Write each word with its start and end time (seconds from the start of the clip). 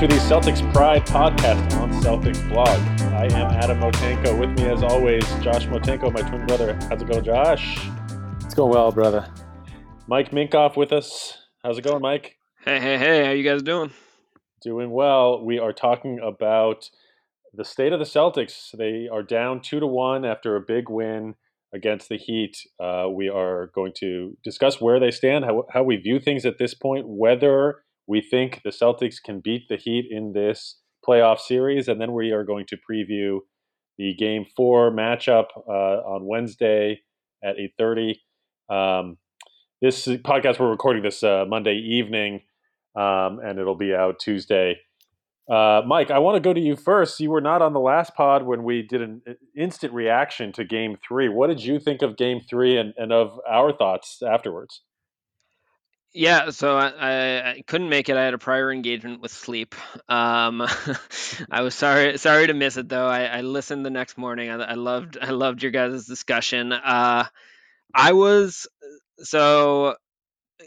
welcome 0.00 0.18
to 0.18 0.28
the 0.28 0.34
Celtics 0.34 0.72
Pride 0.72 1.04
podcast 1.06 1.78
on 1.78 1.92
Celtics 2.02 2.48
blog. 2.48 2.68
I 3.12 3.24
am 3.24 3.52
Adam 3.52 3.80
Motenko. 3.80 4.38
With 4.38 4.48
me, 4.58 4.70
as 4.70 4.82
always, 4.82 5.22
Josh 5.42 5.66
Motenko, 5.66 6.10
my 6.10 6.22
twin 6.22 6.46
brother. 6.46 6.72
How's 6.88 7.02
it 7.02 7.08
going, 7.08 7.22
Josh? 7.22 7.86
It's 8.42 8.54
going 8.54 8.72
well, 8.72 8.90
brother. 8.92 9.30
Mike 10.06 10.30
Minkoff 10.30 10.74
with 10.74 10.90
us. 10.90 11.36
How's 11.62 11.76
it 11.76 11.84
going, 11.84 12.00
Mike? 12.00 12.38
Hey, 12.64 12.80
hey, 12.80 12.96
hey! 12.96 13.26
How 13.26 13.32
you 13.32 13.44
guys 13.44 13.62
doing? 13.62 13.90
Doing 14.62 14.90
well. 14.90 15.44
We 15.44 15.58
are 15.58 15.74
talking 15.74 16.18
about 16.18 16.88
the 17.52 17.64
state 17.64 17.92
of 17.92 17.98
the 17.98 18.06
Celtics. 18.06 18.70
They 18.72 19.06
are 19.06 19.22
down 19.22 19.60
two 19.60 19.80
to 19.80 19.86
one 19.86 20.24
after 20.24 20.56
a 20.56 20.62
big 20.62 20.88
win 20.88 21.34
against 21.74 22.08
the 22.08 22.16
Heat. 22.16 22.56
Uh, 22.82 23.08
we 23.12 23.28
are 23.28 23.70
going 23.74 23.92
to 23.98 24.38
discuss 24.42 24.80
where 24.80 24.98
they 24.98 25.10
stand, 25.10 25.44
how, 25.44 25.66
how 25.74 25.82
we 25.82 25.96
view 25.96 26.20
things 26.20 26.46
at 26.46 26.56
this 26.56 26.72
point, 26.72 27.04
whether 27.06 27.82
we 28.10 28.20
think 28.20 28.60
the 28.64 28.70
Celtics 28.70 29.22
can 29.24 29.38
beat 29.38 29.68
the 29.68 29.76
Heat 29.76 30.06
in 30.10 30.32
this 30.32 30.80
playoff 31.08 31.38
series, 31.38 31.86
and 31.86 32.00
then 32.00 32.12
we 32.12 32.32
are 32.32 32.42
going 32.42 32.66
to 32.66 32.76
preview 32.76 33.38
the 33.98 34.14
Game 34.18 34.44
Four 34.56 34.90
matchup 34.90 35.46
uh, 35.56 35.70
on 35.70 36.26
Wednesday 36.26 37.02
at 37.42 37.56
eight 37.56 37.74
thirty. 37.78 38.20
Um, 38.68 39.16
this 39.80 40.08
podcast 40.08 40.58
we're 40.58 40.70
recording 40.70 41.04
this 41.04 41.22
uh, 41.22 41.44
Monday 41.48 41.76
evening, 41.76 42.40
um, 42.96 43.38
and 43.44 43.60
it'll 43.60 43.78
be 43.78 43.94
out 43.94 44.18
Tuesday. 44.18 44.78
Uh, 45.48 45.82
Mike, 45.86 46.10
I 46.10 46.18
want 46.18 46.34
to 46.34 46.40
go 46.40 46.52
to 46.52 46.60
you 46.60 46.74
first. 46.74 47.20
You 47.20 47.30
were 47.30 47.40
not 47.40 47.62
on 47.62 47.74
the 47.74 47.80
last 47.80 48.16
pod 48.16 48.44
when 48.44 48.64
we 48.64 48.82
did 48.82 49.02
an 49.02 49.22
instant 49.56 49.92
reaction 49.94 50.52
to 50.54 50.64
Game 50.64 50.96
Three. 51.06 51.28
What 51.28 51.46
did 51.46 51.62
you 51.62 51.78
think 51.78 52.02
of 52.02 52.16
Game 52.16 52.40
Three 52.40 52.76
and, 52.76 52.92
and 52.96 53.12
of 53.12 53.38
our 53.48 53.72
thoughts 53.72 54.20
afterwards? 54.20 54.82
Yeah, 56.12 56.50
so 56.50 56.76
I, 56.76 57.50
I, 57.50 57.62
couldn't 57.68 57.88
make 57.88 58.08
it. 58.08 58.16
I 58.16 58.24
had 58.24 58.34
a 58.34 58.38
prior 58.38 58.72
engagement 58.72 59.20
with 59.20 59.30
sleep. 59.30 59.76
Um, 60.08 60.60
I 61.50 61.62
was 61.62 61.74
sorry 61.76 62.18
sorry 62.18 62.48
to 62.48 62.54
miss 62.54 62.76
it 62.76 62.88
though. 62.88 63.06
I, 63.06 63.24
I 63.26 63.40
listened 63.42 63.86
the 63.86 63.90
next 63.90 64.18
morning. 64.18 64.50
I, 64.50 64.56
I, 64.56 64.74
loved 64.74 65.18
I 65.22 65.30
loved 65.30 65.62
your 65.62 65.70
guys' 65.70 66.06
discussion. 66.06 66.72
Uh, 66.72 67.26
I 67.94 68.12
was 68.12 68.66
so 69.18 69.94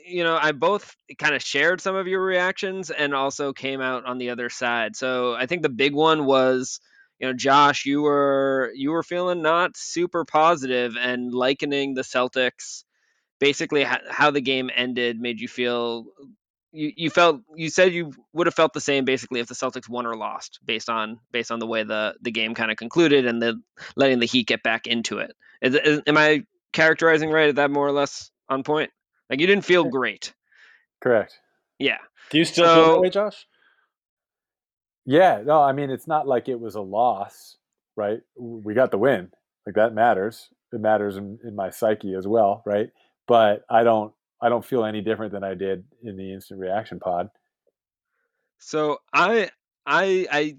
you 0.06 0.24
know 0.24 0.38
I 0.42 0.54
both 0.54 0.96
kind 1.20 1.36
of 1.36 1.44
shared 1.44 1.82
some 1.82 1.96
of 1.96 2.08
your 2.08 2.24
reactions 2.24 2.90
and 2.92 3.14
also 3.14 3.54
came 3.54 3.82
out 3.82 4.06
on 4.06 4.20
the 4.20 4.30
other 4.30 4.50
side. 4.50 4.96
So 4.96 5.36
I 5.36 5.46
think 5.46 5.62
the 5.62 5.70
big 5.70 5.94
one 5.94 6.26
was 6.26 6.80
you 7.20 7.28
know 7.28 7.34
Josh, 7.34 7.86
you 7.86 8.02
were 8.04 8.72
you 8.76 8.92
were 8.92 9.04
feeling 9.04 9.42
not 9.42 9.76
super 9.76 10.26
positive 10.26 10.96
and 10.98 11.34
likening 11.34 11.96
the 11.96 12.04
Celtics 12.04 12.84
basically 13.44 13.84
how 13.84 14.32
the 14.32 14.40
game 14.40 14.70
ended 14.74 15.20
made 15.20 15.42
you 15.42 15.50
feel 15.50 16.06
you, 16.72 16.94
you 16.96 17.10
felt 17.10 17.42
you 17.54 17.70
said 17.70 17.92
you 17.92 18.14
would 18.32 18.48
have 18.48 18.54
felt 18.54 18.72
the 18.72 18.80
same 18.80 19.04
basically 19.04 19.42
if 19.42 19.48
the 19.48 19.54
Celtics 19.54 19.90
won 19.90 20.06
or 20.06 20.16
lost 20.16 20.62
based 20.64 20.90
on 20.90 21.20
based 21.34 21.52
on 21.52 21.60
the 21.60 21.68
way 21.68 21.84
the 21.84 22.16
the 22.22 22.32
game 22.32 22.56
kind 22.56 22.72
of 22.72 22.78
concluded 22.78 23.26
and 23.26 23.42
the 23.42 23.62
letting 23.98 24.20
the 24.20 24.26
Heat 24.26 24.48
get 24.48 24.64
back 24.64 24.88
into 24.88 25.18
it. 25.18 25.34
Is, 25.62 25.76
is, 25.76 26.02
am 26.08 26.18
I 26.18 26.46
characterizing 26.72 27.32
right? 27.32 27.50
Is 27.50 27.56
that 27.56 27.70
more 27.70 27.86
or 27.86 27.92
less 27.92 28.32
on 28.48 28.64
point? 28.64 28.92
Like 29.30 29.42
you 29.42 29.48
didn't 29.48 29.66
feel 29.66 29.84
great. 29.84 30.34
Correct. 31.02 31.38
Yeah. 31.80 31.98
Do 32.30 32.38
you 32.38 32.46
still 32.46 32.66
so, 32.66 32.76
feel 32.76 32.94
that 32.94 33.02
way, 33.02 33.10
Josh? 33.10 33.46
Yeah. 35.06 35.42
No, 35.46 35.62
I 35.62 35.74
mean 35.74 35.90
it's 35.90 36.08
not 36.08 36.30
like 36.30 36.48
it 36.48 36.62
was 36.62 36.76
a 36.76 36.82
loss, 36.82 37.58
right? 37.98 38.22
We 38.38 38.74
got 38.74 38.92
the 38.92 38.98
win. 38.98 39.34
Like 39.66 39.76
that 39.76 39.94
matters. 39.94 40.48
It 40.72 40.80
matters 40.80 41.18
in, 41.18 41.40
in 41.44 41.58
my 41.58 41.72
psyche 41.72 42.16
as 42.16 42.26
well, 42.26 42.64
right? 42.66 42.90
But 43.28 43.64
I 43.70 43.84
don't 43.84 44.14
I 44.42 44.50
don't 44.50 44.66
feel 44.66 44.86
any 44.86 45.02
different 45.02 45.32
than 45.32 45.44
I 45.44 45.54
did 45.54 45.86
in 46.04 46.18
the 46.18 46.34
instant 46.34 46.60
reaction 46.60 47.00
pod. 47.00 47.30
So 48.60 48.98
I 49.14 49.50
I 49.86 50.28
I 50.32 50.58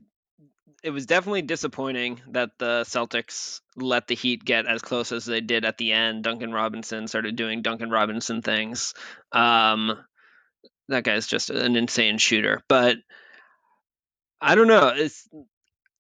it 0.82 0.90
was 0.90 1.06
definitely 1.06 1.42
disappointing 1.42 2.20
that 2.28 2.50
the 2.58 2.84
Celtics 2.86 3.60
let 3.74 4.06
the 4.06 4.14
Heat 4.14 4.44
get 4.44 4.66
as 4.66 4.82
close 4.82 5.12
as 5.12 5.24
they 5.24 5.40
did 5.40 5.64
at 5.64 5.78
the 5.78 5.92
end. 5.92 6.24
Duncan 6.24 6.52
Robinson 6.52 7.08
started 7.08 7.36
doing 7.36 7.62
Duncan 7.62 7.88
Robinson 7.88 8.42
things. 8.42 8.92
Um, 9.32 9.96
that 10.88 11.04
guy's 11.04 11.26
just 11.26 11.48
an 11.48 11.76
insane 11.76 12.18
shooter, 12.18 12.62
but 12.68 12.98
I 14.42 14.54
don't 14.54 14.68
know. 14.68 14.92
It's 14.94 15.26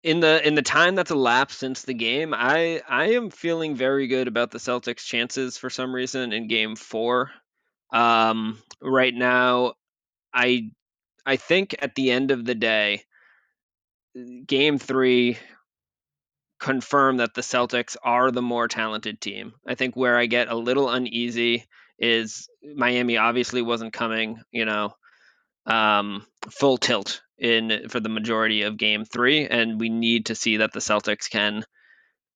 in 0.04 0.20
the 0.20 0.46
in 0.46 0.54
the 0.54 0.62
time 0.62 0.94
that's 0.94 1.10
elapsed 1.10 1.58
since 1.58 1.82
the 1.82 1.94
game, 1.94 2.34
I 2.34 2.82
I 2.86 3.12
am 3.12 3.30
feeling 3.30 3.74
very 3.74 4.06
good 4.06 4.28
about 4.28 4.50
the 4.50 4.58
Celtics' 4.58 5.04
chances 5.04 5.56
for 5.56 5.70
some 5.70 5.94
reason 5.94 6.32
in 6.32 6.46
Game 6.46 6.76
Four. 6.76 7.30
Um, 7.90 8.58
right 8.82 9.14
now, 9.14 9.72
I 10.32 10.70
I 11.24 11.36
think 11.36 11.74
at 11.80 11.94
the 11.94 12.10
end 12.10 12.30
of 12.30 12.44
the 12.44 12.54
day, 12.54 13.02
Game 14.46 14.78
Three 14.78 15.38
confirmed 16.60 17.20
that 17.20 17.32
the 17.32 17.40
Celtics 17.40 17.96
are 18.04 18.30
the 18.30 18.42
more 18.42 18.68
talented 18.68 19.22
team. 19.22 19.54
I 19.66 19.74
think 19.74 19.96
where 19.96 20.18
I 20.18 20.26
get 20.26 20.48
a 20.48 20.54
little 20.54 20.90
uneasy 20.90 21.64
is 21.98 22.48
Miami 22.62 23.16
obviously 23.16 23.62
wasn't 23.62 23.94
coming, 23.94 24.42
you 24.50 24.66
know, 24.66 24.94
um, 25.66 26.26
full 26.50 26.76
tilt 26.76 27.22
in 27.38 27.88
for 27.88 28.00
the 28.00 28.08
majority 28.08 28.62
of 28.62 28.76
game 28.76 29.04
three, 29.04 29.46
and 29.46 29.80
we 29.80 29.88
need 29.88 30.26
to 30.26 30.34
see 30.34 30.58
that 30.58 30.72
the 30.72 30.80
Celtics 30.80 31.28
can 31.30 31.64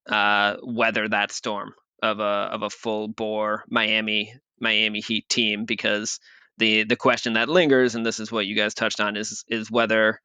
uh, 0.09 0.57
weather 0.63 1.09
that 1.09 1.33
storm 1.33 1.73
of 2.03 2.21
a 2.21 2.23
of 2.23 2.63
a 2.63 2.71
full 2.71 3.09
bore 3.09 3.65
Miami 3.69 4.35
Miami 4.61 5.01
Heat 5.01 5.29
team 5.29 5.65
because 5.65 6.21
the 6.59 6.85
the 6.85 6.97
question 6.97 7.35
that 7.35 7.49
lingers, 7.49 7.95
and 7.95 8.05
this 8.05 8.21
is 8.21 8.33
what 8.33 8.47
you 8.47 8.57
guys 8.57 8.75
touched 8.75 9.01
on, 9.01 9.17
is 9.17 9.45
is 9.49 9.71
whether 9.71 10.21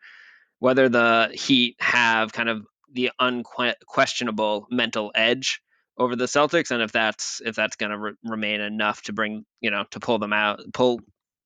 whether 0.59 0.89
the 0.89 1.29
Heat 1.33 1.75
have 1.79 2.33
kind 2.33 2.49
of 2.49 2.65
the 2.91 3.11
unquestionable 3.19 4.67
mental 4.69 5.11
edge 5.15 5.61
over 5.97 6.15
the 6.15 6.25
Celtics, 6.25 6.71
and 6.71 6.81
if 6.81 6.91
that's 6.91 7.41
if 7.45 7.55
that's 7.55 7.75
going 7.75 7.91
to 7.91 7.97
re- 7.97 8.13
remain 8.23 8.61
enough 8.61 9.01
to 9.03 9.13
bring 9.13 9.45
you 9.61 9.71
know 9.71 9.85
to 9.91 9.99
pull 9.99 10.19
them 10.19 10.33
out, 10.33 10.61
pull 10.73 10.99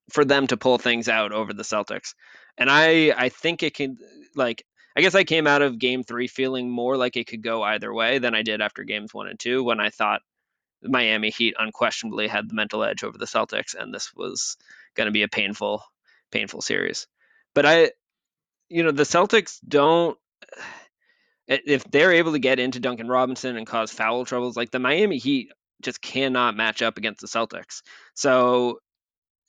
for 0.10 0.26
them 0.26 0.48
to 0.48 0.58
pull 0.58 0.78
things 0.78 1.10
out 1.10 1.32
over 1.32 1.54
the 1.54 1.64
Celtics. 1.64 2.14
And 2.58 2.70
I 2.70 3.14
I 3.16 3.30
think 3.30 3.64
it 3.64 3.74
can 3.74 3.98
like 4.36 4.66
I 4.96 5.02
guess 5.02 5.16
I 5.16 5.24
came 5.24 5.46
out 5.46 5.62
of 5.62 5.78
game 5.78 6.04
3 6.04 6.28
feeling 6.28 6.70
more 6.70 6.98
like 6.98 7.18
it 7.18 7.28
could 7.28 7.44
go 7.44 7.62
either 7.62 7.94
way 7.94 8.18
than 8.18 8.34
I 8.34 8.42
did 8.42 8.62
after 8.62 8.84
games 8.84 9.14
1 9.14 9.28
and 9.28 9.40
2 9.40 9.64
when 9.64 9.80
I 9.80 9.90
thought 9.90 10.22
the 10.82 10.90
Miami 10.90 11.30
Heat 11.30 11.56
unquestionably 11.58 12.28
had 12.28 12.50
the 12.50 12.56
mental 12.56 12.84
edge 12.84 13.04
over 13.04 13.18
the 13.18 13.26
Celtics 13.26 13.76
and 13.76 13.94
this 13.94 14.14
was 14.16 14.58
going 14.96 15.06
to 15.06 15.12
be 15.12 15.24
a 15.24 15.28
painful 15.28 15.84
painful 16.32 16.62
series. 16.62 17.08
But 17.54 17.66
I 17.66 17.92
you 18.70 18.84
know 18.84 18.92
the 18.92 19.04
Celtics 19.04 19.60
don't 19.68 20.18
if 21.48 21.84
they're 21.86 22.14
able 22.14 22.34
to 22.34 22.40
get 22.40 22.60
into 22.60 22.80
Duncan 22.80 23.08
Robinson 23.08 23.56
and 23.56 23.66
cause 23.66 23.92
foul 23.92 24.26
troubles 24.26 24.58
like 24.58 24.72
the 24.72 24.80
Miami 24.80 25.18
Heat 25.18 25.52
just 25.82 26.02
cannot 26.02 26.56
match 26.56 26.82
up 26.82 26.98
against 26.98 27.22
the 27.22 27.28
Celtics. 27.28 27.82
So 28.16 28.80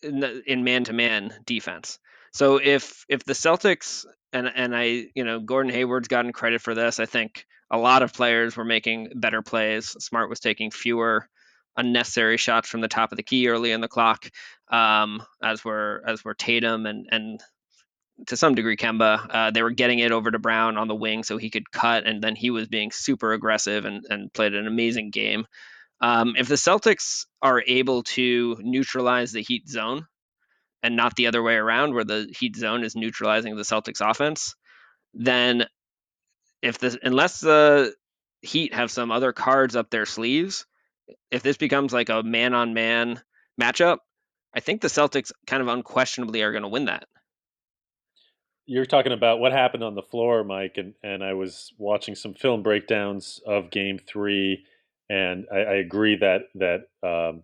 in 0.02 0.64
man 0.64 0.84
to 0.84 0.92
man 0.92 1.32
defense. 1.44 1.98
So 2.32 2.60
if 2.62 3.04
if 3.08 3.24
the 3.24 3.32
Celtics 3.32 4.04
and 4.32 4.50
and 4.54 4.76
I 4.76 5.06
you 5.14 5.24
know 5.24 5.40
Gordon 5.40 5.72
Hayward's 5.72 6.08
gotten 6.08 6.32
credit 6.32 6.60
for 6.60 6.74
this. 6.74 7.00
I 7.00 7.06
think 7.06 7.46
a 7.70 7.78
lot 7.78 8.02
of 8.02 8.12
players 8.12 8.56
were 8.56 8.64
making 8.64 9.12
better 9.14 9.42
plays. 9.42 9.88
Smart 9.98 10.28
was 10.30 10.40
taking 10.40 10.70
fewer 10.70 11.28
unnecessary 11.76 12.36
shots 12.36 12.68
from 12.68 12.80
the 12.80 12.88
top 12.88 13.12
of 13.12 13.16
the 13.16 13.22
key 13.22 13.48
early 13.48 13.70
in 13.70 13.80
the 13.80 13.88
clock, 13.88 14.28
um, 14.70 15.22
as 15.42 15.64
were 15.64 16.02
as 16.06 16.24
were 16.24 16.34
Tatum 16.34 16.86
and 16.86 17.06
and 17.10 17.40
to 18.26 18.36
some 18.36 18.54
degree 18.54 18.76
Kemba. 18.76 19.26
Uh, 19.30 19.50
they 19.50 19.62
were 19.62 19.70
getting 19.70 20.00
it 20.00 20.12
over 20.12 20.30
to 20.30 20.38
Brown 20.38 20.76
on 20.76 20.88
the 20.88 20.94
wing 20.94 21.22
so 21.22 21.36
he 21.36 21.50
could 21.50 21.70
cut, 21.70 22.06
and 22.06 22.22
then 22.22 22.34
he 22.34 22.50
was 22.50 22.68
being 22.68 22.90
super 22.90 23.32
aggressive 23.32 23.84
and 23.84 24.04
and 24.08 24.32
played 24.32 24.54
an 24.54 24.66
amazing 24.66 25.10
game. 25.10 25.46
Um, 26.00 26.34
if 26.36 26.48
the 26.48 26.54
Celtics 26.54 27.26
are 27.42 27.62
able 27.66 28.02
to 28.04 28.56
neutralize 28.60 29.32
the 29.32 29.42
Heat 29.42 29.68
zone 29.68 30.06
and 30.82 30.96
not 30.96 31.16
the 31.16 31.26
other 31.26 31.42
way 31.42 31.54
around, 31.54 31.94
where 31.94 32.04
the 32.04 32.32
Heat 32.38 32.56
zone 32.56 32.84
is 32.84 32.94
neutralizing 32.94 33.56
the 33.56 33.62
Celtics 33.62 34.00
offense, 34.00 34.54
then 35.12 35.66
if 36.62 36.78
this 36.78 36.96
unless 37.02 37.40
the 37.40 37.94
Heat 38.42 38.74
have 38.74 38.90
some 38.90 39.10
other 39.10 39.32
cards 39.32 39.74
up 39.74 39.90
their 39.90 40.06
sleeves, 40.06 40.66
if 41.30 41.42
this 41.42 41.56
becomes 41.56 41.92
like 41.92 42.08
a 42.08 42.22
man 42.22 42.54
on 42.54 42.74
man 42.74 43.20
matchup, 43.60 43.98
I 44.54 44.60
think 44.60 44.80
the 44.80 44.88
Celtics 44.88 45.32
kind 45.46 45.62
of 45.62 45.68
unquestionably 45.68 46.42
are 46.42 46.52
going 46.52 46.62
to 46.62 46.68
win 46.68 46.84
that. 46.84 47.08
You're 48.66 48.86
talking 48.86 49.12
about 49.12 49.40
what 49.40 49.52
happened 49.52 49.82
on 49.82 49.94
the 49.94 50.02
floor, 50.02 50.44
Mike, 50.44 50.74
and, 50.76 50.94
and 51.02 51.24
I 51.24 51.32
was 51.32 51.72
watching 51.78 52.14
some 52.14 52.34
film 52.34 52.62
breakdowns 52.62 53.40
of 53.46 53.70
game 53.70 53.98
three 53.98 54.64
and 55.08 55.46
I, 55.52 55.58
I 55.58 55.74
agree 55.76 56.16
that 56.16 56.42
that 56.54 56.80
um, 57.02 57.42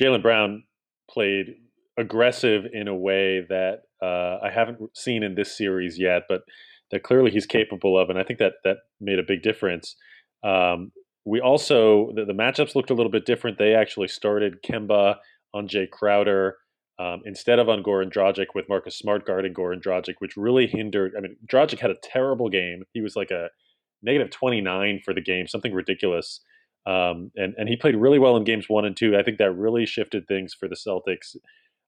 Jaylen 0.00 0.22
Brown 0.22 0.64
played 1.10 1.56
aggressive 1.98 2.64
in 2.72 2.88
a 2.88 2.94
way 2.94 3.44
that 3.48 3.82
uh, 4.02 4.38
I 4.42 4.50
haven't 4.50 4.96
seen 4.96 5.22
in 5.22 5.34
this 5.34 5.56
series 5.56 5.98
yet, 5.98 6.22
but 6.28 6.42
that 6.90 7.02
clearly 7.02 7.30
he's 7.30 7.46
capable 7.46 7.98
of, 7.98 8.10
and 8.10 8.18
I 8.18 8.22
think 8.22 8.38
that 8.38 8.54
that 8.64 8.78
made 9.00 9.18
a 9.18 9.24
big 9.26 9.42
difference. 9.42 9.96
Um, 10.42 10.92
we 11.24 11.40
also 11.40 12.12
the, 12.14 12.24
the, 12.24 12.32
matchups 12.32 12.74
looked 12.74 12.90
a 12.90 12.94
little 12.94 13.12
bit 13.12 13.26
different. 13.26 13.58
They 13.58 13.74
actually 13.74 14.08
started 14.08 14.62
Kemba 14.62 15.16
on 15.52 15.68
Jae 15.68 15.90
Crowder. 15.90 16.56
um, 16.98 17.22
instead 17.24 17.58
of 17.58 17.68
on 17.68 17.82
Goran 17.82 18.12
Dragic 18.12 18.48
with 18.54 18.68
Marcus 18.68 18.98
Smart 18.98 19.26
guarding 19.26 19.54
Goran 19.54 19.82
Dragic, 19.82 20.14
which 20.18 20.36
really 20.36 20.66
hindered. 20.66 21.14
I 21.16 21.20
mean, 21.20 21.36
Dragic 21.50 21.78
had 21.78 21.90
a 21.90 21.96
terrible 22.02 22.48
game. 22.48 22.84
He 22.92 23.00
was 23.00 23.16
like 23.16 23.30
a 23.30 23.48
negative 24.02 24.30
29 24.30 25.00
for 25.04 25.14
the 25.14 25.20
game, 25.20 25.46
something 25.46 25.72
ridiculous. 25.72 26.40
Um, 26.86 27.30
and, 27.36 27.54
and 27.58 27.68
he 27.68 27.76
played 27.76 27.96
really 27.96 28.18
well 28.18 28.36
in 28.36 28.44
games 28.44 28.68
one 28.68 28.84
and 28.84 28.96
two. 28.96 29.16
I 29.16 29.22
think 29.22 29.38
that 29.38 29.52
really 29.52 29.86
shifted 29.86 30.26
things 30.26 30.54
for 30.54 30.68
the 30.68 30.76
Celtics. 30.76 31.36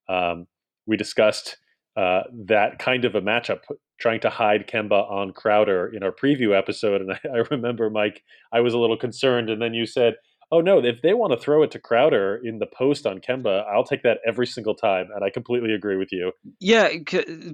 Um, 0.09 0.47
we 0.87 0.97
discussed 0.97 1.57
uh, 1.97 2.23
that 2.47 2.79
kind 2.79 3.05
of 3.05 3.15
a 3.15 3.21
matchup, 3.21 3.61
trying 4.01 4.21
to 4.21 4.31
hide 4.31 4.67
Kemba 4.67 5.11
on 5.11 5.33
Crowder 5.33 5.91
in 5.95 6.03
our 6.03 6.13
preview 6.13 6.57
episode. 6.57 7.01
And 7.01 7.13
I, 7.13 7.21
I 7.29 7.45
remember, 7.51 7.91
Mike, 7.91 8.23
I 8.53 8.61
was 8.61 8.75
a 8.75 8.79
little 8.79 8.99
concerned. 8.99 9.51
And 9.51 9.61
then 9.61 9.75
you 9.75 9.87
said, 9.87 10.15
oh 10.53 10.61
no, 10.61 10.79
if 10.85 11.01
they 11.03 11.15
want 11.15 11.33
to 11.33 11.39
throw 11.39 11.63
it 11.63 11.71
to 11.73 11.79
Crowder 11.81 12.41
in 12.45 12.59
the 12.59 12.67
post 12.67 13.07
on 13.07 13.21
Kemba, 13.21 13.65
I'll 13.67 13.85
take 13.85 14.03
that 14.03 14.19
every 14.25 14.47
single 14.47 14.75
time, 14.75 15.09
and 15.13 15.25
I 15.25 15.31
completely 15.31 15.73
agree 15.73 15.97
with 15.97 16.13
you. 16.13 16.33
Yeah. 16.61 16.91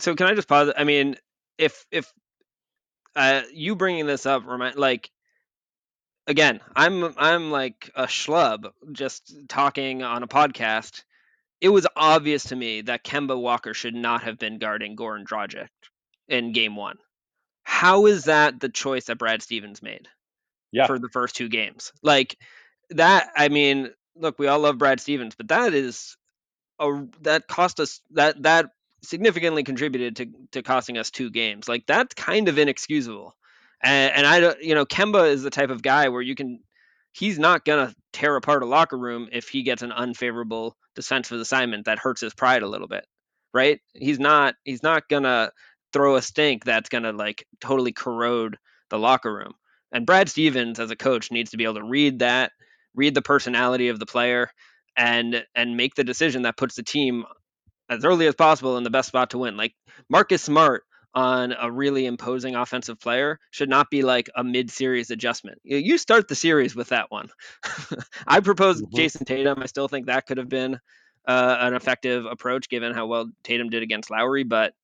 So 0.00 0.14
can 0.17 0.26
I 0.26 0.35
just 0.35 0.49
pause? 0.49 0.73
I 0.76 0.85
mean, 0.85 1.17
if 1.56 1.87
if 1.90 2.12
uh, 3.17 3.43
you 3.55 3.76
bringing 3.76 4.06
this 4.06 4.26
up 4.26 4.46
remind 4.46 4.76
like 4.76 5.11
again, 6.29 6.61
I'm 6.77 7.13
I'm 7.17 7.51
like 7.51 7.91
a 7.97 8.05
schlub 8.05 8.71
just 8.93 9.35
talking 9.49 10.03
on 10.03 10.23
a 10.23 10.29
podcast. 10.29 11.03
It 11.61 11.71
was 11.71 11.89
obvious 11.97 12.45
to 12.45 12.57
me 12.57 12.83
that 12.83 13.03
Kemba 13.03 13.41
Walker 13.41 13.75
should 13.75 13.95
not 13.95 14.23
have 14.23 14.39
been 14.39 14.59
guarding 14.59 14.95
Goran 14.95 15.25
Dragic 15.25 15.69
in 16.29 16.53
Game 16.53 16.77
One. 16.77 16.99
How 17.65 18.07
is 18.07 18.25
that 18.25 18.61
the 18.61 18.69
choice 18.69 19.07
that 19.07 19.19
Brad 19.19 19.43
Stevens 19.43 19.83
made? 19.83 20.07
Yeah. 20.71 20.87
For 20.87 20.99
the 20.99 21.09
first 21.09 21.35
two 21.35 21.49
games, 21.49 21.93
like 22.03 22.37
that 22.91 23.31
I 23.35 23.49
mean, 23.49 23.91
look, 24.15 24.39
we 24.39 24.47
all 24.47 24.61
love 24.61 24.79
Brad 24.79 25.01
Stevens, 25.01 25.35
but 25.35 25.49
that 25.49 25.75
is 25.75 26.17
a 26.79 27.05
that 27.23 27.49
cost 27.49 27.81
us 27.81 28.01
that 28.11 28.43
that 28.43 28.71
significantly 29.03 29.65
contributed 29.65 30.17
to 30.17 30.27
to 30.53 30.63
costing 30.63 30.99
us 30.99 31.11
two 31.11 31.31
games. 31.31 31.69
Like 31.69 31.87
that's 31.87 32.15
kind 32.15 32.49
of 32.49 32.59
inexcusable. 32.59 33.35
And, 33.83 34.13
and 34.17 34.27
I 34.27 34.41
don't, 34.41 34.63
you 34.63 34.75
know, 34.75 34.87
Kemba 34.87 35.31
is 35.31 35.43
the 35.43 35.51
type 35.51 35.71
of 35.71 35.83
guy 35.83 36.09
where 36.09 36.23
you 36.23 36.35
can, 36.35 36.61
he's 37.13 37.39
not 37.39 37.65
gonna 37.65 37.95
tear 38.13 38.37
apart 38.37 38.63
a 38.63 38.67
locker 38.67 38.99
room 38.99 39.29
if 39.33 39.49
he 39.49 39.63
gets 39.63 39.83
an 39.83 39.93
unfavorable 39.93 40.77
defensive 40.95 41.41
assignment 41.41 41.87
that 41.87 41.99
hurts 41.99 42.21
his 42.21 42.35
pride 42.35 42.63
a 42.63 42.69
little 42.69 42.89
bit, 42.89 43.07
right? 43.55 43.81
He's 43.95 44.19
not, 44.19 44.55
he's 44.65 44.83
not 44.83 45.09
gonna 45.09 45.51
throw 45.93 46.17
a 46.17 46.23
stink 46.23 46.65
that's 46.65 46.89
gonna 46.89 47.13
like 47.13 47.47
totally 47.61 47.93
corrode 47.93 48.59
the 48.91 48.99
locker 48.99 49.33
room. 49.33 49.53
And 49.93 50.07
Brad 50.07 50.29
Stevens, 50.29 50.81
as 50.81 50.91
a 50.91 50.97
coach, 50.97 51.31
needs 51.31 51.53
to 51.53 51.57
be 51.57 51.65
able 51.65 51.77
to 51.77 51.85
read 51.85 52.19
that 52.21 52.53
read 52.95 53.15
the 53.15 53.23
personality 53.23 53.89
of 53.89 53.99
the 53.99 54.07
player, 54.07 54.51
and 54.97 55.45
and 55.55 55.77
make 55.77 55.95
the 55.95 56.05
decision 56.05 56.43
that 56.43 56.57
puts 56.57 56.75
the 56.75 56.83
team 56.83 57.25
as 57.89 58.05
early 58.05 58.27
as 58.27 58.35
possible 58.35 58.77
in 58.77 58.85
the 58.85 58.91
best 58.91 59.09
spot 59.09 59.31
to 59.31 59.39
win. 59.39 59.57
Like 59.57 59.75
Marcus 60.11 60.43
Smart 60.43 60.83
on 61.15 61.55
a 61.59 61.71
really 61.71 62.07
imposing 62.07 62.55
offensive 62.55 63.01
player 63.01 63.41
should 63.51 63.69
not 63.69 63.91
be 63.91 64.03
like 64.03 64.29
a 64.37 64.45
mid-series 64.45 65.11
adjustment. 65.11 65.61
You 65.65 65.99
start 65.99 66.29
the 66.29 66.35
series 66.35 66.77
with 66.77 66.89
that 66.89 67.11
one. 67.11 67.29
I 68.27 68.41
propose 68.41 68.83
mm-hmm. 68.83 68.97
Jayson 68.97 69.27
Tatum. 69.27 69.63
I 69.63 69.67
still 69.67 69.89
think 69.89 70.07
that 70.07 70.27
could 70.27 70.39
have 70.39 70.49
been 70.49 70.79
uh, 71.27 71.57
an 71.61 71.75
effective 71.75 72.27
approach 72.27 72.69
given 72.69 72.95
how 72.95 73.07
well 73.07 73.31
Tatum 73.43 73.71
did 73.71 73.83
against 73.83 74.11
Lowry, 74.11 74.45
but 74.45 74.75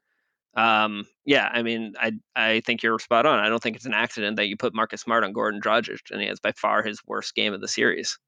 um, 0.57 1.05
yeah, 1.25 1.49
I 1.53 1.63
mean, 1.63 1.95
I 1.99 2.13
I 2.37 2.61
think 2.61 2.83
you're 2.83 2.99
spot 2.99 3.27
on. 3.27 3.39
I 3.39 3.49
don't 3.49 3.63
think 3.63 3.77
it's 3.77 3.87
an 3.87 3.95
accident 3.95 4.37
that 4.37 4.47
you 4.47 4.57
put 4.57 4.75
Marcus 4.75 5.01
Smart 5.01 5.25
on 5.25 5.35
Goran 5.35 5.61
Dragic, 5.61 6.11
and 6.11 6.21
he 6.21 6.29
has 6.29 6.41
by 6.41 6.53
far 6.53 6.83
his 6.83 7.01
worst 7.07 7.35
game 7.35 7.53
of 7.53 7.61
the 7.61 7.69
series. 7.69 8.19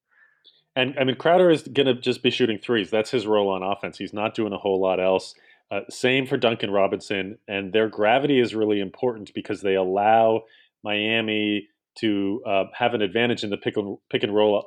And 0.75 0.95
I 0.99 1.05
mean, 1.05 1.17
Crowder 1.17 1.51
is 1.51 1.63
going 1.63 1.87
to 1.87 1.95
just 1.95 2.23
be 2.23 2.31
shooting 2.31 2.59
threes. 2.59 2.91
That's 2.91 3.11
his 3.11 3.27
role 3.27 3.49
on 3.49 3.63
offense. 3.63 3.97
He's 3.97 4.13
not 4.13 4.35
doing 4.35 4.53
a 4.53 4.59
whole 4.59 4.81
lot 4.81 5.01
else. 5.01 5.35
Uh, 5.71 5.81
same 5.91 6.27
for 6.27 6.37
Duncan 6.37 6.71
Robinson, 6.71 7.39
and 7.49 7.73
their 7.73 7.89
gravity 7.89 8.39
is 8.39 8.55
really 8.55 8.81
important 8.81 9.33
because 9.35 9.63
they 9.63 9.75
allow 9.75 10.43
Miami 10.85 11.67
to 11.99 12.43
uh, 12.47 12.65
have 12.75 12.95
an 12.95 13.03
advantage 13.03 13.43
in 13.43 13.51
the 13.51 13.57
pick 13.57 13.77
and 13.77 13.97
pick 14.11 14.23
and 14.23 14.35
roll 14.35 14.65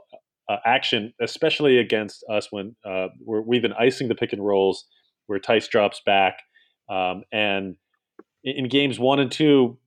uh, 0.49 0.57
action, 0.65 1.13
especially 1.21 1.77
against 1.77 2.25
us 2.29 2.47
when 2.51 2.75
uh, 2.85 3.07
we 3.25 3.57
have 3.57 3.61
been 3.61 3.73
icing 3.73 4.09
the 4.09 4.15
pick 4.15 4.33
and 4.33 4.45
rolls 4.45 4.85
where 5.27 5.39
Theis 5.39 5.69
drops 5.69 6.01
back 6.05 6.39
um, 6.89 7.23
and 7.31 7.75
in 8.43 8.67
games 8.67 8.99
one 8.99 9.19
and 9.19 9.31
two, 9.31 9.77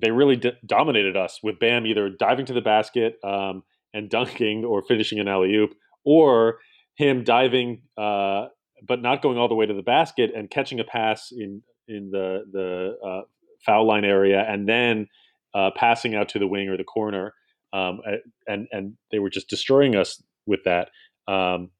they 0.00 0.10
really 0.10 0.36
d- 0.36 0.52
dominated 0.64 1.16
us 1.16 1.40
with 1.42 1.58
Bam 1.58 1.86
either 1.86 2.08
diving 2.08 2.46
to 2.46 2.52
the 2.52 2.60
basket 2.60 3.16
um, 3.24 3.62
and 3.92 4.08
dunking 4.08 4.64
or 4.64 4.82
finishing 4.82 5.18
an 5.18 5.28
alley 5.28 5.54
oop, 5.54 5.74
or 6.04 6.58
him 6.96 7.24
diving 7.24 7.82
uh, 7.98 8.46
but 8.86 9.00
not 9.00 9.22
going 9.22 9.38
all 9.38 9.48
the 9.48 9.54
way 9.54 9.66
to 9.66 9.74
the 9.74 9.82
basket 9.82 10.30
and 10.34 10.50
catching 10.50 10.80
a 10.80 10.84
pass 10.84 11.32
in 11.32 11.62
in 11.88 12.10
the 12.10 12.44
the 12.52 12.96
uh, 13.06 13.22
foul 13.64 13.86
line 13.86 14.04
area 14.04 14.44
and 14.48 14.68
then 14.68 15.06
uh, 15.54 15.70
passing 15.76 16.14
out 16.14 16.28
to 16.30 16.38
the 16.38 16.46
wing 16.46 16.68
or 16.68 16.76
the 16.76 16.84
corner. 16.84 17.34
Um, 17.72 18.00
and 18.46 18.68
and 18.70 18.94
they 19.10 19.18
were 19.18 19.30
just 19.30 19.48
destroying 19.48 19.96
us 19.96 20.22
with 20.46 20.64
that. 20.64 20.90
Um, 21.26 21.70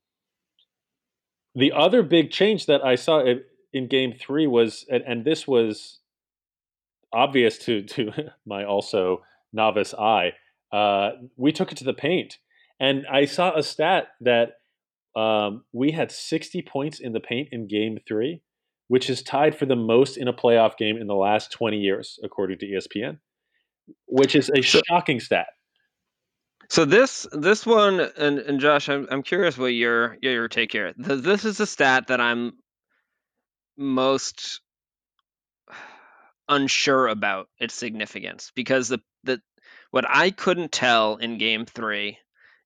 the 1.54 1.72
other 1.72 2.02
big 2.02 2.30
change 2.30 2.66
that 2.66 2.82
I 2.84 2.94
saw, 2.94 3.22
in 3.72 3.88
game 3.88 4.14
three 4.18 4.46
was, 4.46 4.86
and, 4.90 5.02
and 5.06 5.24
this 5.24 5.46
was 5.46 5.98
obvious 7.12 7.58
to 7.58 7.82
to 7.82 8.12
my 8.46 8.64
also 8.64 9.22
novice 9.52 9.94
eye. 9.94 10.32
Uh, 10.72 11.10
we 11.36 11.52
took 11.52 11.72
it 11.72 11.78
to 11.78 11.84
the 11.84 11.92
paint, 11.92 12.38
and 12.80 13.06
I 13.06 13.26
saw 13.26 13.54
a 13.54 13.62
stat 13.62 14.08
that 14.22 14.54
um, 15.14 15.64
we 15.72 15.92
had 15.92 16.10
60 16.10 16.62
points 16.62 17.00
in 17.00 17.12
the 17.12 17.20
paint 17.20 17.48
in 17.52 17.66
game 17.66 17.98
three, 18.06 18.40
which 18.88 19.10
is 19.10 19.22
tied 19.22 19.56
for 19.56 19.66
the 19.66 19.76
most 19.76 20.16
in 20.16 20.28
a 20.28 20.32
playoff 20.32 20.76
game 20.76 20.96
in 20.96 21.06
the 21.06 21.14
last 21.14 21.52
20 21.52 21.78
years, 21.78 22.18
according 22.22 22.58
to 22.58 22.66
ESPN, 22.66 23.18
which 24.06 24.34
is 24.34 24.50
a 24.54 24.62
shocking 24.62 25.20
stat. 25.20 25.46
So 26.68 26.86
this 26.86 27.26
this 27.32 27.66
one 27.66 28.00
and, 28.00 28.38
and 28.38 28.58
Josh, 28.58 28.88
I'm 28.88 29.06
I'm 29.10 29.22
curious 29.22 29.58
what 29.58 29.66
your 29.66 30.16
your 30.22 30.48
take 30.48 30.72
here. 30.72 30.94
This 30.96 31.44
is 31.44 31.60
a 31.60 31.66
stat 31.66 32.06
that 32.06 32.18
I'm 32.18 32.52
most 33.76 34.60
unsure 36.48 37.08
about 37.08 37.48
its 37.58 37.74
significance 37.74 38.52
because 38.54 38.88
the 38.88 39.00
the 39.24 39.40
what 39.90 40.06
I 40.08 40.30
couldn't 40.30 40.72
tell 40.72 41.16
in 41.16 41.36
game 41.36 41.66
3 41.66 42.16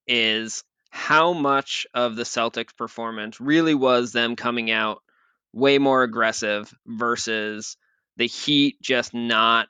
is 0.07 0.63
how 0.97 1.35
much 1.35 1.87
of 1.93 2.17
the 2.17 2.23
Celtics 2.23 2.75
performance 2.75 3.39
really 3.39 3.75
was 3.75 4.13
them 4.13 4.35
coming 4.35 4.71
out 4.71 5.03
way 5.53 5.79
more 5.79 6.03
aggressive 6.03 6.73
versus 6.87 7.77
the 8.17 8.27
Heat 8.27 8.81
just 8.81 9.13
not 9.13 9.69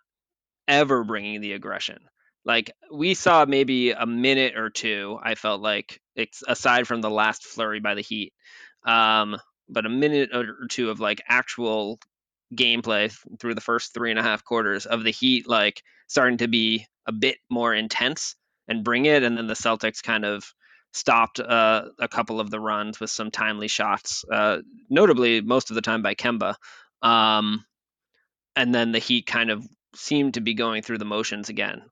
ever 0.68 1.02
bringing 1.02 1.40
the 1.40 1.52
aggression. 1.52 1.99
Like 2.45 2.71
we 2.92 3.14
saw 3.14 3.45
maybe 3.45 3.90
a 3.90 4.06
minute 4.06 4.56
or 4.56 4.71
two, 4.71 5.18
I 5.21 5.35
felt 5.35 5.61
like, 5.61 6.00
aside 6.47 6.87
from 6.87 7.00
the 7.00 7.11
last 7.11 7.42
flurry 7.42 7.80
by 7.80 7.95
the 7.95 8.02
Heat, 8.02 8.33
um, 8.87 9.37
but 9.68 9.85
a 9.85 9.90
minute 9.90 10.30
or 10.33 10.68
two 10.68 10.90
of 10.90 11.00
like 11.00 11.21
actual 11.28 11.99
gameplay 12.54 13.12
through 13.40 13.56
the 13.56 13.61
first 13.61 13.92
three 13.92 14.11
and 14.11 14.21
a 14.21 14.23
half 14.23 14.45
quarters 14.45 14.87
of 14.87 15.02
the 15.02 15.11
Heat, 15.11 15.49
like 15.49 15.83
starting 16.06 16.38
to 16.38 16.47
be 16.47 16.87
a 17.04 17.12
bit 17.12 17.38
more 17.50 17.75
intense 17.75 18.37
and 18.68 18.85
bring 18.85 19.06
it. 19.06 19.25
And 19.25 19.37
then 19.37 19.49
the 19.49 19.54
Celtics 19.54 20.02
kind 20.02 20.25
of 20.25 20.52
stopped 20.97 21.41
uh, 21.41 21.87
a 21.99 22.09
couple 22.09 22.41
of 22.41 22.50
the 22.50 22.61
runs 22.61 22.99
with 22.99 23.11
some 23.11 23.31
timely 23.31 23.69
shots, 23.69 24.25
uh, 24.31 24.59
notably 24.88 25.41
most 25.41 25.71
of 25.71 25.75
the 25.75 25.83
time 25.83 26.03
by 26.03 26.15
Kemba. 26.15 26.55
Um, 27.03 27.65
and 28.55 28.75
then 28.75 28.93
the 28.93 28.99
Heat 28.99 29.26
kind 29.26 29.50
of 29.50 29.67
seemed 29.95 30.35
to 30.35 30.41
be 30.41 30.55
going 30.55 30.83
through 30.83 30.99
the 30.99 31.05
motions 31.05 31.49
again. 31.49 31.83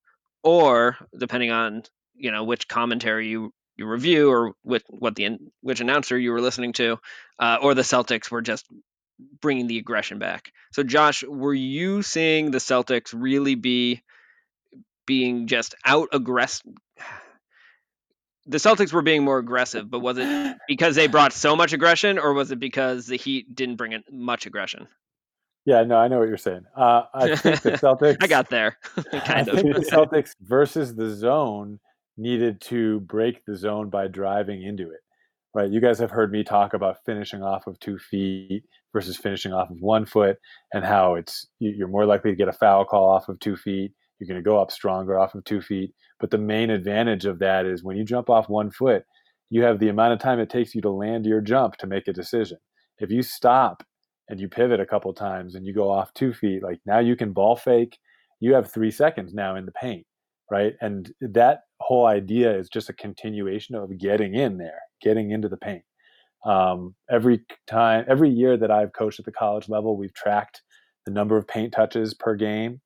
Or 0.42 0.96
depending 1.16 1.50
on 1.50 1.82
you 2.14 2.30
know 2.30 2.44
which 2.44 2.68
commentary 2.68 3.28
you 3.28 3.52
your 3.76 3.90
review 3.90 4.30
or 4.30 4.54
with 4.62 4.84
what 4.88 5.16
the 5.16 5.38
which 5.60 5.80
announcer 5.80 6.18
you 6.18 6.32
were 6.32 6.40
listening 6.40 6.72
to, 6.74 6.98
uh, 7.38 7.58
or 7.60 7.74
the 7.74 7.82
Celtics 7.82 8.30
were 8.30 8.42
just 8.42 8.66
bringing 9.40 9.66
the 9.66 9.78
aggression 9.78 10.18
back. 10.18 10.52
So, 10.72 10.82
Josh, 10.82 11.24
were 11.24 11.54
you 11.54 12.02
seeing 12.02 12.50
the 12.50 12.58
Celtics 12.58 13.12
really 13.14 13.54
be 13.54 14.02
being 15.06 15.46
just 15.46 15.74
out 15.84 16.08
aggressive? 16.12 16.72
The 18.46 18.58
Celtics 18.58 18.92
were 18.92 19.02
being 19.02 19.24
more 19.24 19.38
aggressive, 19.38 19.90
but 19.90 20.00
was 20.00 20.18
it 20.18 20.56
because 20.68 20.96
they 20.96 21.06
brought 21.06 21.32
so 21.32 21.56
much 21.56 21.72
aggression, 21.72 22.18
or 22.18 22.32
was 22.32 22.50
it 22.50 22.60
because 22.60 23.06
the 23.06 23.16
Heat 23.16 23.54
didn't 23.54 23.76
bring 23.76 23.92
in 23.92 24.02
much 24.10 24.46
aggression? 24.46 24.86
Yeah, 25.66 25.82
no, 25.82 25.96
I 25.96 26.08
know 26.08 26.18
what 26.18 26.28
you're 26.28 26.36
saying. 26.36 26.64
Uh, 26.76 27.04
I 27.14 27.36
think 27.36 27.62
the 27.62 27.72
Celtics. 27.72 28.18
I 28.22 28.26
got 28.26 28.50
there. 28.50 28.76
kind 29.12 29.48
I 29.48 29.52
of. 29.52 29.60
think 29.60 29.74
the 29.74 29.90
Celtics 29.90 30.32
versus 30.42 30.94
the 30.94 31.10
zone 31.14 31.80
needed 32.16 32.60
to 32.60 33.00
break 33.00 33.44
the 33.46 33.56
zone 33.56 33.88
by 33.90 34.06
driving 34.06 34.62
into 34.62 34.90
it. 34.90 35.00
Right? 35.54 35.70
You 35.70 35.80
guys 35.80 35.98
have 36.00 36.10
heard 36.10 36.32
me 36.32 36.44
talk 36.44 36.74
about 36.74 36.98
finishing 37.06 37.42
off 37.42 37.66
of 37.66 37.78
two 37.78 37.98
feet 37.98 38.64
versus 38.92 39.16
finishing 39.16 39.52
off 39.52 39.70
of 39.70 39.76
one 39.80 40.04
foot, 40.04 40.36
and 40.72 40.84
how 40.84 41.14
it's 41.14 41.46
you're 41.60 41.88
more 41.88 42.06
likely 42.06 42.30
to 42.32 42.36
get 42.36 42.48
a 42.48 42.52
foul 42.52 42.84
call 42.84 43.08
off 43.08 43.28
of 43.28 43.38
two 43.38 43.56
feet. 43.56 43.92
You're 44.18 44.28
going 44.28 44.42
to 44.42 44.48
go 44.48 44.60
up 44.60 44.70
stronger 44.70 45.18
off 45.18 45.34
of 45.34 45.44
two 45.44 45.60
feet. 45.60 45.92
But 46.20 46.30
the 46.30 46.38
main 46.38 46.70
advantage 46.70 47.24
of 47.24 47.38
that 47.40 47.66
is 47.66 47.82
when 47.82 47.96
you 47.96 48.04
jump 48.04 48.30
off 48.30 48.48
one 48.48 48.70
foot, 48.70 49.04
you 49.50 49.62
have 49.62 49.78
the 49.78 49.88
amount 49.88 50.12
of 50.12 50.18
time 50.18 50.40
it 50.40 50.50
takes 50.50 50.74
you 50.74 50.80
to 50.82 50.90
land 50.90 51.26
your 51.26 51.40
jump 51.40 51.76
to 51.76 51.86
make 51.86 52.08
a 52.08 52.12
decision. 52.12 52.58
if 52.98 53.10
you 53.10 53.22
stop 53.22 53.82
and 54.28 54.40
you 54.40 54.48
pivot 54.48 54.80
a 54.80 54.86
couple 54.86 55.12
times 55.12 55.54
and 55.54 55.66
you 55.66 55.74
go 55.74 55.90
off 55.90 56.14
two 56.14 56.32
feet, 56.32 56.62
like 56.62 56.80
now 56.86 56.98
you 56.98 57.16
can 57.16 57.32
ball 57.32 57.56
fake. 57.56 57.98
You 58.40 58.54
have 58.54 58.70
three 58.70 58.90
seconds 58.90 59.34
now 59.34 59.56
in 59.56 59.66
the 59.66 59.72
paint, 59.72 60.06
right? 60.50 60.74
And 60.80 61.12
that 61.20 61.60
whole 61.80 62.06
idea 62.06 62.56
is 62.56 62.68
just 62.68 62.88
a 62.88 62.94
continuation 62.94 63.74
of 63.74 63.96
getting 63.98 64.34
in 64.34 64.58
there, 64.58 64.80
getting 65.02 65.30
into 65.30 65.48
the 65.48 65.56
paint. 65.56 65.82
Um, 66.46 66.94
every 67.10 67.44
time, 67.66 68.04
every 68.08 68.30
year 68.30 68.56
that 68.56 68.70
I've 68.70 68.92
coached 68.92 69.18
at 69.18 69.24
the 69.24 69.32
college 69.32 69.68
level, 69.68 69.96
we've 69.96 70.14
tracked 70.14 70.62
the 71.06 71.12
number 71.12 71.36
of 71.36 71.46
paint 71.46 71.72
touches 71.72 72.14
per 72.14 72.34
game, 72.34 72.80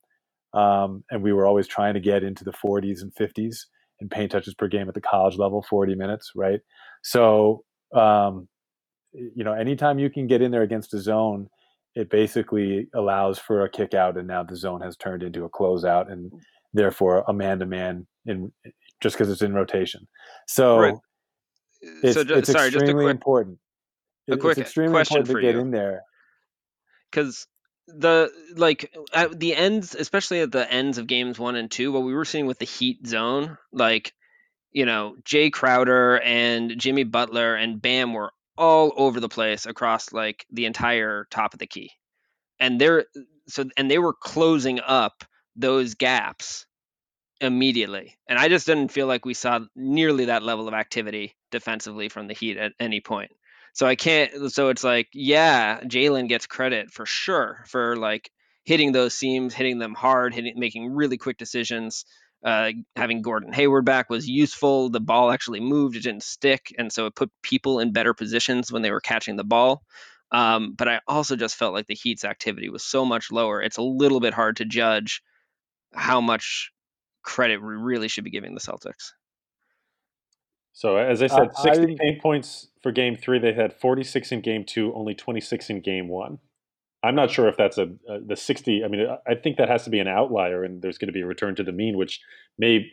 um, 0.54 1.04
and 1.10 1.22
we 1.22 1.32
were 1.32 1.46
always 1.46 1.66
trying 1.66 1.94
to 1.94 2.00
get 2.00 2.22
into 2.22 2.44
the 2.44 2.52
40s 2.52 3.02
and 3.02 3.12
50s 3.14 3.66
in 4.00 4.08
paint 4.08 4.32
touches 4.32 4.54
per 4.54 4.68
game 4.68 4.88
at 4.88 4.94
the 4.94 5.00
college 5.00 5.36
level, 5.36 5.64
40 5.68 5.94
minutes, 5.94 6.32
right? 6.34 6.60
So, 7.02 7.64
um, 7.94 8.48
you 9.12 9.44
know, 9.44 9.52
anytime 9.52 9.98
you 9.98 10.10
can 10.10 10.26
get 10.26 10.42
in 10.42 10.50
there 10.50 10.62
against 10.62 10.94
a 10.94 11.00
zone, 11.00 11.48
it 11.94 12.10
basically 12.10 12.86
allows 12.94 13.38
for 13.38 13.64
a 13.64 13.70
kick 13.70 13.94
out, 13.94 14.16
and 14.16 14.28
now 14.28 14.42
the 14.42 14.56
zone 14.56 14.80
has 14.82 14.96
turned 14.96 15.22
into 15.22 15.44
a 15.44 15.50
closeout, 15.50 16.10
and 16.12 16.30
therefore 16.72 17.24
a 17.26 17.32
man 17.32 17.58
to 17.58 17.66
man 17.66 18.06
in 18.26 18.52
just 19.00 19.16
because 19.16 19.30
it's 19.30 19.42
in 19.42 19.54
rotation. 19.54 20.06
So, 20.46 20.78
right. 20.78 20.94
it's, 22.02 22.14
so 22.14 22.24
just, 22.24 22.38
it's 22.38 22.52
sorry, 22.52 22.68
extremely 22.68 23.04
quick, 23.04 23.14
important. 23.14 23.58
A 24.30 24.36
quick 24.36 24.58
it's 24.58 24.66
extremely 24.66 24.92
question 24.92 25.18
important 25.18 25.42
to 25.42 25.46
get 25.48 25.54
you. 25.54 25.60
in 25.60 25.70
there 25.70 26.02
because 27.10 27.46
the 27.88 28.30
like 28.56 28.94
at 29.12 29.38
the 29.38 29.54
ends, 29.54 29.94
especially 29.94 30.40
at 30.40 30.52
the 30.52 30.70
ends 30.70 30.98
of 30.98 31.06
games 31.06 31.38
one 31.38 31.56
and 31.56 31.70
two, 31.70 31.92
what 31.92 32.02
we 32.02 32.14
were 32.14 32.24
seeing 32.24 32.46
with 32.46 32.58
the 32.58 32.64
Heat 32.64 33.06
zone, 33.06 33.58
like 33.72 34.12
you 34.72 34.84
know, 34.84 35.16
Jae 35.24 35.52
Crowder 35.52 36.20
and 36.20 36.78
Jimmy 36.78 37.04
Butler 37.04 37.54
and 37.54 37.80
Bam 37.80 38.12
were 38.12 38.32
all 38.56 38.92
over 38.96 39.20
the 39.20 39.28
place 39.28 39.66
across 39.66 40.12
like 40.12 40.44
the 40.52 40.66
entire 40.66 41.26
top 41.30 41.54
of 41.54 41.58
the 41.58 41.66
key. 41.66 41.90
And 42.60 42.80
they're 42.80 43.06
so 43.48 43.64
and 43.76 43.90
they 43.90 43.98
were 43.98 44.14
closing 44.14 44.80
up 44.80 45.24
those 45.56 45.94
gaps 45.94 46.66
immediately. 47.40 48.18
And 48.28 48.38
I 48.38 48.48
just 48.48 48.66
didn't 48.66 48.92
feel 48.92 49.06
like 49.06 49.24
we 49.24 49.34
saw 49.34 49.60
nearly 49.74 50.26
that 50.26 50.42
level 50.42 50.68
of 50.68 50.74
activity 50.74 51.36
defensively 51.50 52.08
from 52.08 52.26
the 52.26 52.34
Heat 52.34 52.56
at 52.56 52.72
any 52.78 53.00
point. 53.00 53.30
So 53.78 53.86
I 53.86 53.94
can't. 53.94 54.50
So 54.50 54.70
it's 54.70 54.82
like, 54.82 55.06
yeah, 55.12 55.78
Jaylen 55.82 56.28
gets 56.28 56.48
credit 56.48 56.90
for 56.90 57.06
sure 57.06 57.64
for 57.68 57.94
like 57.94 58.28
hitting 58.64 58.90
those 58.90 59.14
seams, 59.14 59.54
hitting 59.54 59.78
them 59.78 59.94
hard, 59.94 60.34
hitting, 60.34 60.54
making 60.56 60.92
really 60.92 61.16
quick 61.16 61.38
decisions. 61.38 62.04
Uh, 62.44 62.72
having 62.96 63.22
Gordon 63.22 63.52
Hayward 63.52 63.84
back 63.84 64.10
was 64.10 64.28
useful. 64.28 64.90
The 64.90 64.98
ball 64.98 65.30
actually 65.30 65.60
moved; 65.60 65.94
it 65.94 66.02
didn't 66.02 66.24
stick, 66.24 66.74
and 66.76 66.92
so 66.92 67.06
it 67.06 67.14
put 67.14 67.30
people 67.44 67.78
in 67.78 67.92
better 67.92 68.14
positions 68.14 68.72
when 68.72 68.82
they 68.82 68.90
were 68.90 69.00
catching 69.00 69.36
the 69.36 69.44
ball. 69.44 69.84
Um, 70.32 70.74
but 70.76 70.88
I 70.88 71.00
also 71.06 71.36
just 71.36 71.54
felt 71.54 71.72
like 71.72 71.86
the 71.86 71.94
Heat's 71.94 72.24
activity 72.24 72.70
was 72.70 72.82
so 72.82 73.04
much 73.04 73.30
lower. 73.30 73.62
It's 73.62 73.76
a 73.78 73.82
little 73.82 74.18
bit 74.18 74.34
hard 74.34 74.56
to 74.56 74.64
judge 74.64 75.22
how 75.94 76.20
much 76.20 76.72
credit 77.22 77.58
we 77.58 77.74
really 77.74 78.08
should 78.08 78.24
be 78.24 78.30
giving 78.30 78.54
the 78.54 78.60
Celtics. 78.60 79.12
So 80.78 80.96
as 80.96 81.22
I 81.22 81.26
said, 81.26 81.50
uh, 81.56 81.62
68 81.74 82.00
I, 82.00 82.20
points 82.20 82.68
for 82.88 82.92
game 82.92 83.16
three. 83.16 83.38
They 83.38 83.52
had 83.52 83.74
46 83.74 84.32
in 84.32 84.40
game 84.40 84.64
two, 84.64 84.94
only 84.94 85.14
26 85.14 85.68
in 85.68 85.82
game 85.82 86.08
one. 86.08 86.38
I'm 87.02 87.14
not 87.14 87.30
sure 87.30 87.48
if 87.48 87.56
that's 87.58 87.76
a, 87.76 87.88
a, 88.08 88.20
the 88.26 88.34
60. 88.34 88.82
I 88.82 88.88
mean, 88.88 89.06
I 89.28 89.34
think 89.34 89.58
that 89.58 89.68
has 89.68 89.84
to 89.84 89.90
be 89.90 90.00
an 90.00 90.08
outlier, 90.08 90.64
and 90.64 90.80
there's 90.80 90.96
going 90.96 91.08
to 91.08 91.12
be 91.12 91.20
a 91.20 91.26
return 91.26 91.54
to 91.56 91.62
the 91.62 91.70
mean, 91.70 91.98
which 91.98 92.20
may 92.56 92.86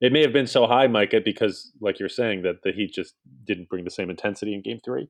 it 0.00 0.12
may 0.12 0.22
have 0.22 0.32
been 0.32 0.46
so 0.46 0.68
high, 0.68 0.86
Micah, 0.86 1.20
because 1.22 1.72
like 1.80 1.98
you're 1.98 2.08
saying 2.08 2.42
that 2.42 2.62
the 2.62 2.70
Heat 2.70 2.94
just 2.94 3.14
didn't 3.44 3.68
bring 3.68 3.84
the 3.84 3.90
same 3.90 4.08
intensity 4.08 4.54
in 4.54 4.62
game 4.62 4.78
three. 4.84 5.08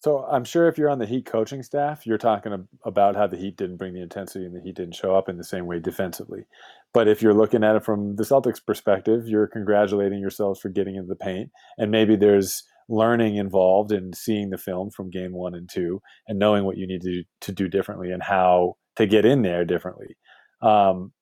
So 0.00 0.26
I'm 0.30 0.44
sure 0.44 0.68
if 0.68 0.76
you're 0.76 0.90
on 0.90 0.98
the 0.98 1.06
Heat 1.06 1.24
coaching 1.24 1.62
staff, 1.62 2.06
you're 2.06 2.18
talking 2.18 2.68
about 2.84 3.16
how 3.16 3.26
the 3.26 3.38
Heat 3.38 3.56
didn't 3.56 3.78
bring 3.78 3.94
the 3.94 4.02
intensity 4.02 4.44
and 4.44 4.54
the 4.54 4.60
Heat 4.60 4.76
didn't 4.76 4.94
show 4.94 5.16
up 5.16 5.30
in 5.30 5.38
the 5.38 5.44
same 5.44 5.64
way 5.64 5.80
defensively. 5.80 6.44
But 6.92 7.08
if 7.08 7.22
you're 7.22 7.32
looking 7.32 7.64
at 7.64 7.74
it 7.74 7.84
from 7.84 8.16
the 8.16 8.24
Celtics 8.24 8.64
perspective, 8.64 9.26
you're 9.26 9.46
congratulating 9.46 10.20
yourselves 10.20 10.60
for 10.60 10.68
getting 10.68 10.96
into 10.96 11.08
the 11.08 11.16
paint. 11.16 11.50
And 11.78 11.90
maybe 11.90 12.14
there's 12.16 12.64
learning 12.88 13.36
involved 13.36 13.92
in 13.92 14.12
seeing 14.12 14.50
the 14.50 14.58
film 14.58 14.90
from 14.90 15.10
game 15.10 15.32
one 15.32 15.54
and 15.54 15.68
two 15.68 16.00
and 16.28 16.38
knowing 16.38 16.64
what 16.64 16.76
you 16.76 16.86
need 16.86 17.02
to, 17.02 17.22
to 17.40 17.52
do 17.52 17.68
differently 17.68 18.10
and 18.10 18.22
how 18.22 18.76
to 18.96 19.06
get 19.06 19.24
in 19.24 19.42
there 19.42 19.64
differently. 19.64 20.16
Um, 20.62 21.12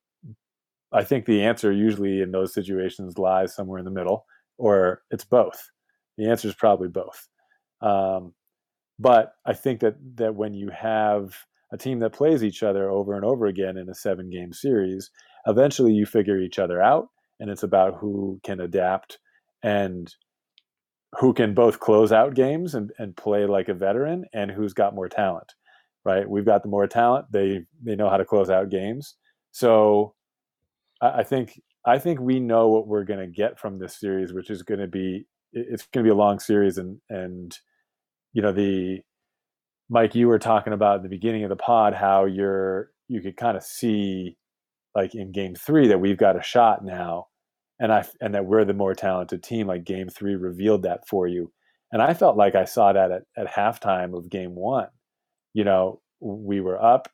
I 0.92 1.04
think 1.04 1.25
the 1.25 1.42
answer 1.42 1.73
usually 1.73 2.21
in 2.21 2.33
those 2.33 2.52
situations 2.52 3.19
lies 3.19 3.54
somewhere 3.54 3.78
in 3.78 3.85
the 3.85 3.90
middle, 3.90 4.26
or 4.59 5.02
it's 5.11 5.25
both. 5.25 5.71
The 6.19 6.28
answer 6.28 6.49
is 6.49 6.54
probably 6.54 6.88
both. 6.88 7.28
Um, 7.81 8.35
but 8.99 9.33
I 9.47 9.54
think 9.54 9.81
that 9.81 9.97
that 10.16 10.35
when 10.35 10.54
you 10.54 10.71
have 10.71 11.35
a 11.73 11.78
team 11.78 12.00
that 12.00 12.12
plays 12.12 12.45
each 12.45 12.62
other 12.62 12.90
over 12.90 13.14
and 13.14 13.25
over 13.25 13.47
again 13.47 13.78
in 13.78 13.88
a 13.88 13.95
seven 13.95 14.28
game 14.28 14.52
series, 14.52 15.11
eventually 15.47 15.92
you 15.92 16.04
figure 16.04 16.38
each 16.38 16.59
other 16.59 16.83
out, 16.83 17.09
and 17.40 17.50
it's 17.50 17.62
about 17.62 17.97
who 17.99 18.38
can 18.45 18.61
adapt 18.61 19.19
and 19.62 20.14
who 21.19 21.35
can 21.35 21.54
both 21.54 21.78
close 21.81 22.12
out 22.12 22.35
games 22.35 22.75
and, 22.75 22.90
and 22.99 23.16
play 23.16 23.47
like 23.47 23.69
a 23.69 23.75
veteran 23.75 24.25
and 24.33 24.50
who's 24.50 24.73
got 24.73 24.95
more 24.95 25.09
talent 25.09 25.52
right? 26.04 26.28
We've 26.28 26.45
got 26.45 26.64
the 26.64 26.69
more 26.69 26.87
talent. 26.87 27.26
They 27.33 27.61
they 27.81 27.95
know 27.95 28.11
how 28.11 28.16
to 28.16 28.25
close 28.25 28.50
out 28.50 28.71
games. 28.71 29.14
So 29.52 30.14
i, 31.02 31.21
I 31.21 31.23
think 31.23 31.61
i 31.85 31.99
think 31.99 32.21
we 32.21 32.40
know 32.40 32.69
what 32.69 32.87
we're 32.87 33.04
going 33.04 33.21
to 33.21 33.26
get 33.26 33.59
from 33.59 33.78
this 33.78 33.99
series 33.99 34.33
which 34.33 34.50
is 34.50 34.62
going 34.62 34.81
to 34.81 34.87
be 34.87 35.26
it's 35.52 35.87
going 35.92 36.04
to 36.04 36.09
be 36.09 36.12
a 36.12 36.19
long 36.19 36.38
series 36.38 36.78
and 36.78 36.99
and 37.11 37.57
you 38.33 38.40
know 38.40 38.52
the 38.52 39.00
Mike 39.90 40.14
you 40.14 40.28
were 40.28 40.38
talking 40.38 40.73
about 40.73 40.97
at 40.97 41.02
the 41.02 41.09
beginning 41.11 41.45
of 41.45 41.50
the 41.50 41.57
pod 41.57 41.95
how 41.95 42.25
you're 42.25 42.90
you 43.09 43.21
could 43.21 43.37
kind 43.37 43.57
of 43.57 43.62
see 43.62 44.37
like 44.95 45.14
in 45.14 45.33
game 45.33 45.54
3 45.54 45.88
that 45.88 46.00
we've 46.00 46.16
got 46.16 46.38
a 46.38 46.42
shot 46.42 46.85
now 46.85 47.26
and 47.82 47.92
I 47.92 48.06
and 48.20 48.34
that 48.34 48.46
we're 48.46 48.64
the 48.64 48.74
more 48.74 48.94
talented 48.94 49.42
team 49.42 49.66
like 49.66 49.84
game 49.84 50.08
3 50.08 50.36
revealed 50.36 50.84
that 50.84 51.06
for 51.06 51.26
you 51.26 51.52
and 51.92 52.00
I 52.00 52.14
felt 52.14 52.36
like 52.38 52.54
I 52.54 52.64
saw 52.64 52.92
that 52.92 53.10
at, 53.10 53.22
at 53.36 53.52
halftime 53.52 54.16
of 54.16 54.30
game 54.30 54.54
1 54.54 54.86
you 55.52 55.64
know 55.64 56.00
we 56.20 56.60
were 56.60 56.82
up 56.82 57.08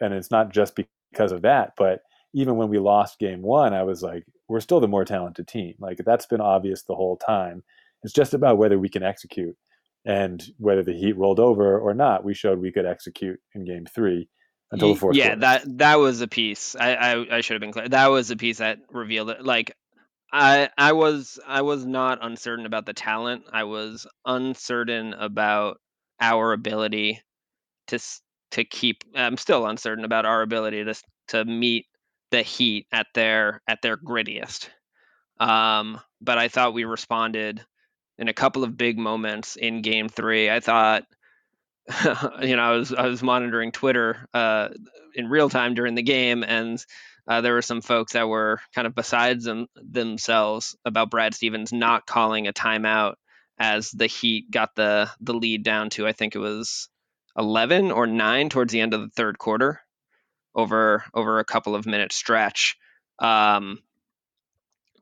and 0.00 0.14
it's 0.14 0.30
not 0.30 0.52
just 0.52 0.76
because 0.76 1.32
of 1.32 1.42
that 1.42 1.72
but 1.76 2.02
even 2.32 2.56
when 2.56 2.68
we 2.68 2.78
lost 2.78 3.18
game 3.18 3.42
1 3.42 3.74
I 3.74 3.82
was 3.82 4.02
like 4.02 4.24
we're 4.48 4.60
still 4.60 4.80
the 4.80 4.88
more 4.88 5.04
talented 5.04 5.48
team 5.48 5.74
like 5.80 5.98
that's 6.04 6.26
been 6.26 6.40
obvious 6.40 6.82
the 6.82 6.94
whole 6.94 7.16
time 7.16 7.64
it's 8.02 8.14
just 8.14 8.34
about 8.34 8.58
whether 8.58 8.78
we 8.78 8.88
can 8.88 9.02
execute 9.02 9.56
and 10.04 10.42
whether 10.58 10.82
the 10.82 10.92
Heat 10.92 11.16
rolled 11.16 11.40
over 11.40 11.78
or 11.78 11.94
not, 11.94 12.24
we 12.24 12.34
showed 12.34 12.58
we 12.58 12.72
could 12.72 12.86
execute 12.86 13.38
in 13.54 13.64
Game 13.64 13.86
Three 13.86 14.28
until 14.72 14.94
the 14.94 15.00
fourth. 15.00 15.16
Yeah, 15.16 15.28
quarter. 15.28 15.40
that 15.40 15.78
that 15.78 15.98
was 15.98 16.20
a 16.20 16.28
piece. 16.28 16.74
I, 16.76 16.94
I 16.94 17.36
I 17.36 17.40
should 17.40 17.54
have 17.54 17.60
been 17.60 17.72
clear. 17.72 17.88
That 17.88 18.10
was 18.10 18.30
a 18.30 18.36
piece 18.36 18.58
that 18.58 18.78
revealed 18.90 19.30
it. 19.30 19.44
Like 19.44 19.76
I 20.32 20.70
I 20.78 20.92
was 20.92 21.38
I 21.46 21.62
was 21.62 21.84
not 21.84 22.18
uncertain 22.22 22.66
about 22.66 22.86
the 22.86 22.92
talent. 22.92 23.44
I 23.52 23.64
was 23.64 24.06
uncertain 24.24 25.12
about 25.14 25.80
our 26.20 26.52
ability 26.52 27.20
to 27.88 27.98
to 28.52 28.64
keep. 28.64 29.04
I'm 29.14 29.36
still 29.36 29.66
uncertain 29.66 30.04
about 30.04 30.26
our 30.26 30.42
ability 30.42 30.84
to 30.84 30.94
to 31.28 31.44
meet 31.44 31.86
the 32.30 32.42
Heat 32.42 32.86
at 32.92 33.06
their 33.14 33.62
at 33.66 33.82
their 33.82 33.96
grittiest. 33.96 34.68
Um, 35.40 36.00
but 36.20 36.38
I 36.38 36.48
thought 36.48 36.74
we 36.74 36.84
responded 36.84 37.64
in 38.18 38.28
a 38.28 38.34
couple 38.34 38.62
of 38.62 38.76
big 38.76 38.98
moments 38.98 39.56
in 39.56 39.82
Game 39.82 40.08
Three. 40.08 40.50
I 40.50 40.60
thought, 40.60 41.04
you 42.42 42.54
know, 42.56 42.62
I 42.62 42.72
was 42.72 42.92
I 42.92 43.06
was 43.06 43.22
monitoring 43.22 43.72
Twitter 43.72 44.28
uh, 44.32 44.68
in 45.14 45.28
real 45.28 45.48
time 45.48 45.74
during 45.74 45.94
the 45.96 46.02
game, 46.02 46.44
and 46.44 46.84
uh, 47.28 47.40
there 47.40 47.54
were 47.54 47.62
some 47.62 47.80
folks 47.80 48.12
that 48.12 48.28
were 48.28 48.60
kind 48.74 48.86
of 48.86 48.94
besides 48.94 49.44
them, 49.44 49.66
themselves 49.76 50.76
about 50.84 51.10
Brad 51.10 51.34
Stevens 51.34 51.72
not 51.72 52.06
calling 52.06 52.46
a 52.46 52.52
timeout 52.52 53.14
as 53.58 53.90
the 53.90 54.06
Heat 54.06 54.50
got 54.50 54.74
the 54.74 55.10
the 55.20 55.34
lead 55.34 55.62
down 55.62 55.90
to 55.90 56.06
I 56.06 56.12
think 56.12 56.34
it 56.34 56.38
was 56.38 56.88
11 57.36 57.90
or 57.90 58.06
9 58.06 58.48
towards 58.48 58.72
the 58.72 58.80
end 58.80 58.94
of 58.94 59.00
the 59.02 59.10
third 59.10 59.38
quarter 59.38 59.80
over 60.54 61.04
over 61.14 61.38
a 61.38 61.44
couple 61.44 61.74
of 61.74 61.86
minute 61.86 62.12
stretch. 62.12 62.76
Um, 63.18 63.78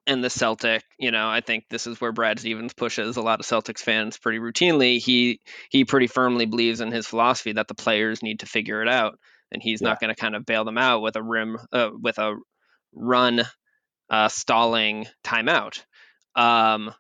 and 0.07 0.25
the 0.25 0.31
Celtic, 0.31 0.83
you 0.99 1.11
know, 1.11 1.29
I 1.29 1.43
think 1.43 1.67
this 1.69 1.87
is 1.87 2.01
where 2.01 2.13
Brad 2.13 2.41
Stevens 2.41 2.73
pushes 2.73 3.17
a 3.17 3.23
lot 3.23 3.41
of 3.41 3.47
Celtics 3.47 3.81
fans 3.81 4.17
pretty 4.17 4.39
routinely. 4.39 4.99
He 4.99 5.41
he 5.71 5.85
pretty 5.85 6.07
firmly 6.07 6.47
believes 6.47 6.81
in 6.81 6.91
his 6.91 7.07
philosophy 7.07 7.53
that 7.53 7.69
the 7.69 7.75
players 7.75 8.23
need 8.23 8.41
to 8.41 8.47
figure 8.47 8.83
it 8.83 8.89
out, 8.89 9.19
and 9.53 9.63
he's 9.63 9.81
yeah. 9.81 9.89
not 9.89 10.01
going 10.01 10.15
to 10.15 10.21
kind 10.21 10.37
of 10.37 10.47
bail 10.47 10.65
them 10.65 10.79
out 10.79 11.03
with 11.03 11.17
a 11.17 11.23
rim 11.23 11.59
uh, 11.73 11.91
with 11.93 12.19
a 12.19 12.37
run 12.93 13.43
uh, 14.11 14.29
stalling 14.29 15.07
timeout. 15.25 15.83
Um, 16.35 16.93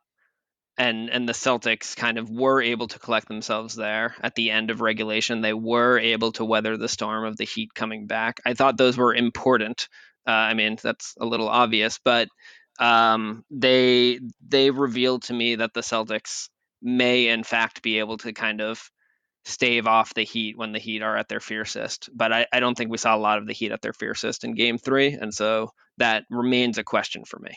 and 0.76 1.10
and 1.10 1.28
the 1.28 1.32
Celtics 1.32 1.96
kind 1.96 2.18
of 2.18 2.30
were 2.30 2.62
able 2.62 2.86
to 2.88 2.98
collect 2.98 3.28
themselves 3.28 3.74
there 3.74 4.14
at 4.22 4.34
the 4.36 4.50
end 4.50 4.70
of 4.70 4.80
regulation. 4.80 5.40
They 5.40 5.52
were 5.52 5.98
able 5.98 6.32
to 6.32 6.44
weather 6.44 6.76
the 6.76 6.88
storm 6.88 7.24
of 7.24 7.36
the 7.36 7.44
Heat 7.44 7.74
coming 7.74 8.06
back. 8.06 8.40
I 8.46 8.54
thought 8.54 8.76
those 8.78 8.96
were 8.96 9.14
important. 9.14 9.88
Uh, 10.26 10.30
I 10.30 10.54
mean, 10.54 10.78
that's 10.80 11.14
a 11.20 11.26
little 11.26 11.48
obvious, 11.48 11.98
but 12.04 12.28
um, 12.78 13.44
they 13.50 14.20
they 14.46 14.70
revealed 14.70 15.24
to 15.24 15.34
me 15.34 15.56
that 15.56 15.74
the 15.74 15.80
Celtics 15.80 16.48
may 16.80 17.28
in 17.28 17.42
fact 17.42 17.82
be 17.82 17.98
able 17.98 18.18
to 18.18 18.32
kind 18.32 18.60
of 18.60 18.88
stave 19.48 19.86
off 19.86 20.14
the 20.14 20.24
Heat 20.24 20.56
when 20.56 20.72
the 20.72 20.78
Heat 20.78 21.02
are 21.02 21.16
at 21.16 21.28
their 21.28 21.40
fiercest. 21.40 22.08
But 22.14 22.32
I, 22.32 22.46
I 22.52 22.60
don't 22.60 22.76
think 22.76 22.90
we 22.90 22.98
saw 22.98 23.16
a 23.16 23.18
lot 23.18 23.38
of 23.38 23.46
the 23.46 23.52
Heat 23.52 23.72
at 23.72 23.82
their 23.82 23.92
fiercest 23.92 24.44
in 24.44 24.54
Game 24.54 24.78
Three, 24.78 25.12
and 25.12 25.32
so 25.32 25.70
that 25.98 26.24
remains 26.30 26.78
a 26.78 26.84
question 26.84 27.24
for 27.24 27.38
me. 27.38 27.56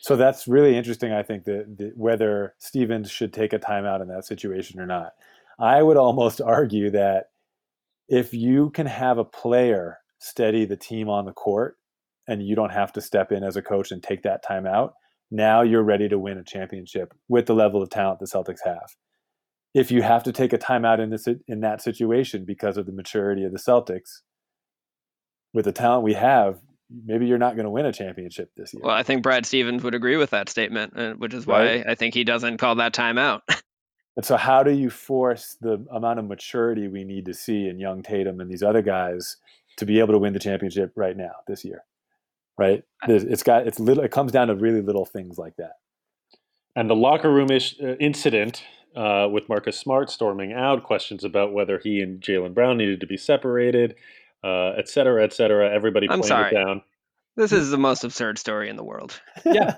So 0.00 0.16
that's 0.16 0.48
really 0.48 0.76
interesting. 0.76 1.12
I 1.12 1.22
think 1.22 1.44
that, 1.44 1.76
that 1.78 1.96
whether 1.96 2.54
Stevens 2.58 3.10
should 3.10 3.32
take 3.32 3.52
a 3.52 3.58
timeout 3.58 4.02
in 4.02 4.08
that 4.08 4.24
situation 4.24 4.80
or 4.80 4.86
not. 4.86 5.12
I 5.58 5.82
would 5.82 5.96
almost 5.96 6.40
argue 6.44 6.90
that 6.90 7.26
if 8.08 8.34
you 8.34 8.70
can 8.70 8.86
have 8.86 9.18
a 9.18 9.24
player 9.24 9.98
steady 10.18 10.64
the 10.64 10.76
team 10.76 11.08
on 11.08 11.24
the 11.24 11.32
court 11.32 11.76
and 12.26 12.46
you 12.46 12.56
don't 12.56 12.72
have 12.72 12.92
to 12.94 13.00
step 13.00 13.32
in 13.32 13.44
as 13.44 13.56
a 13.56 13.62
coach 13.62 13.92
and 13.92 14.02
take 14.02 14.22
that 14.22 14.44
timeout, 14.44 14.92
now 15.30 15.62
you're 15.62 15.82
ready 15.82 16.08
to 16.08 16.18
win 16.18 16.38
a 16.38 16.44
championship 16.44 17.14
with 17.28 17.46
the 17.46 17.54
level 17.54 17.82
of 17.82 17.90
talent 17.90 18.20
the 18.20 18.26
Celtics 18.26 18.64
have. 18.64 18.94
If 19.74 19.90
you 19.90 20.02
have 20.02 20.22
to 20.24 20.32
take 20.32 20.52
a 20.52 20.58
timeout 20.58 21.00
in 21.00 21.10
this 21.10 21.26
in 21.48 21.60
that 21.60 21.82
situation 21.82 22.44
because 22.44 22.76
of 22.76 22.86
the 22.86 22.92
maturity 22.92 23.44
of 23.44 23.52
the 23.52 23.58
Celtics, 23.58 24.20
with 25.52 25.64
the 25.64 25.72
talent 25.72 26.04
we 26.04 26.14
have, 26.14 26.60
maybe 27.04 27.26
you're 27.26 27.38
not 27.38 27.56
going 27.56 27.64
to 27.64 27.70
win 27.70 27.86
a 27.86 27.92
championship 27.92 28.50
this 28.56 28.72
year. 28.72 28.82
Well, 28.84 28.94
I 28.94 29.02
think 29.02 29.22
Brad 29.22 29.46
Stevens 29.46 29.82
would 29.82 29.94
agree 29.94 30.16
with 30.16 30.30
that 30.30 30.48
statement, 30.48 30.92
uh, 30.96 31.14
which 31.14 31.34
is 31.34 31.46
why 31.46 31.64
right? 31.64 31.84
I 31.88 31.94
think 31.94 32.14
he 32.14 32.24
doesn't 32.24 32.58
call 32.58 32.76
that 32.76 32.94
timeout. 32.94 33.40
and 34.16 34.24
so, 34.24 34.36
how 34.36 34.62
do 34.62 34.70
you 34.70 34.90
force 34.90 35.56
the 35.60 35.84
amount 35.92 36.20
of 36.20 36.26
maturity 36.26 36.86
we 36.88 37.04
need 37.04 37.24
to 37.26 37.34
see 37.34 37.68
in 37.68 37.80
young 37.80 38.02
Tatum 38.02 38.40
and 38.40 38.50
these 38.50 38.62
other 38.62 38.82
guys 38.82 39.36
to 39.76 39.86
be 39.86 39.98
able 39.98 40.12
to 40.12 40.18
win 40.18 40.32
the 40.32 40.38
championship 40.38 40.92
right 40.94 41.16
now 41.16 41.32
this 41.48 41.64
year? 41.64 41.82
right? 42.58 42.82
It's 43.06 43.42
got 43.42 43.66
it's 43.66 43.80
little. 43.80 44.04
It 44.04 44.10
comes 44.10 44.32
down 44.32 44.48
to 44.48 44.54
really 44.54 44.80
little 44.80 45.04
things 45.04 45.38
like 45.38 45.56
that. 45.56 45.74
And 46.76 46.90
the 46.90 46.96
locker 46.96 47.32
room 47.32 47.50
ish, 47.50 47.76
uh, 47.80 47.96
incident 47.96 48.62
uh, 48.96 49.28
with 49.30 49.48
Marcus 49.48 49.78
Smart 49.78 50.10
storming 50.10 50.52
out, 50.52 50.84
questions 50.84 51.24
about 51.24 51.52
whether 51.52 51.78
he 51.78 52.00
and 52.00 52.20
Jaylen 52.20 52.54
Brown 52.54 52.78
needed 52.78 53.00
to 53.00 53.06
be 53.06 53.16
separated, 53.16 53.94
uh, 54.42 54.70
et 54.78 54.88
cetera, 54.88 55.24
et 55.24 55.32
cetera. 55.32 55.72
Everybody 55.72 56.06
I'm 56.08 56.20
playing 56.20 56.28
sorry. 56.28 56.50
it 56.50 56.54
down. 56.54 56.82
This 57.36 57.50
is 57.50 57.70
the 57.70 57.78
most 57.78 58.04
absurd 58.04 58.38
story 58.38 58.68
in 58.68 58.76
the 58.76 58.84
world. 58.84 59.20
yeah. 59.44 59.74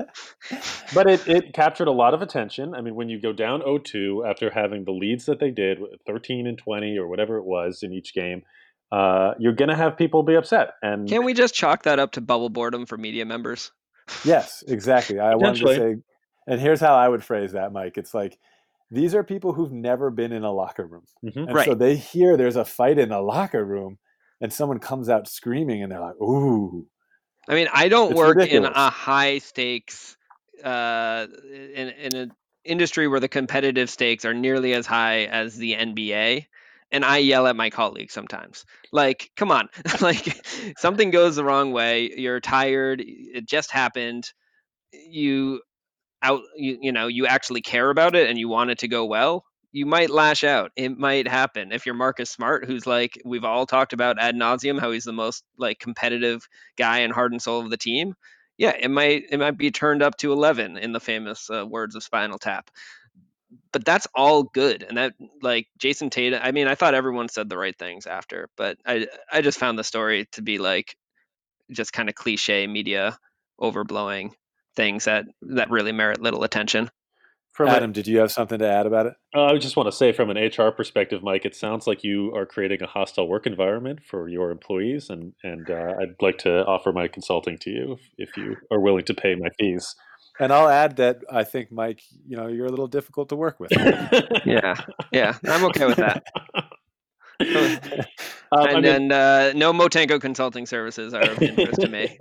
But 0.94 1.10
it, 1.10 1.26
it 1.26 1.52
captured 1.52 1.88
a 1.88 1.92
lot 1.92 2.14
of 2.14 2.22
attention. 2.22 2.74
I 2.74 2.80
mean, 2.80 2.94
when 2.94 3.08
you 3.08 3.20
go 3.20 3.32
down 3.32 3.60
0 3.60 3.78
2 3.78 4.24
after 4.24 4.50
having 4.50 4.84
the 4.84 4.92
leads 4.92 5.26
that 5.26 5.40
they 5.40 5.50
did, 5.50 5.78
13 6.06 6.46
and 6.46 6.56
20 6.56 6.98
or 6.98 7.08
whatever 7.08 7.38
it 7.38 7.44
was 7.44 7.82
in 7.82 7.92
each 7.92 8.14
game, 8.14 8.42
uh, 8.92 9.32
you're 9.38 9.54
going 9.54 9.68
to 9.68 9.74
have 9.74 9.96
people 9.96 10.22
be 10.22 10.34
upset. 10.34 10.74
And 10.82 11.08
can 11.08 11.24
we 11.24 11.34
just 11.34 11.54
chalk 11.54 11.82
that 11.84 11.98
up 11.98 12.12
to 12.12 12.20
bubble 12.20 12.50
boredom 12.50 12.86
for 12.86 12.96
media 12.96 13.24
members? 13.24 13.72
yes, 14.24 14.62
exactly. 14.68 15.18
I 15.18 15.34
wanted 15.34 15.66
to 15.66 15.74
say, 15.74 15.96
and 16.46 16.60
here's 16.60 16.80
how 16.80 16.94
I 16.94 17.08
would 17.08 17.24
phrase 17.24 17.52
that, 17.52 17.72
Mike. 17.72 17.96
It's 17.96 18.14
like 18.14 18.38
these 18.90 19.14
are 19.14 19.24
people 19.24 19.52
who've 19.52 19.72
never 19.72 20.10
been 20.10 20.32
in 20.32 20.44
a 20.44 20.52
locker 20.52 20.86
room, 20.86 21.04
mm-hmm. 21.24 21.38
and 21.40 21.54
right. 21.54 21.66
so 21.66 21.74
they 21.74 21.96
hear 21.96 22.36
there's 22.36 22.56
a 22.56 22.64
fight 22.64 22.98
in 22.98 23.08
the 23.08 23.20
locker 23.20 23.64
room, 23.64 23.98
and 24.40 24.52
someone 24.52 24.78
comes 24.78 25.08
out 25.08 25.28
screaming, 25.28 25.82
and 25.82 25.92
they're 25.92 26.00
like, 26.00 26.20
"Ooh." 26.20 26.86
I 27.48 27.54
mean, 27.54 27.68
I 27.72 27.88
don't 27.88 28.12
it's 28.12 28.18
work 28.18 28.36
ridiculous. 28.36 28.70
in 28.70 28.74
a 28.74 28.90
high 28.90 29.38
stakes 29.38 30.16
uh, 30.64 31.26
in 31.52 31.88
in 31.88 32.16
an 32.16 32.32
industry 32.64 33.08
where 33.08 33.20
the 33.20 33.28
competitive 33.28 33.88
stakes 33.88 34.24
are 34.24 34.34
nearly 34.34 34.74
as 34.74 34.86
high 34.86 35.24
as 35.24 35.56
the 35.56 35.74
NBA 35.74 36.46
and 36.92 37.04
I 37.04 37.18
yell 37.18 37.46
at 37.46 37.56
my 37.56 37.70
colleagues 37.70 38.14
sometimes. 38.14 38.64
Like, 38.92 39.30
come 39.36 39.50
on, 39.50 39.68
like 40.00 40.40
something 40.78 41.10
goes 41.10 41.36
the 41.36 41.44
wrong 41.44 41.72
way. 41.72 42.12
You're 42.16 42.40
tired. 42.40 43.02
It 43.04 43.46
just 43.46 43.70
happened. 43.70 44.32
You 44.92 45.60
out, 46.26 46.42
you, 46.56 46.78
you 46.80 46.92
know, 46.92 47.06
you 47.06 47.26
actually 47.26 47.62
care 47.62 47.90
about 47.90 48.14
it 48.14 48.28
and 48.28 48.38
you 48.38 48.48
want 48.48 48.70
it 48.70 48.78
to 48.78 48.88
go 48.88 49.04
well. 49.04 49.44
You 49.72 49.86
might 49.86 50.10
lash 50.10 50.42
out. 50.44 50.72
It 50.76 50.96
might 50.96 51.28
happen. 51.28 51.72
If 51.72 51.84
you're 51.84 51.94
Marcus 51.94 52.30
Smart, 52.30 52.64
who's 52.64 52.86
like 52.86 53.20
we've 53.24 53.44
all 53.44 53.66
talked 53.66 53.92
about 53.92 54.18
ad 54.18 54.34
nauseum, 54.34 54.80
how 54.80 54.90
he's 54.90 55.04
the 55.04 55.12
most 55.12 55.44
like 55.58 55.78
competitive 55.78 56.48
guy 56.78 57.00
and 57.00 57.12
heart 57.12 57.32
and 57.32 57.42
soul 57.42 57.60
of 57.60 57.70
the 57.70 57.76
team. 57.76 58.14
Yeah, 58.56 58.74
it 58.78 58.90
might 58.90 59.24
it 59.30 59.38
might 59.38 59.58
be 59.58 59.70
turned 59.70 60.02
up 60.02 60.16
to 60.18 60.32
eleven 60.32 60.78
in 60.78 60.92
the 60.92 61.00
famous 61.00 61.50
uh, 61.50 61.66
words 61.66 61.94
of 61.94 62.02
Spinal 62.02 62.38
Tap 62.38 62.70
but 63.72 63.84
that's 63.84 64.06
all 64.14 64.42
good. 64.42 64.82
And 64.82 64.96
that 64.96 65.14
like 65.42 65.68
Jayson 65.78 66.10
Tatum, 66.10 66.40
I 66.42 66.52
mean, 66.52 66.66
I 66.68 66.74
thought 66.74 66.94
everyone 66.94 67.28
said 67.28 67.48
the 67.48 67.58
right 67.58 67.76
things 67.76 68.06
after, 68.06 68.48
but 68.56 68.78
I 68.86 69.06
I 69.30 69.42
just 69.42 69.58
found 69.58 69.78
the 69.78 69.84
story 69.84 70.26
to 70.32 70.42
be 70.42 70.58
like 70.58 70.96
just 71.70 71.92
kind 71.92 72.08
of 72.08 72.14
cliche 72.14 72.66
media 72.66 73.18
overblowing 73.60 74.30
things 74.76 75.06
that 75.06 75.24
that 75.42 75.70
really 75.70 75.92
merit 75.92 76.20
little 76.20 76.44
attention. 76.44 76.90
From 77.52 77.68
Adam, 77.68 77.90
a, 77.90 77.92
did 77.94 78.06
you 78.06 78.18
have 78.18 78.30
something 78.30 78.58
to 78.58 78.68
add 78.68 78.86
about 78.86 79.06
it? 79.06 79.14
Uh, 79.34 79.46
I 79.46 79.56
just 79.56 79.76
want 79.76 79.86
to 79.86 79.92
say, 79.92 80.12
from 80.12 80.28
an 80.28 80.36
HR 80.36 80.70
perspective, 80.70 81.22
Mike, 81.22 81.46
it 81.46 81.56
sounds 81.56 81.86
like 81.86 82.04
you 82.04 82.34
are 82.34 82.44
creating 82.44 82.82
a 82.82 82.86
hostile 82.86 83.26
work 83.26 83.46
environment 83.46 84.00
for 84.04 84.28
your 84.28 84.50
employees, 84.50 85.08
and 85.08 85.32
and 85.42 85.70
uh, 85.70 85.94
I'd 85.98 86.20
like 86.20 86.36
to 86.38 86.66
offer 86.66 86.92
my 86.92 87.08
consulting 87.08 87.56
to 87.58 87.70
you 87.70 87.92
if, 88.18 88.28
if 88.28 88.36
you 88.36 88.56
are 88.70 88.78
willing 88.78 89.04
to 89.06 89.14
pay 89.14 89.34
my 89.34 89.48
fees. 89.58 89.94
And 90.38 90.52
I'll 90.52 90.68
add 90.68 90.96
that 90.96 91.22
I 91.32 91.44
think 91.44 91.72
Mike, 91.72 92.02
you 92.26 92.36
know, 92.36 92.46
you're 92.46 92.66
a 92.66 92.70
little 92.70 92.88
difficult 92.88 93.30
to 93.30 93.36
work 93.36 93.58
with. 93.58 93.72
yeah, 94.44 94.74
yeah, 95.10 95.38
I'm 95.46 95.64
okay 95.64 95.86
with 95.86 95.96
that. 95.96 96.24
um, 98.52 98.66
and 98.68 98.84
then 98.84 99.12
uh, 99.12 99.52
no 99.54 99.72
Motenko 99.72 100.20
consulting 100.20 100.66
services 100.66 101.14
are 101.14 101.22
of 101.22 101.42
interest 101.42 101.80
to 101.80 101.88
me. 101.88 102.18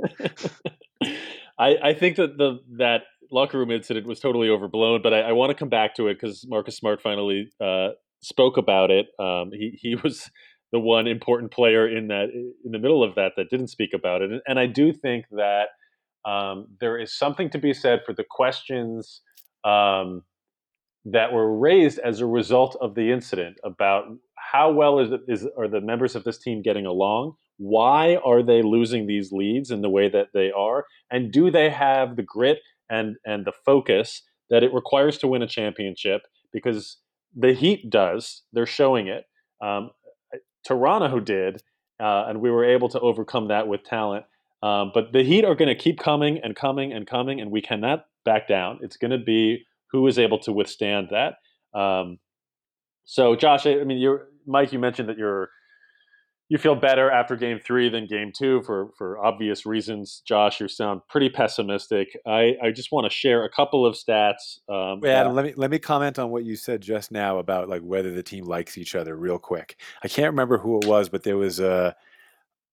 I, 1.57 1.75
I 1.83 1.93
think 1.93 2.17
that 2.17 2.37
the 2.37 2.59
that 2.77 3.03
locker 3.31 3.57
room 3.57 3.71
incident 3.71 4.07
was 4.07 4.19
totally 4.19 4.49
overblown, 4.49 5.01
but 5.01 5.13
I, 5.13 5.21
I 5.21 5.31
want 5.31 5.51
to 5.51 5.55
come 5.55 5.69
back 5.69 5.95
to 5.95 6.07
it 6.07 6.15
because 6.15 6.45
Marcus 6.47 6.77
Smart 6.77 7.01
finally 7.01 7.49
uh, 7.61 7.89
spoke 8.21 8.57
about 8.57 8.91
it. 8.91 9.07
Um, 9.19 9.51
he 9.51 9.77
he 9.81 9.95
was 10.03 10.29
the 10.71 10.79
one 10.79 11.07
important 11.07 11.51
player 11.51 11.87
in 11.87 12.07
that 12.07 12.29
in 12.33 12.71
the 12.71 12.79
middle 12.79 13.03
of 13.03 13.15
that 13.15 13.33
that 13.37 13.49
didn't 13.49 13.67
speak 13.69 13.91
about 13.93 14.21
it, 14.21 14.31
and, 14.31 14.41
and 14.47 14.59
I 14.59 14.67
do 14.67 14.91
think 14.91 15.25
that 15.31 15.67
um, 16.29 16.67
there 16.79 16.97
is 16.97 17.17
something 17.17 17.49
to 17.51 17.57
be 17.57 17.73
said 17.73 18.01
for 18.05 18.13
the 18.13 18.25
questions 18.29 19.21
um, 19.63 20.23
that 21.05 21.31
were 21.31 21.57
raised 21.57 21.99
as 21.99 22.19
a 22.19 22.25
result 22.25 22.75
of 22.81 22.95
the 22.95 23.11
incident 23.11 23.57
about 23.63 24.05
how 24.35 24.71
well 24.71 24.99
is, 24.99 25.11
is 25.27 25.47
are 25.57 25.67
the 25.67 25.81
members 25.81 26.15
of 26.15 26.23
this 26.23 26.37
team 26.37 26.61
getting 26.61 26.85
along? 26.85 27.35
Why 27.57 28.17
are 28.17 28.43
they 28.43 28.61
losing 28.61 29.07
these 29.07 29.31
leads 29.31 29.71
in 29.71 29.81
the 29.81 29.89
way 29.89 30.09
that 30.09 30.29
they 30.33 30.51
are? 30.51 30.85
And 31.11 31.31
do 31.31 31.49
they 31.51 31.69
have 31.69 32.15
the 32.15 32.23
grit 32.23 32.59
and 32.89 33.15
and 33.25 33.45
the 33.45 33.53
focus 33.65 34.23
that 34.49 34.63
it 34.63 34.73
requires 34.73 35.17
to 35.19 35.27
win 35.27 35.41
a 35.41 35.47
championship? 35.47 36.21
Because 36.51 36.97
the 37.35 37.53
Heat 37.53 37.89
does. 37.89 38.43
They're 38.53 38.65
showing 38.65 39.07
it. 39.07 39.25
Um, 39.61 39.91
Toronto 40.65 41.19
did, 41.19 41.61
uh, 41.99 42.25
and 42.27 42.41
we 42.41 42.49
were 42.49 42.65
able 42.65 42.89
to 42.89 42.99
overcome 42.99 43.49
that 43.49 43.67
with 43.67 43.83
talent. 43.83 44.25
Um, 44.63 44.91
but 44.93 45.13
the 45.13 45.23
Heat 45.23 45.45
are 45.45 45.55
going 45.55 45.67
to 45.69 45.75
keep 45.75 45.99
coming 45.99 46.39
and 46.43 46.55
coming 46.55 46.91
and 46.91 47.05
coming, 47.05 47.39
and 47.39 47.51
we 47.51 47.61
cannot 47.61 48.05
back 48.23 48.47
down. 48.47 48.79
It's 48.81 48.97
going 48.97 49.11
to 49.11 49.17
be 49.17 49.65
who 49.91 50.07
is 50.07 50.17
able 50.17 50.39
to 50.39 50.51
withstand 50.51 51.09
that. 51.11 51.35
Um, 51.79 52.19
so, 53.05 53.35
Josh, 53.35 53.67
I 53.67 53.83
mean, 53.83 53.99
you're 53.99 54.27
Mike. 54.47 54.73
You 54.73 54.79
mentioned 54.79 55.09
that 55.09 55.17
you're 55.17 55.49
you 56.47 56.57
feel 56.57 56.75
better 56.75 57.09
after 57.09 57.35
Game 57.35 57.59
Three 57.59 57.89
than 57.89 58.05
Game 58.05 58.31
Two 58.35 58.61
for 58.63 58.89
for 58.97 59.23
obvious 59.23 59.65
reasons. 59.65 60.21
Josh, 60.25 60.59
you 60.59 60.67
sound 60.67 61.01
pretty 61.09 61.29
pessimistic. 61.29 62.15
I, 62.25 62.55
I 62.61 62.71
just 62.71 62.91
want 62.91 63.05
to 63.05 63.09
share 63.09 63.43
a 63.43 63.49
couple 63.49 63.85
of 63.85 63.95
stats. 63.95 64.59
Um, 64.69 64.99
Wait, 64.99 65.11
Adam, 65.11 65.33
let 65.33 65.45
me 65.45 65.53
let 65.55 65.71
me 65.71 65.79
comment 65.79 66.19
on 66.19 66.29
what 66.29 66.43
you 66.43 66.55
said 66.55 66.81
just 66.81 67.11
now 67.11 67.39
about 67.39 67.67
like 67.67 67.81
whether 67.81 68.11
the 68.11 68.23
team 68.23 68.45
likes 68.45 68.77
each 68.77 68.93
other 68.93 69.15
real 69.15 69.39
quick. 69.39 69.79
I 70.03 70.07
can't 70.07 70.31
remember 70.31 70.57
who 70.59 70.79
it 70.79 70.85
was, 70.85 71.09
but 71.09 71.23
there 71.23 71.37
was 71.37 71.59
a 71.59 71.95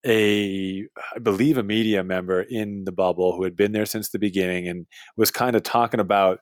a 0.05 0.87
I 1.15 1.19
believe 1.21 1.57
a 1.57 1.63
media 1.63 2.05
member 2.05 2.43
in 2.43 2.85
the 2.85 2.93
bubble 2.93 3.35
who 3.37 3.45
had 3.45 3.57
been 3.57 3.73
there 3.73 3.87
since 3.87 4.11
the 4.11 4.19
beginning 4.19 4.69
and 4.69 4.87
was 5.17 5.31
kind 5.31 5.57
of 5.57 5.63
talking 5.63 6.01
about 6.01 6.41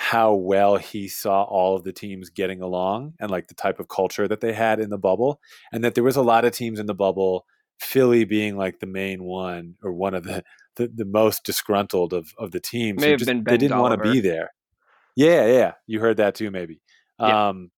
how 0.00 0.32
well 0.32 0.76
he 0.76 1.08
saw 1.08 1.42
all 1.42 1.74
of 1.74 1.82
the 1.82 1.92
teams 1.92 2.30
getting 2.30 2.62
along 2.62 3.14
and 3.18 3.32
like 3.32 3.48
the 3.48 3.54
type 3.54 3.80
of 3.80 3.88
culture 3.88 4.28
that 4.28 4.40
they 4.40 4.52
had 4.52 4.78
in 4.78 4.90
the 4.90 4.96
bubble 4.96 5.40
and 5.72 5.82
that 5.82 5.96
there 5.96 6.04
was 6.04 6.14
a 6.14 6.22
lot 6.22 6.44
of 6.44 6.52
teams 6.52 6.78
in 6.78 6.86
the 6.86 6.94
bubble 6.94 7.44
Philly 7.80 8.24
being 8.24 8.56
like 8.56 8.78
the 8.78 8.86
main 8.86 9.24
one 9.24 9.74
or 9.82 9.92
one 9.92 10.14
of 10.14 10.22
the 10.22 10.44
the, 10.76 10.86
the 10.86 11.04
most 11.04 11.42
disgruntled 11.42 12.12
of, 12.12 12.32
of 12.38 12.52
the 12.52 12.60
teams 12.60 13.00
May 13.00 13.10
have 13.10 13.18
just, 13.18 13.26
been 13.26 13.42
ben 13.42 13.54
they 13.54 13.58
didn't 13.58 13.80
want 13.80 14.00
to 14.00 14.08
be 14.08 14.20
there 14.20 14.52
yeah 15.16 15.46
yeah 15.46 15.72
you 15.88 15.98
heard 15.98 16.18
that 16.18 16.36
too 16.36 16.52
maybe 16.52 16.80
yeah. 17.18 17.48
um 17.48 17.72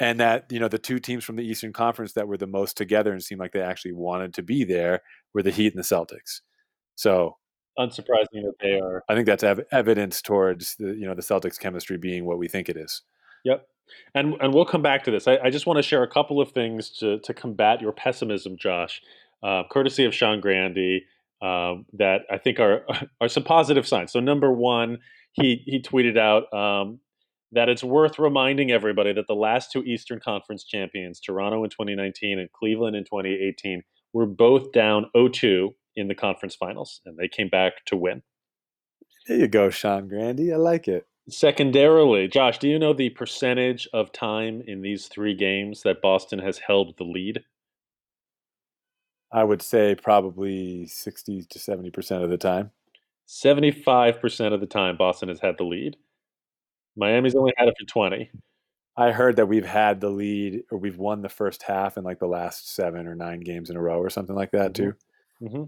and 0.00 0.18
that 0.20 0.50
you 0.50 0.58
know 0.58 0.68
the 0.68 0.78
two 0.78 0.98
teams 0.98 1.22
from 1.22 1.36
the 1.36 1.44
Eastern 1.44 1.74
Conference 1.74 2.14
that 2.14 2.28
were 2.28 2.38
the 2.38 2.46
most 2.46 2.78
together 2.78 3.12
and 3.12 3.22
seemed 3.22 3.40
like 3.42 3.52
they 3.52 3.60
actually 3.60 3.92
wanted 3.92 4.32
to 4.32 4.42
be 4.42 4.64
there 4.64 5.02
were 5.34 5.42
the 5.42 5.50
Heat 5.50 5.74
and 5.74 5.84
the 5.84 5.86
Celtics. 5.86 6.40
So 6.94 7.36
unsurprising 7.78 8.42
that 8.42 8.54
they 8.60 8.80
are. 8.80 9.02
I 9.08 9.14
think 9.14 9.26
that's 9.26 9.42
ev- 9.42 9.64
evidence 9.72 10.22
towards 10.22 10.76
the 10.76 10.94
you 10.94 11.06
know 11.06 11.14
the 11.14 11.22
Celtics 11.22 11.58
chemistry 11.58 11.96
being 11.96 12.24
what 12.24 12.38
we 12.38 12.48
think 12.48 12.68
it 12.68 12.76
is. 12.76 13.02
Yep. 13.44 13.66
And 14.14 14.34
and 14.40 14.52
we'll 14.52 14.64
come 14.64 14.82
back 14.82 15.04
to 15.04 15.10
this. 15.10 15.28
I, 15.28 15.38
I 15.38 15.50
just 15.50 15.66
want 15.66 15.76
to 15.76 15.82
share 15.82 16.02
a 16.02 16.08
couple 16.08 16.40
of 16.40 16.52
things 16.52 16.90
to 16.98 17.18
to 17.20 17.34
combat 17.34 17.80
your 17.80 17.92
pessimism, 17.92 18.56
Josh, 18.58 19.00
uh, 19.42 19.62
courtesy 19.70 20.04
of 20.04 20.14
Sean 20.14 20.40
Grande. 20.40 21.02
uh, 21.42 21.74
that 21.92 22.22
I 22.30 22.38
think 22.38 22.58
are 22.60 22.84
are 23.20 23.28
some 23.28 23.44
positive 23.44 23.86
signs. 23.86 24.12
So 24.12 24.20
number 24.20 24.50
one, 24.52 24.98
he 25.32 25.62
he 25.66 25.80
tweeted 25.80 26.18
out 26.18 26.52
um, 26.52 27.00
that 27.52 27.68
it's 27.68 27.84
worth 27.84 28.18
reminding 28.18 28.70
everybody 28.70 29.12
that 29.12 29.26
the 29.26 29.34
last 29.34 29.70
two 29.70 29.82
Eastern 29.84 30.20
Conference 30.20 30.64
champions, 30.64 31.20
Toronto 31.20 31.62
in 31.64 31.70
2019 31.70 32.38
and 32.38 32.50
Cleveland 32.52 32.96
in 32.96 33.04
2018, 33.04 33.82
were 34.12 34.26
both 34.26 34.72
down 34.72 35.06
0-2 35.14 35.74
in 35.96 36.08
the 36.08 36.14
conference 36.14 36.54
finals, 36.54 37.00
and 37.06 37.16
they 37.16 37.28
came 37.28 37.48
back 37.48 37.84
to 37.86 37.96
win. 37.96 38.22
There 39.26 39.38
you 39.38 39.48
go, 39.48 39.70
Sean 39.70 40.08
Grande. 40.08 40.52
I 40.52 40.56
like 40.56 40.86
it. 40.86 41.06
Secondarily, 41.28 42.28
Josh, 42.28 42.58
do 42.58 42.68
you 42.68 42.78
know 42.78 42.92
the 42.92 43.10
percentage 43.10 43.88
of 43.92 44.12
time 44.12 44.62
in 44.66 44.82
these 44.82 45.08
three 45.08 45.34
games 45.34 45.82
that 45.82 46.00
Boston 46.00 46.38
has 46.38 46.58
held 46.58 46.96
the 46.96 47.04
lead? 47.04 47.42
I 49.32 49.42
would 49.42 49.60
say 49.60 49.96
probably 49.96 50.86
60 50.86 51.42
to 51.50 51.58
70% 51.58 52.22
of 52.22 52.30
the 52.30 52.36
time. 52.36 52.70
75% 53.26 54.52
of 54.52 54.60
the 54.60 54.66
time, 54.66 54.96
Boston 54.96 55.28
has 55.28 55.40
had 55.40 55.58
the 55.58 55.64
lead. 55.64 55.96
Miami's 56.96 57.34
only 57.34 57.52
had 57.56 57.68
it 57.68 57.74
for 57.78 57.86
20. 57.86 58.30
I 58.96 59.10
heard 59.10 59.36
that 59.36 59.46
we've 59.46 59.66
had 59.66 60.00
the 60.00 60.08
lead 60.08 60.62
or 60.70 60.78
we've 60.78 60.96
won 60.96 61.22
the 61.22 61.28
first 61.28 61.64
half 61.64 61.98
in 61.98 62.04
like 62.04 62.20
the 62.20 62.26
last 62.26 62.72
seven 62.72 63.06
or 63.06 63.16
nine 63.16 63.40
games 63.40 63.68
in 63.68 63.76
a 63.76 63.82
row 63.82 63.98
or 63.98 64.10
something 64.10 64.36
like 64.36 64.52
that, 64.52 64.74
too. 64.74 64.94
Mm-hmm. 65.42 65.64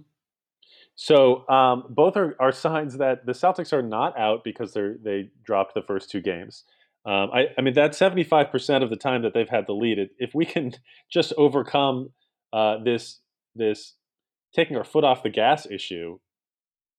So 1.01 1.49
um, 1.49 1.85
both 1.89 2.17
are, 2.17 2.35
are 2.41 2.51
signs 2.51 2.99
that 2.99 3.25
the 3.25 3.31
Celtics 3.31 3.73
are 3.73 3.83
not 3.83 4.19
out 4.19 4.43
because 4.43 4.75
they 4.75 4.95
they 5.01 5.31
dropped 5.45 5.75
the 5.75 5.83
first 5.83 6.11
two 6.11 6.21
games. 6.21 6.65
Um, 7.07 7.31
I, 7.33 7.47
I, 7.57 7.61
mean, 7.63 7.75
that 7.75 7.93
75% 7.93 8.83
of 8.83 8.91
the 8.91 8.97
time 8.97 9.23
that 9.23 9.33
they've 9.33 9.49
had 9.49 9.69
the 9.69 9.75
lead, 9.75 10.11
if 10.19 10.35
we 10.35 10.45
can 10.45 10.73
just 11.11 11.33
overcome 11.39 12.11
uh, 12.53 12.79
this 12.83 13.21
this 13.55 13.95
taking 14.53 14.77
our 14.77 14.83
foot 14.83 15.05
off 15.05 15.23
the 15.23 15.31
gas 15.31 15.69
issue, 15.71 16.19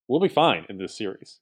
we'll 0.07 0.21
be 0.21 0.29
fine 0.29 0.65
in 0.69 0.77
this 0.77 0.97
series. 0.97 1.41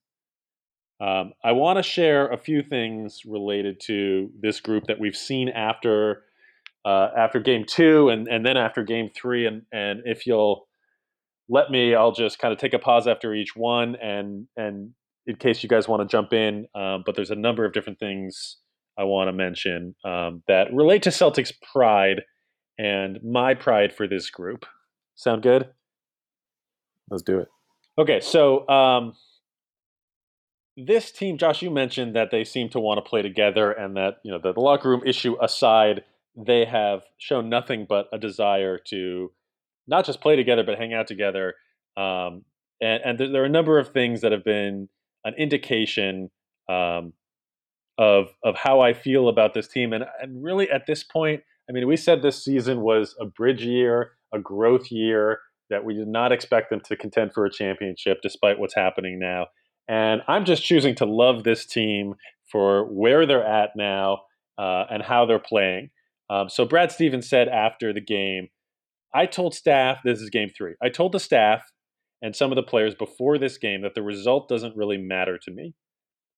Um, 0.99 1.33
I 1.43 1.51
want 1.51 1.77
to 1.77 1.83
share 1.83 2.27
a 2.27 2.39
few 2.39 2.63
things 2.63 3.21
related 3.23 3.79
to 3.81 4.31
this 4.41 4.61
group 4.61 4.85
that 4.87 4.99
we've 4.99 5.15
seen 5.15 5.49
after 5.49 6.23
uh, 6.85 7.09
after 7.15 7.39
game 7.39 7.65
two 7.67 8.09
and, 8.09 8.27
and 8.27 8.43
then 8.43 8.57
after 8.57 8.83
game 8.83 9.11
three. 9.15 9.45
And, 9.45 9.61
and 9.71 10.01
if 10.05 10.25
you'll 10.25 10.66
let 11.49 11.71
me, 11.71 11.95
I'll 11.95 12.11
just 12.11 12.39
kind 12.39 12.53
of 12.53 12.59
take 12.59 12.73
a 12.73 12.79
pause 12.79 13.07
after 13.07 13.33
each 13.33 13.55
one 13.55 13.95
and 13.95 14.47
and 14.55 14.91
in 15.25 15.35
case 15.35 15.61
you 15.61 15.69
guys 15.69 15.87
want 15.87 16.01
to 16.01 16.07
jump 16.07 16.33
in. 16.33 16.67
Um, 16.73 17.03
but 17.05 17.15
there's 17.15 17.31
a 17.31 17.35
number 17.35 17.65
of 17.65 17.73
different 17.73 17.99
things 17.99 18.57
I 18.97 19.03
want 19.03 19.27
to 19.27 19.33
mention 19.33 19.95
um, 20.03 20.41
that 20.47 20.73
relate 20.73 21.03
to 21.03 21.09
Celtics 21.09 21.51
pride 21.73 22.21
and 22.77 23.19
my 23.23 23.53
pride 23.53 23.93
for 23.93 24.07
this 24.07 24.29
group. 24.29 24.65
Sound 25.15 25.43
good? 25.43 25.69
Let's 27.09 27.23
do 27.23 27.39
it. 27.39 27.47
Okay, 27.97 28.19
so 28.19 28.67
um, 28.69 29.13
this 30.75 31.11
team, 31.11 31.37
Josh, 31.37 31.61
you 31.61 31.71
mentioned 31.71 32.15
that 32.15 32.29
they 32.31 32.43
seem 32.43 32.69
to 32.69 32.79
want 32.79 33.03
to 33.03 33.09
play 33.09 33.21
together, 33.21 33.71
and 33.71 33.97
that 33.97 34.17
you 34.23 34.31
know 34.31 34.39
the, 34.39 34.53
the 34.53 34.59
locker 34.59 34.89
room 34.89 35.01
issue 35.05 35.35
aside, 35.41 36.03
they 36.35 36.65
have 36.65 37.01
shown 37.17 37.49
nothing 37.49 37.85
but 37.89 38.07
a 38.13 38.19
desire 38.19 38.77
to 38.89 39.31
not 39.87 40.05
just 40.05 40.21
play 40.21 40.35
together 40.35 40.63
but 40.63 40.77
hang 40.77 40.93
out 40.93 41.07
together. 41.07 41.55
Um, 41.95 42.43
and, 42.81 43.01
and 43.03 43.17
there, 43.17 43.31
there, 43.31 43.41
are 43.41 43.45
a 43.45 43.49
number 43.49 43.79
of 43.79 43.89
things 43.89 44.21
that 44.21 44.31
have 44.31 44.43
been 44.43 44.89
an 45.23 45.33
indication 45.35 46.29
um, 46.69 47.13
of 47.97 48.27
of 48.43 48.55
how 48.55 48.81
I 48.81 48.93
feel 48.93 49.29
about 49.29 49.53
this 49.53 49.67
team. 49.67 49.93
And, 49.93 50.05
and 50.21 50.43
really, 50.43 50.69
at 50.69 50.85
this 50.85 51.03
point, 51.03 51.41
I 51.69 51.73
mean, 51.73 51.87
we 51.87 51.97
said 51.97 52.21
this 52.21 52.43
season 52.43 52.81
was 52.81 53.15
a 53.19 53.25
bridge 53.25 53.63
year, 53.63 54.11
a 54.33 54.39
growth 54.39 54.91
year, 54.91 55.39
that 55.69 55.83
we 55.83 55.93
did 55.93 56.07
not 56.07 56.31
expect 56.31 56.69
them 56.69 56.81
to 56.81 56.95
contend 56.95 57.33
for 57.33 57.45
a 57.45 57.51
championship, 57.51 58.19
despite 58.21 58.59
what's 58.59 58.75
happening 58.75 59.19
now. 59.19 59.47
And 59.87 60.21
I'm 60.27 60.45
just 60.45 60.63
choosing 60.63 60.95
to 60.95 61.05
love 61.05 61.43
this 61.43 61.65
team 61.65 62.15
for 62.51 62.85
where 62.85 63.25
they're 63.25 63.45
at 63.45 63.71
now 63.75 64.21
uh, 64.57 64.85
and 64.89 65.01
how 65.01 65.25
they're 65.25 65.39
playing. 65.39 65.89
Um, 66.29 66.49
so 66.49 66.65
Brad 66.65 66.91
Stevens 66.91 67.29
said 67.29 67.47
after 67.47 67.93
the 67.93 68.01
game, 68.01 68.49
I 69.13 69.25
told 69.25 69.55
staff, 69.55 69.99
this 70.03 70.21
is 70.21 70.29
game 70.29 70.49
three, 70.55 70.75
I 70.81 70.89
told 70.89 71.11
the 71.11 71.19
staff 71.19 71.63
and 72.21 72.35
some 72.35 72.51
of 72.51 72.55
the 72.55 72.63
players 72.63 72.95
before 72.95 73.37
this 73.37 73.57
game 73.57 73.81
that 73.81 73.95
the 73.95 74.01
result 74.01 74.49
doesn't 74.49 74.75
really 74.75 74.97
matter 74.97 75.37
to 75.43 75.51
me. 75.51 75.73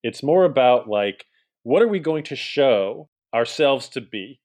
It's 0.03 0.23
more 0.23 0.43
about 0.45 0.87
like, 0.89 1.25
what 1.63 1.81
are 1.81 1.87
we 1.87 1.99
going 1.99 2.23
to 2.25 2.35
show 2.35 3.09
ourselves 3.33 3.89
to 3.89 4.01
be? 4.01 4.39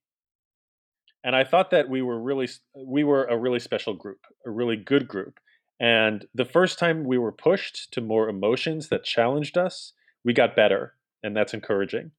And 1.24 1.34
I 1.34 1.44
thought 1.44 1.70
that 1.70 1.88
we 1.88 2.02
were 2.02 2.20
really, 2.20 2.48
we 2.74 3.02
were 3.02 3.24
a 3.24 3.38
really 3.38 3.60
special 3.60 3.94
group, 3.94 4.20
a 4.46 4.50
really 4.50 4.76
good 4.76 5.08
group. 5.08 5.40
And 5.80 6.26
the 6.34 6.44
first 6.44 6.78
time 6.78 7.04
we 7.04 7.18
were 7.18 7.32
pushed 7.32 7.92
to 7.92 8.00
more 8.00 8.28
emotions 8.28 8.88
that 8.90 9.04
challenged 9.04 9.56
us, 9.56 9.92
we 10.24 10.32
got 10.32 10.54
better. 10.54 10.94
And 11.22 11.34
that's 11.34 11.54
encouraging. 11.54 12.10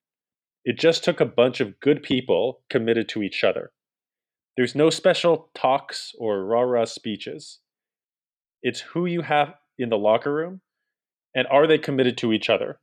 It 0.64 0.80
just 0.80 1.04
took 1.04 1.22
a 1.22 1.26
bunch 1.26 1.60
of 1.60 1.80
good 1.80 2.02
people 2.02 2.62
committed 2.70 3.08
to 3.10 3.22
each 3.22 3.44
other. 3.44 3.72
There's 4.58 4.76
no 4.76 4.90
special 4.90 5.50
talks 5.54 6.14
or 6.18 6.46
rah 6.46 6.62
rah 6.62 6.86
speeches. 6.86 7.60
It's 8.62 8.80
who 8.80 9.06
you 9.06 9.22
have 9.22 9.56
in 9.78 9.90
the 9.90 9.98
locker 9.98 10.34
room 10.34 10.62
and 11.36 11.46
are 11.48 11.68
they 11.68 11.78
committed 11.78 12.18
to 12.20 12.32
each 12.32 12.50
other? 12.50 12.80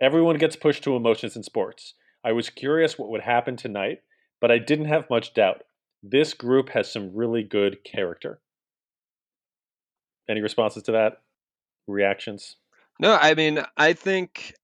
Everyone 0.00 0.36
gets 0.36 0.56
pushed 0.56 0.82
to 0.84 0.96
emotions 0.96 1.36
in 1.36 1.44
sports. 1.44 1.94
I 2.24 2.32
was 2.32 2.50
curious 2.50 2.98
what 2.98 3.08
would 3.10 3.22
happen 3.22 3.56
tonight, 3.56 4.02
but 4.40 4.50
I 4.50 4.58
didn't 4.58 4.86
have 4.86 5.08
much 5.08 5.32
doubt. 5.32 5.62
This 6.02 6.34
group 6.34 6.70
has 6.70 6.90
some 6.90 7.14
really 7.14 7.44
good 7.44 7.84
character. 7.84 8.40
Any 10.28 10.40
responses 10.40 10.82
to 10.84 10.92
that? 10.92 11.22
Reactions? 11.86 12.56
No, 12.98 13.16
I 13.20 13.34
mean, 13.34 13.60
I 13.76 13.92
think 13.92 14.54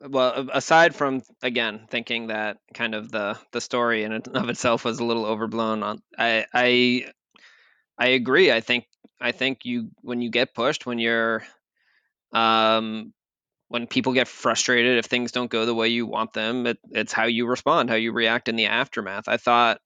well 0.00 0.48
aside 0.52 0.94
from 0.94 1.22
again 1.42 1.86
thinking 1.90 2.28
that 2.28 2.58
kind 2.74 2.94
of 2.94 3.10
the 3.10 3.38
the 3.52 3.60
story 3.60 4.04
in 4.04 4.12
and 4.12 4.28
of 4.36 4.48
itself 4.48 4.84
was 4.84 4.98
a 4.98 5.04
little 5.04 5.26
overblown 5.26 5.82
on 5.82 6.02
i 6.18 6.44
i 6.52 7.06
i 7.98 8.08
agree 8.08 8.52
i 8.52 8.60
think 8.60 8.86
i 9.20 9.32
think 9.32 9.64
you 9.64 9.90
when 10.02 10.20
you 10.20 10.30
get 10.30 10.54
pushed 10.54 10.86
when 10.86 10.98
you're 10.98 11.42
um 12.32 13.12
when 13.68 13.86
people 13.86 14.12
get 14.12 14.28
frustrated 14.28 14.98
if 14.98 15.06
things 15.06 15.32
don't 15.32 15.50
go 15.50 15.66
the 15.66 15.74
way 15.74 15.88
you 15.88 16.06
want 16.06 16.32
them 16.32 16.66
it, 16.66 16.78
it's 16.90 17.12
how 17.12 17.24
you 17.24 17.46
respond 17.46 17.88
how 17.90 17.96
you 17.96 18.12
react 18.12 18.48
in 18.48 18.56
the 18.56 18.66
aftermath 18.66 19.28
i 19.28 19.36
thought 19.36 19.80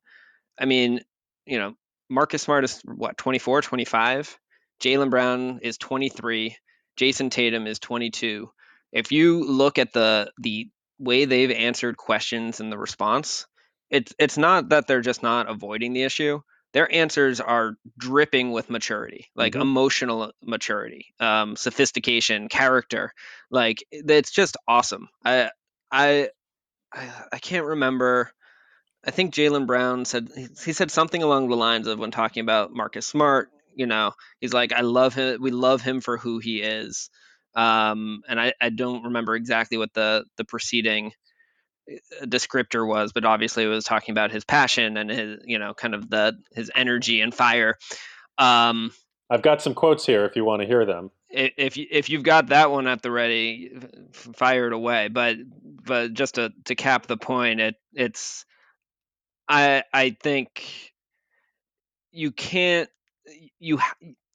i 0.59 0.65
mean 0.65 1.01
you 1.47 1.59
know 1.59 1.75
marcus 2.09 2.43
smart 2.43 2.65
is 2.65 2.81
what 2.85 3.17
24 3.17 3.63
25 3.63 4.39
Jaylen 4.81 5.11
Brown 5.11 5.61
is 5.63 5.77
23. 5.77 6.57
Jayson 6.97 7.31
Tatum 7.31 7.67
is 7.67 7.79
22. 7.79 8.51
If 8.93 9.13
you 9.13 9.45
look 9.45 9.79
at 9.79 9.93
the 9.93 10.33
the 10.39 10.69
way 10.99 11.25
they've 11.25 11.51
answered 11.51 11.97
questions 11.97 12.61
and 12.61 12.71
the 12.71 12.79
response, 12.79 13.47
it's 13.91 14.15
it's 14.19 14.39
not 14.39 14.71
that 14.71 14.87
they're 14.87 15.01
just 15.01 15.23
not 15.23 15.49
avoiding 15.49 15.93
the 15.93 16.03
issue. 16.03 16.41
Their 16.73 16.93
answers 16.93 17.41
are 17.41 17.75
dripping 17.99 18.53
with 18.53 18.71
maturity, 18.71 19.27
like 19.35 19.55
mm-hmm. 19.55 19.63
emotional 19.63 20.33
maturity, 20.45 21.07
um, 21.19 21.57
sophistication, 21.57 22.49
character. 22.49 23.13
Like 23.51 23.85
it's 23.91 24.31
just 24.31 24.57
awesome. 24.69 25.09
I 25.25 25.51
I 25.91 26.31
I 26.93 27.39
can't 27.39 27.67
remember. 27.67 28.31
I 29.05 29.11
think 29.13 29.35
Jaylen 29.35 29.67
Brown 29.67 30.05
said 30.05 30.29
he 30.65 30.73
said 30.73 30.91
something 30.91 31.23
along 31.23 31.49
the 31.49 31.57
lines 31.57 31.87
of 31.87 31.99
when 31.99 32.11
talking 32.11 32.43
about 32.43 32.73
Marcus 32.73 33.07
Smart 33.07 33.51
you 33.75 33.87
know, 33.87 34.13
he's 34.41 34.53
like, 34.53 34.73
I 34.73 34.83
love 34.83 35.15
him. 35.15 35.41
We 35.41 35.51
love 35.51 35.81
him 35.81 36.01
for 36.01 36.19
who 36.19 36.39
he 36.39 36.61
is. 36.61 37.11
Um, 37.55 38.23
and 38.29 38.41
I, 38.41 38.53
I 38.61 38.71
don't 38.71 39.05
remember 39.05 39.35
exactly 39.35 39.79
what 39.79 39.93
the 39.95 40.25
the 40.37 40.45
preceding 40.45 41.13
uh, 41.91 42.25
descriptor 42.27 42.87
was, 42.87 43.13
but 43.13 43.25
obviously 43.25 43.65
it 43.65 43.69
was 43.69 43.85
talking 43.85 44.13
about 44.13 44.31
his 44.31 44.45
passion 44.45 44.97
and 44.97 45.11
his, 45.11 45.39
you 45.45 45.59
know, 45.59 45.75
kind 45.75 45.95
of 45.95 46.09
the 46.09 46.39
his 46.55 46.71
energy 46.75 47.21
and 47.21 47.35
fire. 47.35 47.77
Um, 48.39 48.93
I've 49.31 49.43
got 49.43 49.63
some 49.63 49.75
quotes 49.75 50.07
here 50.07 50.25
if 50.25 50.35
you 50.37 50.45
want 50.45 50.63
to 50.63 50.67
hear 50.67 50.85
them. 50.85 51.11
If 51.33 51.77
you, 51.77 51.87
if 51.89 52.11
you've 52.11 52.25
got 52.25 52.49
that 52.49 52.73
one 52.73 52.89
at 52.89 53.03
the 53.03 53.11
ready, 53.13 53.71
fire 54.13 54.67
it 54.67 54.73
away. 54.73 55.07
But 55.09 55.37
but 55.63 56.13
just 56.13 56.35
to 56.35 56.53
to 56.65 56.75
cap 56.75 57.07
the 57.07 57.17
point, 57.17 57.61
it 57.61 57.77
it's 57.95 58.45
I 59.49 59.85
I 59.93 60.11
think 60.11 60.93
you 62.11 62.33
can't 62.33 62.91
you 63.61 63.79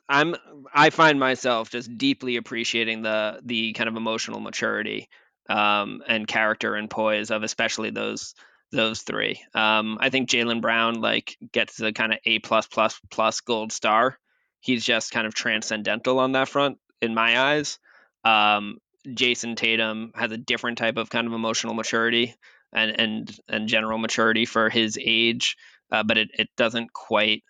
I'm 0.07 0.35
I 0.73 0.89
find 0.89 1.19
myself 1.19 1.69
just 1.69 1.97
deeply 1.97 2.35
appreciating 2.35 3.01
the 3.01 3.39
the 3.43 3.73
kind 3.73 3.89
of 3.89 3.95
emotional 3.95 4.39
maturity 4.39 5.09
um, 5.49 6.03
and 6.07 6.27
character 6.27 6.75
and 6.75 6.89
poise 6.89 7.31
of 7.31 7.43
especially 7.43 7.89
those 7.89 8.35
those 8.71 9.01
three. 9.01 9.39
Um, 9.53 9.97
I 9.99 10.09
think 10.09 10.29
Jaylen 10.29 10.61
Brown 10.61 11.01
like 11.01 11.37
gets 11.51 11.77
the 11.77 11.93
kind 11.93 12.13
of 12.13 12.19
A 12.25 12.39
plus 12.39 12.67
plus 12.67 12.99
plus 13.09 13.41
gold 13.41 13.71
star. 13.71 14.17
He's 14.59 14.83
just 14.83 15.11
kind 15.11 15.27
of 15.27 15.33
transcendental 15.33 16.19
on 16.19 16.33
that 16.33 16.49
front 16.49 16.77
in 17.01 17.13
my 17.13 17.39
eyes. 17.39 17.79
Um, 18.23 18.79
Jayson 19.07 19.55
Tatum 19.55 20.11
has 20.15 20.31
a 20.31 20.37
different 20.37 20.77
type 20.77 20.97
of 20.97 21.09
kind 21.09 21.27
of 21.27 21.33
emotional 21.33 21.73
maturity 21.73 22.35
and 22.73 22.99
and 22.99 23.39
and 23.47 23.67
general 23.67 23.97
maturity 23.97 24.45
for 24.45 24.69
his 24.69 24.99
age, 25.01 25.57
uh, 25.91 26.03
but 26.03 26.17
it, 26.17 26.29
it 26.37 26.49
doesn't 26.57 26.91
quite 26.93 27.43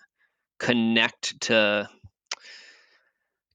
connect 0.59 1.39
to 1.41 1.89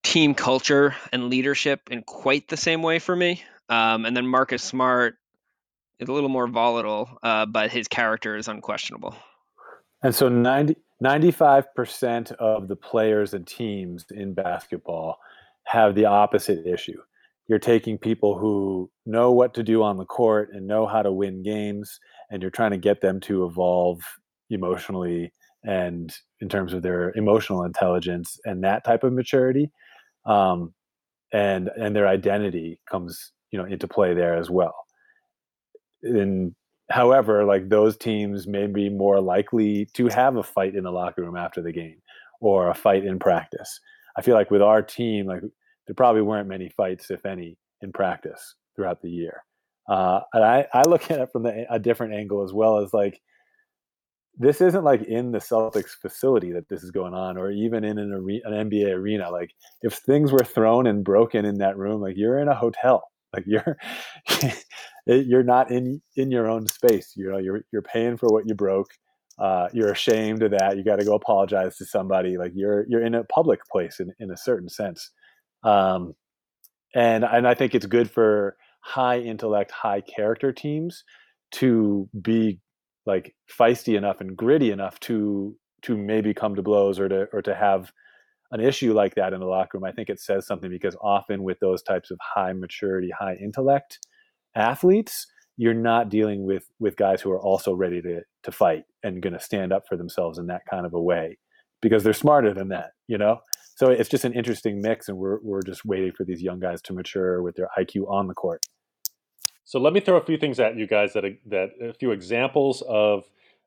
team 0.02 0.34
culture 0.34 0.94
and 1.12 1.28
leadership 1.28 1.80
in 1.90 2.02
quite 2.02 2.48
the 2.48 2.56
same 2.56 2.82
way 2.82 2.98
for 2.98 3.14
me. 3.14 3.42
Um, 3.68 4.04
and 4.04 4.16
then 4.16 4.26
Marcus 4.26 4.62
Smart, 4.62 5.16
is 6.00 6.08
a 6.08 6.12
little 6.12 6.30
more 6.30 6.48
volatile, 6.48 7.18
uh, 7.22 7.46
but 7.46 7.70
his 7.70 7.86
character 7.86 8.36
is 8.36 8.48
unquestionable. 8.48 9.14
And 10.02 10.14
so 10.14 10.28
90, 10.28 10.76
95% 11.04 12.32
of 12.32 12.68
the 12.68 12.76
players 12.76 13.34
and 13.34 13.46
teams 13.46 14.06
in 14.10 14.32
basketball 14.32 15.18
have 15.64 15.94
the 15.94 16.06
opposite 16.06 16.66
issue. 16.66 16.98
You're 17.48 17.58
taking 17.58 17.98
people 17.98 18.38
who 18.38 18.90
know 19.04 19.32
what 19.32 19.54
to 19.54 19.62
do 19.62 19.82
on 19.82 19.98
the 19.98 20.06
court 20.06 20.50
and 20.52 20.66
know 20.66 20.86
how 20.86 21.02
to 21.02 21.12
win 21.12 21.42
games, 21.42 21.98
and 22.30 22.40
you're 22.40 22.50
trying 22.50 22.70
to 22.70 22.78
get 22.78 23.00
them 23.00 23.20
to 23.22 23.44
evolve 23.44 24.00
emotionally 24.48 25.32
and 25.62 26.14
in 26.40 26.48
terms 26.48 26.72
of 26.72 26.80
their 26.80 27.12
emotional 27.16 27.64
intelligence 27.64 28.38
and 28.44 28.64
that 28.64 28.84
type 28.84 29.04
of 29.04 29.12
maturity. 29.12 29.70
Um, 30.26 30.74
and 31.32 31.70
and 31.76 31.94
their 31.94 32.08
identity 32.08 32.80
comes 32.90 33.32
you 33.50 33.58
know 33.58 33.64
into 33.64 33.88
play 33.88 34.14
there 34.14 34.36
as 34.36 34.50
well. 34.50 34.74
And 36.02 36.54
however, 36.90 37.44
like 37.44 37.68
those 37.68 37.96
teams 37.96 38.46
may 38.46 38.66
be 38.66 38.88
more 38.88 39.20
likely 39.20 39.86
to 39.94 40.08
have 40.08 40.36
a 40.36 40.42
fight 40.42 40.74
in 40.74 40.84
the 40.84 40.90
locker 40.90 41.22
room 41.22 41.36
after 41.36 41.62
the 41.62 41.72
game 41.72 42.00
or 42.40 42.68
a 42.68 42.74
fight 42.74 43.04
in 43.04 43.18
practice. 43.18 43.80
I 44.16 44.22
feel 44.22 44.34
like 44.34 44.50
with 44.50 44.62
our 44.62 44.82
team, 44.82 45.26
like 45.26 45.42
there 45.86 45.94
probably 45.94 46.22
weren't 46.22 46.48
many 46.48 46.68
fights, 46.68 47.10
if 47.10 47.24
any, 47.24 47.56
in 47.82 47.92
practice 47.92 48.56
throughout 48.74 49.02
the 49.02 49.10
year. 49.10 49.42
Uh, 49.88 50.20
and 50.32 50.44
I, 50.44 50.66
I 50.72 50.82
look 50.82 51.10
at 51.10 51.20
it 51.20 51.30
from 51.32 51.44
the, 51.44 51.66
a 51.70 51.78
different 51.78 52.14
angle 52.14 52.42
as 52.42 52.52
well 52.52 52.78
as 52.78 52.92
like 52.92 53.20
this 54.40 54.62
isn't 54.62 54.84
like 54.84 55.02
in 55.02 55.32
the 55.32 55.38
Celtics 55.38 55.90
facility 55.90 56.50
that 56.52 56.70
this 56.70 56.82
is 56.82 56.90
going 56.90 57.12
on, 57.12 57.36
or 57.36 57.50
even 57.50 57.84
in 57.84 57.98
an, 57.98 58.12
an 58.14 58.70
NBA 58.70 58.90
arena. 58.94 59.30
Like 59.30 59.50
if 59.82 59.94
things 59.94 60.32
were 60.32 60.44
thrown 60.44 60.86
and 60.86 61.04
broken 61.04 61.44
in 61.44 61.58
that 61.58 61.76
room, 61.76 62.00
like 62.00 62.14
you're 62.16 62.38
in 62.38 62.48
a 62.48 62.54
hotel. 62.54 63.04
Like 63.34 63.44
you're 63.46 63.76
you're 65.06 65.42
not 65.42 65.70
in 65.70 66.00
in 66.16 66.30
your 66.30 66.48
own 66.48 66.66
space. 66.66 67.12
You 67.16 67.30
know, 67.30 67.36
you're 67.38 67.60
you're 67.70 67.82
paying 67.82 68.16
for 68.16 68.28
what 68.28 68.48
you 68.48 68.54
broke. 68.54 68.88
Uh, 69.38 69.68
you're 69.74 69.92
ashamed 69.92 70.42
of 70.42 70.52
that. 70.52 70.76
You 70.76 70.84
got 70.84 70.98
to 71.00 71.04
go 71.04 71.14
apologize 71.14 71.76
to 71.76 71.84
somebody. 71.84 72.38
Like 72.38 72.52
you're 72.54 72.86
you're 72.88 73.04
in 73.04 73.14
a 73.14 73.24
public 73.24 73.60
place 73.70 74.00
in 74.00 74.10
in 74.18 74.30
a 74.30 74.38
certain 74.38 74.70
sense. 74.70 75.10
Um, 75.64 76.14
and 76.94 77.24
and 77.24 77.46
I 77.46 77.52
think 77.52 77.74
it's 77.74 77.86
good 77.86 78.10
for 78.10 78.56
high 78.80 79.18
intellect, 79.18 79.70
high 79.70 80.00
character 80.00 80.50
teams 80.50 81.04
to 81.52 82.08
be 82.22 82.58
like 83.06 83.34
feisty 83.50 83.96
enough 83.96 84.20
and 84.20 84.36
gritty 84.36 84.70
enough 84.70 85.00
to 85.00 85.56
to 85.82 85.96
maybe 85.96 86.34
come 86.34 86.54
to 86.54 86.62
blows 86.62 86.98
or 86.98 87.08
to 87.08 87.28
or 87.32 87.42
to 87.42 87.54
have 87.54 87.92
an 88.52 88.60
issue 88.60 88.92
like 88.92 89.14
that 89.14 89.32
in 89.32 89.40
the 89.40 89.46
locker 89.46 89.78
room, 89.78 89.84
I 89.84 89.92
think 89.92 90.08
it 90.08 90.20
says 90.20 90.46
something 90.46 90.70
because 90.70 90.96
often 91.00 91.42
with 91.42 91.60
those 91.60 91.82
types 91.82 92.10
of 92.10 92.18
high 92.20 92.52
maturity, 92.52 93.10
high 93.16 93.36
intellect 93.40 94.00
athletes, 94.56 95.26
you're 95.56 95.74
not 95.74 96.08
dealing 96.08 96.44
with 96.44 96.64
with 96.78 96.96
guys 96.96 97.20
who 97.20 97.30
are 97.30 97.40
also 97.40 97.72
ready 97.74 98.02
to 98.02 98.20
to 98.42 98.52
fight 98.52 98.84
and 99.02 99.22
going 99.22 99.32
to 99.32 99.40
stand 99.40 99.72
up 99.72 99.84
for 99.88 99.96
themselves 99.96 100.38
in 100.38 100.46
that 100.46 100.62
kind 100.70 100.86
of 100.86 100.94
a 100.94 101.00
way 101.00 101.38
because 101.80 102.02
they're 102.02 102.12
smarter 102.12 102.52
than 102.52 102.68
that, 102.68 102.90
you 103.08 103.18
know. 103.18 103.38
So 103.76 103.90
it's 103.90 104.08
just 104.10 104.24
an 104.24 104.34
interesting 104.34 104.82
mix, 104.82 105.08
and 105.08 105.16
we're 105.16 105.38
we're 105.42 105.62
just 105.62 105.84
waiting 105.84 106.12
for 106.12 106.24
these 106.24 106.42
young 106.42 106.60
guys 106.60 106.82
to 106.82 106.92
mature 106.92 107.42
with 107.42 107.56
their 107.56 107.68
IQ 107.78 108.10
on 108.10 108.26
the 108.26 108.34
court. 108.34 108.60
So 109.70 109.78
let 109.78 109.92
me 109.92 110.00
throw 110.00 110.16
a 110.16 110.24
few 110.24 110.36
things 110.36 110.58
at 110.58 110.76
you 110.76 110.88
guys 110.88 111.12
that 111.12 111.22
that 111.46 111.70
a 111.80 111.92
few 111.92 112.10
examples 112.10 112.82
of 112.88 113.22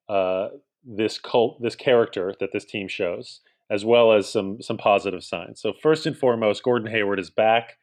uh, 0.10 0.50
this 0.84 1.18
cult, 1.18 1.62
this 1.62 1.78
character 1.78 2.34
that 2.42 2.50
this 2.52 2.66
team 2.66 2.90
shows 2.90 3.40
as 3.72 3.86
well 3.86 4.12
as 4.12 4.28
some 4.30 4.62
some 4.62 4.76
positive 4.76 5.24
signs. 5.24 5.62
So 5.62 5.72
first 5.72 6.06
and 6.06 6.18
foremost, 6.18 6.62
Gordon 6.62 6.92
Hayward 6.92 7.22
is 7.22 7.30
back, 7.30 7.78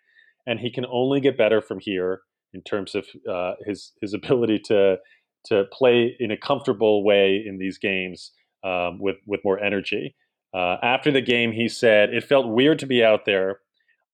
and 0.47 0.61
he 0.61 0.71
can 0.71 0.85
only 0.93 1.21
get 1.21 1.39
better 1.39 1.63
from 1.63 1.79
here 1.79 2.21
in 2.53 2.61
terms 2.61 2.95
of 2.95 3.07
uh, 3.27 3.55
his 3.65 3.93
his 4.03 4.13
ability 4.21 4.59
to 4.67 4.99
to 5.47 5.65
play 5.73 6.15
in 6.21 6.31
a 6.31 6.37
comfortable 6.37 7.03
way 7.03 7.43
in 7.43 7.57
these 7.57 7.79
games 7.79 8.33
um, 8.63 8.99
with 9.01 9.17
with 9.27 9.41
more 9.47 9.59
energy. 9.59 10.15
Uh, 10.53 10.77
after 10.83 11.11
the 11.11 11.23
game, 11.23 11.53
he 11.53 11.71
said, 11.71 12.13
"It 12.13 12.25
felt 12.25 12.49
weird 12.49 12.81
to 12.81 12.87
be 12.87 13.03
out 13.03 13.25
there. 13.25 13.61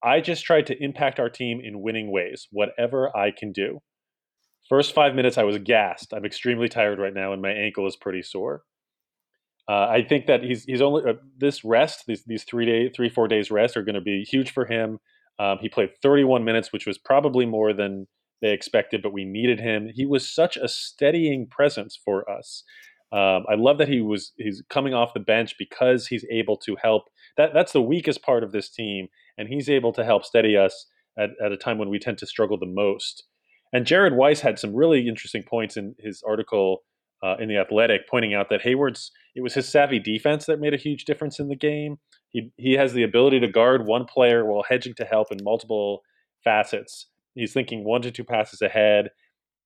I 0.00 0.20
just 0.20 0.44
tried 0.44 0.68
to 0.68 0.80
impact 0.80 1.18
our 1.18 1.28
team 1.28 1.60
in 1.60 1.82
winning 1.82 2.12
ways, 2.12 2.46
whatever 2.52 3.10
I 3.16 3.32
can 3.32 3.50
do." 3.50 3.80
First 4.68 4.94
five 4.94 5.14
minutes, 5.14 5.38
I 5.38 5.44
was 5.44 5.58
gassed. 5.58 6.12
I'm 6.12 6.24
extremely 6.24 6.68
tired 6.68 6.98
right 6.98 7.14
now, 7.14 7.32
and 7.32 7.40
my 7.40 7.52
ankle 7.52 7.86
is 7.86 7.96
pretty 7.96 8.22
sore. 8.22 8.62
Uh, 9.68 9.86
I 9.88 10.04
think 10.08 10.26
that 10.26 10.42
he's 10.42 10.64
he's 10.64 10.80
only 10.80 11.02
uh, 11.08 11.14
this 11.38 11.64
rest 11.64 12.04
these 12.06 12.24
these 12.24 12.44
three 12.44 12.66
day 12.66 12.88
three 12.88 13.08
four 13.08 13.26
days 13.26 13.50
rest 13.50 13.76
are 13.76 13.82
going 13.82 13.96
to 13.96 14.00
be 14.00 14.22
huge 14.22 14.52
for 14.52 14.64
him. 14.64 14.98
Um, 15.38 15.58
he 15.60 15.68
played 15.68 15.90
31 16.02 16.44
minutes, 16.44 16.72
which 16.72 16.86
was 16.86 16.98
probably 16.98 17.44
more 17.44 17.72
than 17.72 18.06
they 18.40 18.52
expected, 18.52 19.02
but 19.02 19.12
we 19.12 19.24
needed 19.24 19.60
him. 19.60 19.90
He 19.92 20.06
was 20.06 20.32
such 20.32 20.56
a 20.56 20.68
steadying 20.68 21.46
presence 21.46 21.98
for 22.02 22.28
us. 22.30 22.64
Um, 23.12 23.44
I 23.48 23.54
love 23.54 23.78
that 23.78 23.88
he 23.88 24.00
was 24.00 24.32
he's 24.36 24.62
coming 24.68 24.94
off 24.94 25.14
the 25.14 25.20
bench 25.20 25.54
because 25.58 26.06
he's 26.08 26.24
able 26.30 26.56
to 26.58 26.76
help. 26.82 27.04
That 27.36 27.50
that's 27.54 27.72
the 27.72 27.82
weakest 27.82 28.22
part 28.22 28.42
of 28.42 28.52
this 28.52 28.68
team, 28.68 29.08
and 29.38 29.48
he's 29.48 29.68
able 29.68 29.92
to 29.92 30.04
help 30.04 30.24
steady 30.24 30.56
us 30.56 30.86
at, 31.18 31.30
at 31.44 31.52
a 31.52 31.56
time 31.56 31.78
when 31.78 31.88
we 31.88 31.98
tend 31.98 32.18
to 32.18 32.26
struggle 32.26 32.58
the 32.58 32.66
most. 32.66 33.24
And 33.72 33.86
Jared 33.86 34.14
Weiss 34.14 34.40
had 34.40 34.58
some 34.58 34.74
really 34.74 35.08
interesting 35.08 35.42
points 35.42 35.76
in 35.76 35.94
his 35.98 36.22
article 36.26 36.82
uh, 37.22 37.36
in 37.38 37.48
the 37.48 37.56
Athletic, 37.56 38.08
pointing 38.08 38.34
out 38.34 38.48
that 38.50 38.62
Hayward's 38.62 39.10
it 39.34 39.42
was 39.42 39.54
his 39.54 39.68
savvy 39.68 39.98
defense 39.98 40.46
that 40.46 40.60
made 40.60 40.74
a 40.74 40.78
huge 40.78 41.04
difference 41.04 41.38
in 41.38 41.48
the 41.48 41.56
game. 41.56 41.98
He 42.30 42.52
he 42.56 42.74
has 42.74 42.92
the 42.92 43.02
ability 43.02 43.40
to 43.40 43.48
guard 43.48 43.86
one 43.86 44.04
player 44.04 44.44
while 44.44 44.64
hedging 44.68 44.94
to 44.94 45.04
help 45.04 45.32
in 45.32 45.38
multiple 45.42 46.02
facets. 46.44 47.06
He's 47.34 47.52
thinking 47.52 47.84
one 47.84 48.02
to 48.02 48.10
two 48.10 48.24
passes 48.24 48.62
ahead. 48.62 49.10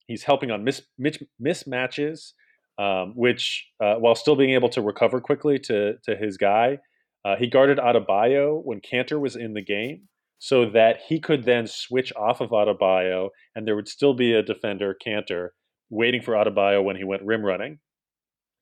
He's 0.06 0.24
helping 0.24 0.50
on 0.50 0.64
mis, 0.64 0.82
mis, 0.98 1.18
mismatches, 1.40 2.32
um, 2.78 3.12
which 3.14 3.68
uh, 3.80 3.94
while 3.94 4.14
still 4.14 4.36
being 4.36 4.54
able 4.54 4.68
to 4.70 4.82
recover 4.82 5.20
quickly 5.20 5.58
to 5.60 5.94
to 6.04 6.16
his 6.16 6.36
guy. 6.36 6.78
Uh, 7.24 7.36
he 7.36 7.48
guarded 7.48 7.78
Adebayo 7.78 8.64
when 8.64 8.80
Kanter 8.80 9.20
was 9.20 9.36
in 9.36 9.52
the 9.52 9.62
game, 9.62 10.08
so 10.40 10.64
that 10.70 11.00
he 11.07 11.20
could 11.20 11.44
then 11.44 11.66
switch 11.66 12.12
off 12.16 12.40
of 12.40 12.48
Adebayo, 12.48 13.29
and 13.55 13.68
there 13.68 13.76
would 13.76 13.88
still 13.88 14.14
be 14.14 14.33
a 14.33 14.42
defender, 14.42 14.96
Kanter, 15.07 15.50
waiting 15.90 16.22
for 16.22 16.33
Adebayo 16.33 16.83
when 16.83 16.96
he 16.96 17.05
went 17.05 17.22
rim 17.22 17.44
running. 17.44 17.79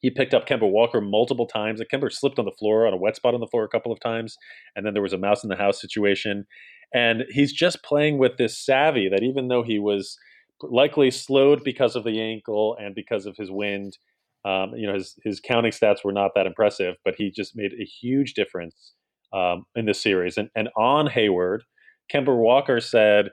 He 0.00 0.10
picked 0.10 0.34
up 0.34 0.46
Kemba 0.46 0.68
Walker 0.68 1.00
multiple 1.00 1.46
times. 1.46 1.80
Kemba 1.92 2.12
slipped 2.12 2.38
on 2.40 2.44
the 2.44 2.50
floor 2.50 2.86
on 2.86 2.92
a 2.92 2.96
wet 2.96 3.14
spot 3.14 3.32
on 3.32 3.40
the 3.40 3.46
floor 3.46 3.62
a 3.62 3.68
couple 3.68 3.92
of 3.92 4.00
times, 4.00 4.36
and 4.74 4.84
then 4.84 4.92
there 4.92 5.02
was 5.02 5.12
a 5.12 5.18
mouse 5.18 5.44
in 5.44 5.50
the 5.50 5.56
house 5.56 5.80
situation. 5.80 6.46
And 6.92 7.24
he's 7.30 7.52
just 7.52 7.84
playing 7.84 8.18
with 8.18 8.38
this 8.38 8.58
savvy 8.58 9.08
that 9.08 9.22
even 9.22 9.46
though 9.46 9.62
he 9.62 9.78
was 9.78 10.18
likely 10.62 11.12
slowed 11.12 11.62
because 11.62 11.94
of 11.94 12.02
the 12.02 12.20
ankle 12.20 12.76
and 12.80 12.92
because 12.92 13.24
of 13.24 13.36
his 13.36 13.52
wind, 13.52 13.98
um, 14.44 14.72
you 14.74 14.86
know, 14.88 14.94
his 14.94 15.14
his 15.22 15.38
counting 15.38 15.72
stats 15.72 16.04
were 16.04 16.12
not 16.12 16.32
that 16.34 16.46
impressive, 16.46 16.96
but 17.04 17.14
he 17.16 17.30
just 17.30 17.54
made 17.54 17.72
a 17.72 17.84
huge 17.84 18.34
difference 18.34 18.94
um, 19.32 19.64
in 19.74 19.86
this 19.86 20.02
series. 20.02 20.36
And 20.36 20.48
and 20.54 20.68
on 20.76 21.08
Hayward, 21.08 21.64
Kemba 22.12 22.36
Walker 22.36 22.80
said 22.80 23.30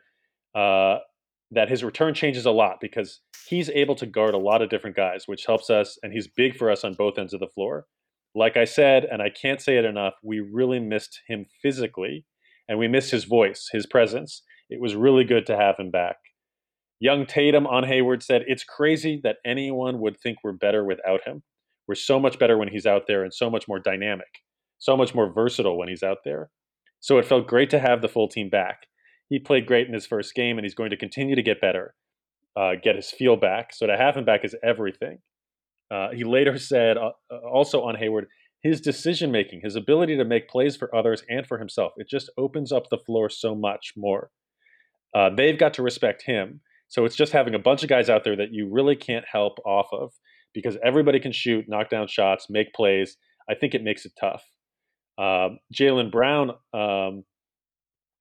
uh, 0.53 0.97
that 1.51 1.69
his 1.69 1.84
return 1.84 2.13
changes 2.13 2.45
a 2.45 2.51
lot 2.51 2.77
because 2.81 3.21
he's 3.47 3.69
able 3.69 3.95
to 3.95 4.05
guard 4.05 4.34
a 4.34 4.39
lot 4.39 4.62
of 4.62 4.69
different 4.69 4.95
guys, 4.95 5.23
which 5.27 5.45
helps 5.45 5.69
us, 5.69 5.97
and 6.03 6.12
he's 6.13 6.27
big 6.27 6.55
for 6.55 6.69
us 6.69 6.84
on 6.84 6.93
both 6.93 7.17
ends 7.17 7.34
of 7.34 7.39
the 7.39 7.47
floor. 7.47 7.86
Like 8.34 8.58
I 8.58 8.65
said, 8.65 9.05
and 9.05 9.21
I 9.21 9.29
can't 9.29 9.62
say 9.62 9.77
it 9.77 9.86
enough, 9.86 10.15
we 10.21 10.39
really 10.41 10.79
missed 10.79 11.21
him 11.27 11.45
physically, 11.62 12.25
and 12.67 12.77
we 12.77 12.88
missed 12.88 13.12
his 13.12 13.23
voice, 13.23 13.69
his 13.71 13.86
presence. 13.86 14.43
It 14.69 14.81
was 14.81 14.95
really 14.95 15.23
good 15.23 15.45
to 15.45 15.55
have 15.55 15.75
him 15.77 15.91
back. 15.91 16.17
Young 16.99 17.25
Tatum 17.25 17.67
on 17.67 17.84
Hayward 17.84 18.23
said, 18.23 18.43
It's 18.47 18.63
crazy 18.63 19.19
that 19.23 19.38
anyone 19.45 19.99
would 19.99 20.19
think 20.19 20.39
we're 20.43 20.53
better 20.53 20.84
without 20.84 21.21
him. 21.25 21.43
We're 21.88 21.95
so 21.95 22.19
much 22.19 22.39
better 22.39 22.58
when 22.58 22.69
he's 22.69 22.86
out 22.86 23.03
there 23.08 23.23
and 23.23 23.34
so 23.34 23.49
much 23.49 23.67
more 23.67 23.79
dynamic, 23.79 24.41
so 24.77 24.95
much 24.97 25.15
more 25.15 25.31
versatile 25.31 25.77
when 25.77 25.88
he's 25.88 26.03
out 26.03 26.19
there. 26.25 26.49
So 26.99 27.17
it 27.17 27.25
felt 27.25 27.47
great 27.47 27.69
to 27.69 27.79
have 27.79 28.01
the 28.01 28.07
full 28.07 28.27
team 28.27 28.49
back 28.49 28.88
he 29.27 29.39
played 29.39 29.65
great 29.65 29.88
in 29.88 29.93
his 29.93 30.05
first 30.05 30.35
game, 30.35 30.57
and 30.57 30.65
he's 30.65 30.75
going 30.75 30.91
to 30.91 30.97
continue 30.97 31.35
to 31.35 31.41
get 31.41 31.61
better, 31.61 31.95
uh, 32.55 32.73
get 32.81 32.95
his 32.95 33.11
feel 33.11 33.35
back. 33.35 33.73
So 33.73 33.88
to 33.88 33.97
have 33.97 34.15
him 34.15 34.25
back 34.25 34.45
is 34.45 34.55
everything. 34.63 35.19
Uh, 35.91 36.09
he 36.11 36.23
later 36.23 36.57
said, 36.57 36.97
uh, 36.97 37.11
uh 37.31 37.38
also 37.51 37.81
on 37.83 37.95
Hayward, 37.95 38.27
his 38.61 38.81
decision 38.81 39.31
making, 39.31 39.61
his 39.63 39.75
ability 39.75 40.17
to 40.17 40.25
make 40.25 40.49
plays 40.49 40.75
for 40.75 40.93
others 40.95 41.23
and 41.29 41.45
for 41.45 41.57
himself, 41.59 41.93
it 41.97 42.09
just 42.09 42.31
opens 42.38 42.71
up 42.71 42.89
the 42.89 42.97
floor 42.97 43.29
so 43.29 43.55
much 43.55 43.93
more. 43.95 44.31
Uh, 45.13 45.29
they've 45.35 45.59
got 45.59 45.73
to 45.75 45.83
respect 45.83 46.23
him. 46.23 46.61
So 46.88 47.05
it's 47.05 47.15
just 47.15 47.31
having 47.31 47.55
a 47.55 47.59
bunch 47.59 47.83
of 47.83 47.89
guys 47.89 48.09
out 48.09 48.23
there 48.23 48.35
that 48.35 48.51
you 48.53 48.69
really 48.71 48.95
can't 48.95 49.25
help 49.31 49.57
off 49.65 49.88
of 49.91 50.13
because 50.53 50.77
everybody 50.83 51.19
can 51.19 51.31
shoot, 51.31 51.65
knock 51.67 51.89
down 51.89 52.07
shots, 52.07 52.47
make 52.49 52.73
plays. 52.73 53.17
I 53.49 53.55
think 53.55 53.73
it 53.73 53.83
makes 53.83 54.05
it 54.05 54.13
tough. 54.19 54.43
Uh, 55.17 55.49
Jaylen 55.73 56.12
Brown 56.12 56.51
um, 56.73 57.23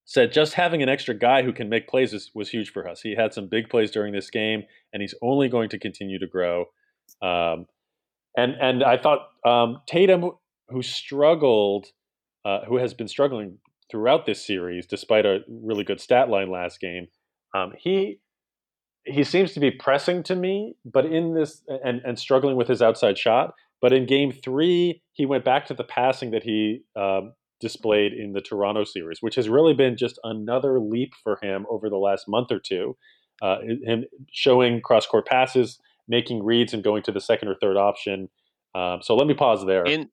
said 0.04 0.32
just 0.32 0.54
having 0.54 0.82
an 0.82 0.88
extra 0.88 1.14
guy 1.14 1.42
who 1.42 1.52
can 1.52 1.68
make 1.68 1.88
plays 1.88 2.12
was, 2.12 2.30
was, 2.34 2.50
huge 2.50 2.70
for 2.70 2.88
us. 2.88 3.00
He 3.00 3.14
had 3.16 3.32
some 3.32 3.48
big 3.48 3.68
plays 3.68 3.90
during 3.90 4.12
this 4.12 4.30
game, 4.30 4.62
and 4.92 5.02
he's 5.02 5.14
only 5.22 5.48
going 5.48 5.68
to 5.70 5.78
continue 5.78 6.18
to 6.18 6.26
grow. 6.26 6.66
Um, 7.22 7.66
and 8.36 8.54
and 8.60 8.82
I 8.82 8.96
thought 8.96 9.28
um, 9.44 9.80
Tatum, 9.86 10.32
who 10.68 10.82
struggled, 10.82 11.86
uh, 12.44 12.60
who 12.66 12.78
has 12.78 12.94
been 12.94 13.08
struggling 13.08 13.58
throughout 13.90 14.26
this 14.26 14.44
series, 14.44 14.86
despite 14.86 15.26
a 15.26 15.40
really 15.48 15.84
good 15.84 16.00
stat 16.00 16.28
line 16.28 16.50
last 16.50 16.80
game, 16.80 17.08
um, 17.54 17.72
he 17.78 18.20
he 19.04 19.22
seems 19.22 19.52
to 19.52 19.60
be 19.60 19.70
pressing 19.70 20.22
to 20.24 20.34
me, 20.34 20.76
but 20.84 21.06
in 21.06 21.34
this 21.34 21.62
and 21.68 22.00
and 22.04 22.18
struggling 22.18 22.56
with 22.56 22.68
his 22.68 22.82
outside 22.82 23.18
shot. 23.18 23.54
But 23.84 23.92
in 23.92 24.06
Game 24.06 24.32
Three, 24.32 25.02
he 25.12 25.26
went 25.26 25.44
back 25.44 25.66
to 25.66 25.74
the 25.74 25.84
passing 25.84 26.30
that 26.30 26.42
he 26.42 26.80
um, 26.96 27.34
displayed 27.60 28.14
in 28.14 28.32
the 28.32 28.40
Toronto 28.40 28.82
series, 28.82 29.18
which 29.20 29.34
has 29.34 29.46
really 29.46 29.74
been 29.74 29.98
just 29.98 30.18
another 30.24 30.80
leap 30.80 31.12
for 31.22 31.38
him 31.42 31.66
over 31.68 31.90
the 31.90 31.98
last 31.98 32.26
month 32.26 32.50
or 32.50 32.58
two. 32.58 32.96
Uh, 33.42 33.58
him 33.84 34.06
showing 34.32 34.80
cross 34.80 35.04
court 35.04 35.26
passes, 35.26 35.78
making 36.08 36.42
reads, 36.42 36.72
and 36.72 36.82
going 36.82 37.02
to 37.02 37.12
the 37.12 37.20
second 37.20 37.48
or 37.48 37.56
third 37.60 37.76
option. 37.76 38.30
Um, 38.74 39.00
so 39.02 39.14
let 39.16 39.26
me 39.26 39.34
pause 39.34 39.66
there. 39.66 39.84
In 39.84 40.08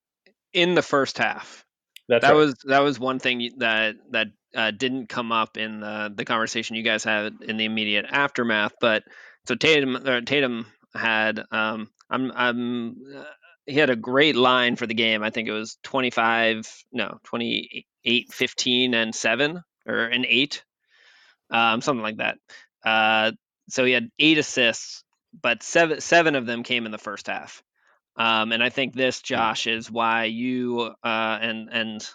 in 0.51 0.75
the 0.75 0.81
first 0.81 1.17
half, 1.17 1.65
That's 2.09 2.25
that 2.25 2.31
right. 2.31 2.35
was 2.35 2.55
that 2.65 2.81
was 2.81 2.99
one 2.99 3.19
thing 3.19 3.51
that 3.59 3.95
that 4.09 4.27
uh, 4.53 4.71
didn't 4.71 5.07
come 5.07 5.31
up 5.31 5.55
in 5.55 5.79
the 5.79 6.11
the 6.13 6.25
conversation 6.25 6.75
you 6.75 6.83
guys 6.83 7.05
had 7.05 7.37
in 7.39 7.55
the 7.55 7.63
immediate 7.63 8.05
aftermath. 8.11 8.73
But 8.81 9.03
so 9.47 9.55
Tatum 9.55 10.25
Tatum 10.25 10.65
had 10.93 11.41
um 11.53 11.87
I'm 12.09 12.31
I'm 12.35 12.97
uh, 13.15 13.23
he 13.71 13.79
had 13.79 13.89
a 13.89 13.95
great 13.95 14.35
line 14.35 14.75
for 14.75 14.87
the 14.87 14.93
game. 14.93 15.23
I 15.23 15.29
think 15.29 15.47
it 15.47 15.53
was 15.53 15.77
25 15.83 16.67
no 16.91 17.19
28 17.25 18.33
15 18.33 18.93
and 18.93 19.15
7 19.15 19.63
or 19.87 20.05
an 20.05 20.25
8 20.27 20.63
um 21.51 21.81
something 21.81 22.03
like 22.03 22.17
that. 22.17 22.37
Uh 22.85 23.31
so 23.69 23.85
he 23.85 23.93
had 23.93 24.09
8 24.19 24.37
assists 24.37 25.03
but 25.39 25.63
seven 25.63 26.01
seven 26.01 26.35
of 26.35 26.45
them 26.45 26.63
came 26.63 26.85
in 26.85 26.91
the 26.91 26.97
first 26.97 27.27
half. 27.27 27.63
Um, 28.17 28.51
and 28.51 28.61
I 28.61 28.69
think 28.69 28.93
this, 28.93 29.21
Josh, 29.21 29.67
is 29.67 29.89
why 29.89 30.25
you 30.25 30.93
uh, 31.03 31.39
and 31.41 31.69
and 31.71 32.09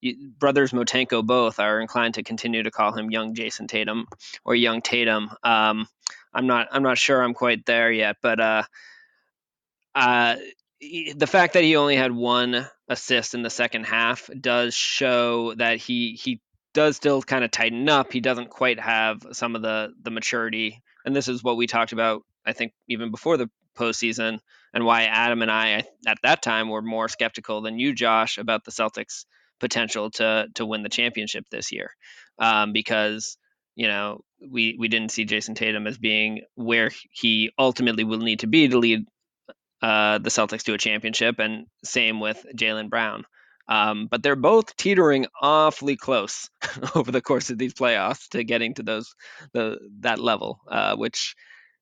you, 0.00 0.30
brothers 0.38 0.72
Motenko 0.72 1.26
both 1.26 1.58
are 1.58 1.80
inclined 1.80 2.14
to 2.14 2.22
continue 2.22 2.62
to 2.62 2.70
call 2.70 2.92
him 2.92 3.10
young 3.10 3.34
Jayson 3.34 3.66
Tatum 3.66 4.06
or 4.44 4.54
young 4.54 4.80
Tatum. 4.80 5.30
Um, 5.42 5.86
I'm 6.32 6.46
not 6.46 6.68
I'm 6.70 6.84
not 6.84 6.98
sure 6.98 7.20
I'm 7.20 7.34
quite 7.34 7.66
there 7.66 7.90
yet, 7.90 8.16
but 8.22 8.38
uh, 8.40 8.62
uh, 9.94 10.36
the 10.80 11.26
fact 11.26 11.54
that 11.54 11.64
he 11.64 11.76
only 11.76 11.96
had 11.96 12.12
one 12.12 12.66
assist 12.88 13.34
in 13.34 13.42
the 13.42 13.50
second 13.50 13.84
half 13.84 14.28
does 14.38 14.74
show 14.74 15.54
that 15.54 15.78
he 15.78 16.18
he 16.20 16.40
does 16.72 16.96
still 16.96 17.22
kind 17.22 17.44
of 17.44 17.50
tighten 17.50 17.88
up. 17.88 18.12
He 18.12 18.20
doesn't 18.20 18.50
quite 18.50 18.80
have 18.80 19.22
some 19.32 19.56
of 19.56 19.62
the 19.62 19.92
the 20.02 20.10
maturity, 20.10 20.82
and 21.04 21.14
this 21.14 21.28
is 21.28 21.42
what 21.42 21.56
we 21.56 21.66
talked 21.66 21.92
about. 21.92 22.22
I 22.44 22.52
think 22.52 22.72
even 22.88 23.10
before 23.10 23.36
the 23.36 23.48
postseason, 23.78 24.38
and 24.72 24.84
why 24.84 25.04
Adam 25.04 25.42
and 25.42 25.50
I 25.50 25.84
at 26.06 26.18
that 26.22 26.42
time 26.42 26.68
were 26.68 26.82
more 26.82 27.08
skeptical 27.08 27.62
than 27.62 27.78
you, 27.78 27.94
Josh, 27.94 28.38
about 28.38 28.64
the 28.64 28.72
Celtics' 28.72 29.24
potential 29.60 30.10
to 30.12 30.48
to 30.56 30.66
win 30.66 30.82
the 30.82 30.88
championship 30.88 31.46
this 31.50 31.72
year, 31.72 31.90
um, 32.38 32.72
because 32.72 33.38
you 33.76 33.86
know 33.86 34.20
we 34.50 34.76
we 34.78 34.88
didn't 34.88 35.12
see 35.12 35.24
Jayson 35.24 35.54
Tatum 35.54 35.86
as 35.86 35.98
being 35.98 36.42
where 36.56 36.90
he 37.10 37.52
ultimately 37.58 38.04
will 38.04 38.18
need 38.18 38.40
to 38.40 38.46
be 38.46 38.68
to 38.68 38.78
lead 38.78 39.06
uh, 39.84 40.16
the 40.16 40.30
Celtics 40.30 40.62
to 40.62 40.72
a 40.72 40.78
championship, 40.78 41.38
and 41.38 41.66
same 41.84 42.18
with 42.18 42.46
Jaylen 42.56 42.88
Brown. 42.88 43.26
Um, 43.68 44.08
but 44.10 44.22
they're 44.22 44.34
both 44.34 44.74
teetering 44.76 45.26
awfully 45.42 45.94
close 45.94 46.48
over 46.94 47.12
the 47.12 47.20
course 47.20 47.50
of 47.50 47.58
these 47.58 47.74
playoffs 47.74 48.28
to 48.30 48.44
getting 48.44 48.72
to 48.74 48.82
those 48.82 49.14
the 49.52 49.78
that 50.00 50.18
level, 50.18 50.60
uh, 50.70 50.96
which 50.96 51.36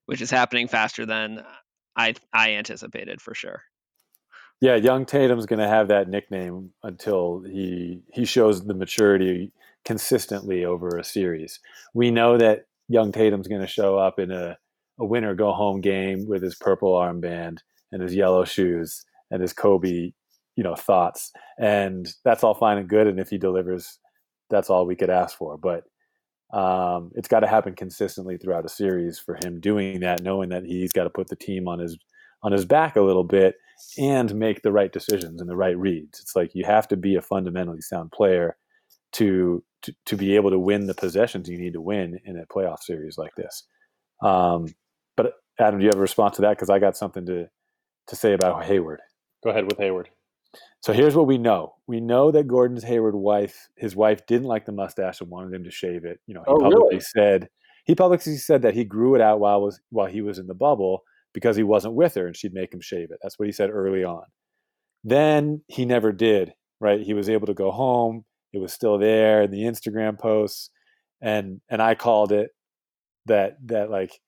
which 0.06 0.20
is 0.20 0.32
happening 0.32 0.66
faster 0.66 1.06
than 1.06 1.44
I 1.94 2.14
I 2.32 2.54
anticipated 2.54 3.20
for 3.20 3.36
sure. 3.36 3.62
Yeah, 4.60 4.74
young 4.74 5.06
Tatum's 5.06 5.46
going 5.46 5.60
to 5.60 5.68
have 5.68 5.86
that 5.88 6.08
nickname 6.08 6.72
until 6.82 7.42
he 7.42 8.02
he 8.12 8.24
shows 8.24 8.64
the 8.64 8.74
maturity 8.74 9.52
consistently 9.84 10.64
over 10.64 10.96
a 10.96 11.04
series. 11.04 11.60
We 11.94 12.10
know 12.10 12.36
that 12.36 12.64
young 12.88 13.12
Tatum's 13.12 13.46
going 13.46 13.60
to 13.60 13.68
show 13.68 13.96
up 13.96 14.18
in 14.18 14.32
a, 14.32 14.58
a 14.98 15.04
win 15.04 15.24
or 15.24 15.36
go 15.36 15.52
home 15.52 15.80
game 15.80 16.26
with 16.26 16.42
his 16.42 16.56
purple 16.56 16.94
armband 16.94 17.58
and 17.92 18.02
his 18.02 18.14
yellow 18.14 18.44
shoes 18.44 19.04
and 19.30 19.40
his 19.40 19.52
Kobe, 19.52 20.12
you 20.56 20.64
know, 20.64 20.74
thoughts. 20.74 21.30
And 21.58 22.08
that's 22.24 22.42
all 22.42 22.54
fine 22.54 22.78
and 22.78 22.88
good. 22.88 23.06
And 23.06 23.20
if 23.20 23.30
he 23.30 23.38
delivers, 23.38 23.98
that's 24.50 24.70
all 24.70 24.86
we 24.86 24.96
could 24.96 25.10
ask 25.10 25.36
for. 25.36 25.56
But 25.56 25.84
um, 26.56 27.10
it's 27.14 27.28
got 27.28 27.40
to 27.40 27.46
happen 27.46 27.74
consistently 27.74 28.36
throughout 28.36 28.66
a 28.66 28.68
series 28.68 29.18
for 29.18 29.38
him 29.42 29.60
doing 29.60 30.00
that, 30.00 30.22
knowing 30.22 30.50
that 30.50 30.64
he's 30.64 30.92
got 30.92 31.04
to 31.04 31.10
put 31.10 31.28
the 31.28 31.36
team 31.36 31.68
on 31.68 31.78
his 31.78 31.96
on 32.42 32.52
his 32.52 32.64
back 32.64 32.96
a 32.96 33.00
little 33.00 33.24
bit 33.24 33.54
and 33.98 34.34
make 34.34 34.62
the 34.62 34.72
right 34.72 34.92
decisions 34.92 35.40
and 35.40 35.48
the 35.48 35.56
right 35.56 35.78
reads. 35.78 36.18
It's 36.20 36.34
like 36.34 36.54
you 36.54 36.64
have 36.64 36.88
to 36.88 36.96
be 36.96 37.14
a 37.14 37.22
fundamentally 37.22 37.80
sound 37.80 38.10
player 38.12 38.56
to 39.12 39.62
to, 39.82 39.94
to 40.06 40.16
be 40.16 40.36
able 40.36 40.50
to 40.50 40.58
win 40.58 40.86
the 40.86 40.94
possessions 40.94 41.48
you 41.48 41.58
need 41.58 41.72
to 41.72 41.80
win 41.80 42.20
in 42.24 42.38
a 42.38 42.46
playoff 42.46 42.80
series 42.80 43.18
like 43.18 43.34
this. 43.36 43.64
Um, 44.22 44.66
but 45.16 45.34
Adam, 45.58 45.80
do 45.80 45.84
you 45.84 45.88
have 45.88 45.98
a 45.98 46.02
response 46.02 46.36
to 46.36 46.42
that? 46.42 46.50
Because 46.50 46.70
I 46.70 46.78
got 46.78 46.96
something 46.96 47.26
to 47.26 47.48
to 48.08 48.16
say 48.16 48.32
about 48.32 48.64
Hayward. 48.64 49.00
Go 49.44 49.50
ahead 49.50 49.64
with 49.64 49.78
Hayward. 49.78 50.08
So 50.80 50.92
here's 50.92 51.14
what 51.14 51.26
we 51.26 51.38
know. 51.38 51.74
We 51.86 52.00
know 52.00 52.30
that 52.32 52.48
Gordon's 52.48 52.84
Hayward 52.84 53.14
wife, 53.14 53.68
his 53.76 53.94
wife 53.96 54.26
didn't 54.26 54.48
like 54.48 54.66
the 54.66 54.72
mustache 54.72 55.20
and 55.20 55.30
wanted 55.30 55.54
him 55.54 55.64
to 55.64 55.70
shave 55.70 56.04
it. 56.04 56.20
You 56.26 56.34
know, 56.34 56.42
he 56.46 56.52
Oh, 56.52 56.58
publicly 56.58 56.88
really? 56.96 57.00
said 57.00 57.48
he 57.84 57.94
publicly 57.94 58.36
said 58.36 58.62
that 58.62 58.74
he 58.74 58.84
grew 58.84 59.14
it 59.14 59.20
out 59.20 59.40
while 59.40 59.60
was 59.62 59.80
while 59.90 60.06
he 60.06 60.20
was 60.22 60.38
in 60.38 60.46
the 60.46 60.54
bubble 60.54 61.02
because 61.32 61.56
he 61.56 61.62
wasn't 61.62 61.94
with 61.94 62.14
her 62.14 62.26
and 62.26 62.36
she'd 62.36 62.52
make 62.54 62.72
him 62.72 62.80
shave 62.80 63.10
it. 63.10 63.18
That's 63.22 63.38
what 63.38 63.46
he 63.46 63.52
said 63.52 63.70
early 63.70 64.04
on. 64.04 64.24
Then 65.04 65.62
he 65.68 65.84
never 65.84 66.12
did, 66.12 66.52
right? 66.80 67.00
He 67.00 67.14
was 67.14 67.28
able 67.28 67.46
to 67.46 67.54
go 67.54 67.70
home. 67.70 68.24
It 68.52 68.58
was 68.60 68.72
still 68.72 68.98
there 68.98 69.42
in 69.42 69.50
the 69.50 69.62
Instagram 69.62 70.18
posts 70.18 70.70
and 71.20 71.60
and 71.68 71.80
I 71.80 71.94
called 71.94 72.32
it 72.32 72.50
that 73.26 73.56
that 73.66 73.90
like 73.90 74.20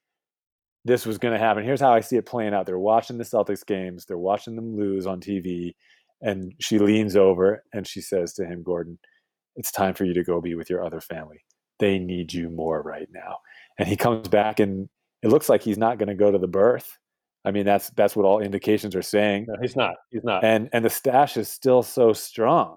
this 0.84 1.06
was 1.06 1.18
going 1.18 1.32
to 1.32 1.38
happen. 1.38 1.64
Here's 1.64 1.80
how 1.80 1.92
I 1.92 2.00
see 2.00 2.16
it 2.16 2.26
playing 2.26 2.54
out. 2.54 2.66
They're 2.66 2.78
watching 2.78 3.18
the 3.18 3.24
Celtics 3.24 3.64
games. 3.64 4.04
They're 4.04 4.18
watching 4.18 4.54
them 4.54 4.76
lose 4.76 5.06
on 5.06 5.20
TV 5.20 5.74
and 6.20 6.54
she 6.60 6.78
leans 6.78 7.16
over 7.16 7.62
and 7.72 7.86
she 7.86 8.00
says 8.00 8.32
to 8.34 8.44
him, 8.44 8.62
Gordon, 8.62 8.98
it's 9.56 9.70
time 9.70 9.94
for 9.94 10.04
you 10.04 10.14
to 10.14 10.24
go 10.24 10.40
be 10.40 10.54
with 10.54 10.68
your 10.68 10.84
other 10.84 11.00
family. 11.00 11.44
They 11.78 11.98
need 11.98 12.32
you 12.32 12.50
more 12.50 12.82
right 12.82 13.08
now. 13.12 13.38
And 13.78 13.88
he 13.88 13.96
comes 13.96 14.28
back 14.28 14.60
and 14.60 14.88
it 15.22 15.28
looks 15.28 15.48
like 15.48 15.62
he's 15.62 15.78
not 15.78 15.98
going 15.98 16.08
to 16.08 16.14
go 16.14 16.30
to 16.30 16.38
the 16.38 16.46
birth. 16.46 16.98
I 17.44 17.50
mean, 17.50 17.66
that's 17.66 17.90
that's 17.90 18.16
what 18.16 18.24
all 18.24 18.40
indications 18.40 18.96
are 18.96 19.02
saying. 19.02 19.46
No, 19.48 19.56
he's 19.60 19.76
not. 19.76 19.96
He's 20.10 20.24
not. 20.24 20.44
And 20.44 20.70
and 20.72 20.84
the 20.84 20.90
stash 20.90 21.36
is 21.36 21.48
still 21.48 21.82
so 21.82 22.12
strong. 22.14 22.76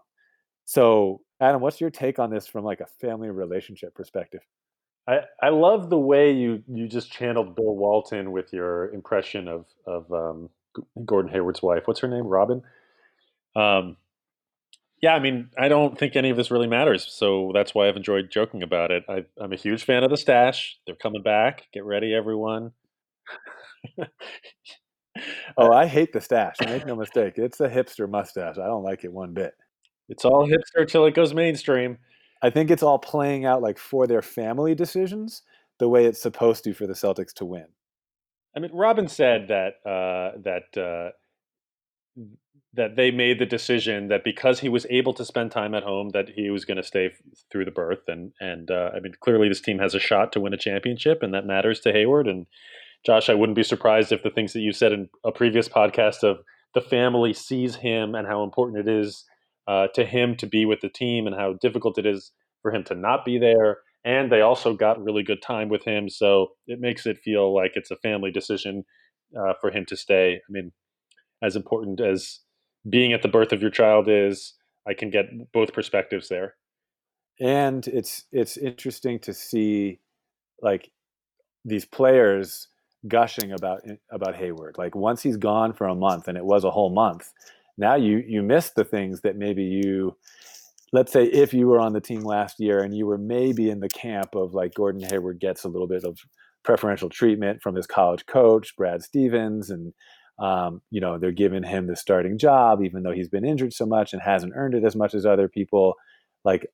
So, 0.66 1.22
Adam, 1.40 1.62
what's 1.62 1.80
your 1.80 1.90
take 1.90 2.20
on 2.20 2.30
this 2.30 2.48
from 2.48 2.66
like 2.66 2.82
a 2.82 2.88
family 3.00 3.30
relationship 3.30 3.96
perspective? 3.96 4.42
I, 5.08 5.20
I 5.42 5.50
love 5.50 5.90
the 5.90 5.98
way 5.98 6.32
you, 6.34 6.64
you 6.68 6.88
just 6.88 7.12
channeled 7.12 7.56
Bill 7.56 7.76
Walton 7.76 8.32
with 8.32 8.52
your 8.52 8.94
impression 8.94 9.48
of 9.48 9.66
of 9.86 10.12
um, 10.12 10.50
Gordon 11.06 11.32
Hayward's 11.32 11.62
wife. 11.62 11.84
What's 11.86 12.02
her 12.02 12.08
name? 12.08 12.26
Robyn. 12.26 12.62
Um, 13.56 13.98
yeah, 15.02 15.14
I 15.14 15.20
mean, 15.20 15.50
I 15.58 15.68
don't 15.68 15.98
think 15.98 16.16
any 16.16 16.30
of 16.32 16.38
this 16.38 16.50
really 16.50 16.68
matters, 16.68 17.06
so 17.10 17.52
that's 17.54 17.76
why 17.76 17.88
I've 17.88 17.96
enjoyed 17.98 18.32
joking 18.32 18.64
about 18.64 18.92
it. 18.92 19.04
I, 19.08 19.26
I'm 19.40 19.54
a 19.54 19.58
huge 19.58 19.84
fan 19.84 20.04
of 20.04 20.10
the 20.10 20.18
stash. 20.18 20.78
They're 20.88 20.96
coming 20.96 21.22
back. 21.22 21.68
Get 21.72 21.86
ready, 21.86 22.14
everyone. 22.14 22.72
Oh, 25.58 25.72
I 25.72 25.88
hate 25.88 26.14
the 26.14 26.22
stash. 26.22 26.56
Make 26.62 26.86
no 26.86 26.96
mistake. 26.96 27.34
It's 27.38 27.60
a 27.60 27.70
hipster 27.70 28.10
mustache. 28.10 28.58
I 28.58 28.68
don't 28.68 28.84
like 28.84 29.04
it 29.04 29.12
one 29.12 29.34
bit. 29.34 29.54
It's 30.10 30.24
all 30.24 30.48
hipster 30.48 30.88
till 30.88 31.06
it 31.06 31.16
goes 31.16 31.34
mainstream. 31.34 31.98
I 32.42 32.50
think 32.50 32.70
it's 32.70 32.84
all 32.84 33.00
playing 33.00 33.46
out 33.46 33.62
like 33.62 33.78
for 33.78 34.08
their 34.08 34.22
family 34.22 34.76
decisions 34.76 35.42
the 35.80 35.90
way 35.90 36.06
it's 36.06 36.22
supposed 36.22 36.64
to 36.64 36.74
for 36.74 36.88
the 36.88 36.94
Celtics 36.94 37.34
to 37.36 37.46
win. 37.46 37.68
I 38.56 38.60
mean, 38.60 38.72
Robyn 38.74 39.08
said 39.08 39.50
that 39.50 39.74
uh, 39.88 40.38
that 40.44 40.78
uh, 40.78 41.12
that 42.74 42.96
they 42.96 43.12
made 43.12 43.40
the 43.40 43.46
decision 43.46 44.08
that 44.08 44.24
because 44.24 44.60
he 44.60 44.70
was 44.70 44.86
able 44.90 45.14
to 45.14 45.26
spend 45.26 45.52
time 45.52 45.76
at 45.76 45.84
home, 45.84 46.10
that 46.10 46.30
he 46.30 46.50
was 46.50 46.66
going 46.66 46.78
to 46.78 46.84
stay 46.84 47.08
f- 47.08 47.14
through 47.52 47.66
the 47.66 47.72
birth, 47.72 48.08
and 48.08 48.32
and 48.40 48.72
uh, 48.72 48.92
I 48.96 49.00
mean, 49.00 49.14
clearly 49.20 49.48
this 49.48 49.62
team 49.62 49.80
has 49.80 49.94
a 49.94 50.00
shot 50.00 50.32
to 50.32 50.40
win 50.40 50.54
a 50.54 50.58
championship, 50.58 51.22
and 51.22 51.34
that 51.34 51.46
matters 51.46 51.80
to 51.82 51.92
Hayward. 51.92 52.28
And 52.28 52.48
Josh, 53.06 53.30
I 53.30 53.36
wouldn't 53.36 53.56
be 53.56 53.64
surprised 53.64 54.12
if 54.12 54.24
the 54.24 54.32
things 54.32 54.54
that 54.54 54.62
you 54.62 54.72
said 54.72 54.92
in 54.92 55.10
a 55.24 55.32
previous 55.32 55.70
podcast 55.70 56.24
of 56.24 56.40
the 56.74 56.82
family 56.82 57.34
sees 57.34 57.76
him 57.76 58.16
and 58.16 58.28
how 58.28 58.44
important 58.44 58.88
it 58.88 58.92
is 58.92 59.26
uh, 59.68 59.88
to 59.96 60.06
him 60.06 60.36
to 60.38 60.48
be 60.48 60.66
with 60.66 60.82
the 60.82 60.90
team, 60.90 61.28
and 61.28 61.36
how 61.36 61.54
difficult 61.54 61.98
it 61.98 62.06
is 62.06 62.32
for 62.62 62.74
him 62.74 62.84
to 62.86 62.96
not 62.96 63.26
be 63.26 63.38
there. 63.38 63.78
And 64.06 64.32
they 64.32 64.42
also 64.42 64.74
got 64.74 65.04
really 65.04 65.24
good 65.24 65.42
time 65.42 65.70
with 65.70 65.84
him, 65.84 66.10
so 66.10 66.52
it 66.68 66.80
makes 66.80 67.06
it 67.06 67.18
feel 67.18 67.54
like 67.54 67.72
it's 67.76 67.92
a 67.92 67.98
family 67.98 68.32
decision 68.32 68.86
uh, 69.38 69.54
for 69.60 69.72
him 69.72 69.86
to 69.88 69.98
stay. 69.98 70.36
I 70.36 70.50
mean, 70.50 70.72
as 71.42 71.56
important 71.56 72.00
as 72.00 72.40
being 72.90 73.14
at 73.14 73.22
the 73.22 73.28
birth 73.28 73.52
of 73.52 73.62
your 73.62 73.72
child 73.72 74.08
is, 74.08 74.54
I 74.88 74.94
can 74.94 75.10
get 75.10 75.26
both 75.52 75.74
perspectives 75.74 76.30
there. 76.30 76.56
And 77.40 77.86
it's 77.88 78.26
it's 78.32 78.58
interesting 78.58 79.20
to 79.20 79.34
see 79.34 80.00
like 80.62 80.90
these 81.66 81.86
players 81.86 82.70
gushing 83.08 83.52
about 83.52 83.82
about 84.12 84.36
Hayward. 84.36 84.76
Like 84.78 84.96
once 84.96 85.22
he's 85.22 85.38
gone 85.38 85.74
for 85.74 85.88
a 85.88 85.96
month 85.96 86.28
and 86.28 86.38
it 86.38 86.46
was 86.46 86.64
a 86.64 86.72
whole 86.72 86.90
month, 86.90 87.32
now 87.78 87.96
you 87.96 88.24
you 88.26 88.42
miss 88.42 88.72
the 88.72 88.84
things 88.84 89.22
that 89.22 89.36
maybe 89.36 89.64
you 89.64 90.16
let's 90.94 91.12
say 91.12 91.26
if 91.26 91.54
you 91.54 91.68
were 91.68 91.80
on 91.80 91.94
the 91.94 92.02
team 92.02 92.22
last 92.22 92.60
year 92.60 92.82
and 92.82 92.96
you 92.96 93.06
were 93.06 93.18
maybe 93.18 93.70
in 93.70 93.80
the 93.80 93.90
camp 93.90 94.36
of 94.36 94.54
like 94.54 94.74
Gordon 94.74 95.04
Hayward 95.10 95.40
gets 95.40 95.64
a 95.64 95.70
little 95.70 95.88
bit 95.88 96.04
of 96.04 96.18
preferential 96.64 97.10
treatment 97.10 97.62
from 97.62 97.76
his 97.76 97.88
college 97.88 98.26
coach, 98.26 98.76
Brad 98.76 99.04
Stevens, 99.04 99.70
and 99.70 99.94
um, 100.40 100.82
you 100.92 101.02
know 101.02 101.18
they're 101.18 101.32
giving 101.32 101.64
him 101.64 101.88
the 101.88 101.96
starting 101.96 102.38
job 102.38 102.84
even 102.84 103.04
though 103.04 103.12
he's 103.12 103.30
been 103.30 103.46
injured 103.46 103.74
so 103.74 103.86
much 103.86 104.14
and 104.14 104.22
hasn't 104.22 104.54
earned 104.56 104.76
it 104.76 104.84
as 104.84 104.96
much 104.96 105.14
as 105.14 105.26
other 105.26 105.48
people. 105.48 105.96
Like 106.46 106.68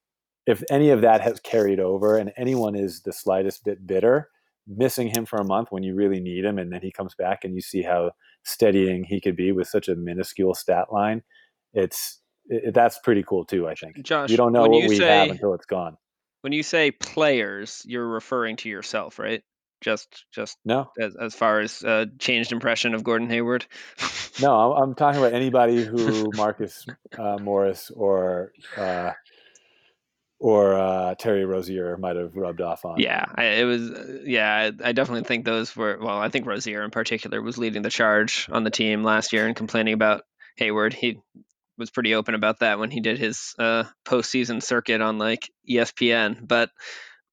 if 0.46 0.62
any 0.70 0.90
of 0.90 1.02
that 1.02 1.22
has 1.22 1.40
carried 1.40 1.80
over 1.80 2.18
and 2.18 2.32
anyone 2.38 2.76
is 2.76 3.02
the 3.02 3.14
slightest 3.14 3.64
bit 3.64 3.88
bitter, 3.88 4.30
missing 4.68 5.08
him 5.08 5.26
for 5.26 5.38
a 5.40 5.46
month 5.46 5.70
when 5.72 5.84
you 5.84 5.96
really 5.96 6.20
need 6.20 6.46
him, 6.46 6.58
and 6.58 6.72
then 6.72 6.82
he 6.82 6.92
comes 6.92 7.16
back 7.16 7.44
and 7.44 7.56
you 7.56 7.62
see 7.62 7.82
how 7.82 8.12
steadying 8.44 9.04
he 9.04 9.20
could 9.22 9.36
be 9.36 9.52
with 9.52 9.68
such 9.68 9.88
a 9.88 9.96
minuscule 9.96 10.54
stat 10.54 10.92
line, 10.92 11.22
it's 11.74 12.20
it, 12.48 12.74
that's 12.74 13.00
pretty 13.00 13.24
cool 13.24 13.46
too. 13.46 13.68
I 13.68 13.76
think. 13.76 14.04
Josh, 14.04 14.30
you 14.30 14.38
don't 14.38 14.54
know 14.54 14.62
what 14.68 14.88
we 14.88 14.98
say- 14.98 15.06
have 15.06 15.30
until 15.30 15.54
it's 15.54 15.66
gone. 15.66 15.98
When 16.42 16.52
you 16.52 16.64
say 16.64 16.92
players, 16.92 17.86
you're 17.88 18.06
referring 18.08 18.58
to 18.58 18.70
yourself, 18.70 19.18
right? 19.18 19.42
Just 19.80 20.26
just 20.34 20.58
No, 20.66 20.92
as, 21.00 21.16
as 21.16 21.36
far 21.36 21.60
as 21.62 21.84
uh, 21.84 22.06
changed 22.20 22.52
impression 22.52 22.94
of 22.94 23.04
Gordon 23.04 23.30
Hayward. 23.30 23.66
no, 24.42 24.74
I'm, 24.74 24.84
I'm 24.84 24.96
talking 24.96 25.22
about 25.22 25.34
anybody 25.42 25.84
who 25.84 26.32
Marcus 26.36 26.86
uh, 27.18 27.38
Morris 27.42 27.92
or 27.96 28.52
uh, 28.78 29.12
or 30.44 30.74
uh, 30.74 31.16
Terry 31.16 31.46
Rozier 31.46 31.96
might 31.96 32.18
have 32.18 32.36
rubbed 32.36 32.60
off 32.60 32.84
on. 32.84 33.00
Yeah, 33.00 33.24
I, 33.34 33.46
it 33.46 33.64
was. 33.64 33.90
uh, 33.92 34.18
Yeah, 34.26 34.54
I, 34.84 34.90
I 34.90 34.92
definitely 34.92 35.24
think 35.24 35.46
those 35.46 35.74
were. 35.74 35.98
Well, 36.02 36.18
I 36.20 36.28
think 36.28 36.46
Rozier 36.46 36.84
in 36.84 36.92
particular 36.92 37.42
was 37.42 37.58
leading 37.58 37.82
the 37.82 37.90
charge 37.90 38.50
on 38.52 38.66
the 38.66 38.70
team 38.70 39.04
last 39.04 39.32
year 39.32 39.48
and 39.48 39.56
complaining 39.56 39.94
about 39.94 40.24
Hayward. 40.58 40.94
He 40.94 41.22
was 41.78 41.90
pretty 41.90 42.14
open 42.14 42.36
about 42.36 42.60
that 42.60 42.78
when 42.78 42.92
he 42.92 43.00
did 43.00 43.18
his 43.18 43.56
uh, 43.58 43.86
postseason 44.06 44.62
circuit 44.62 45.00
on 45.00 45.18
like 45.18 45.50
ESPN. 45.70 46.46
But 46.46 46.72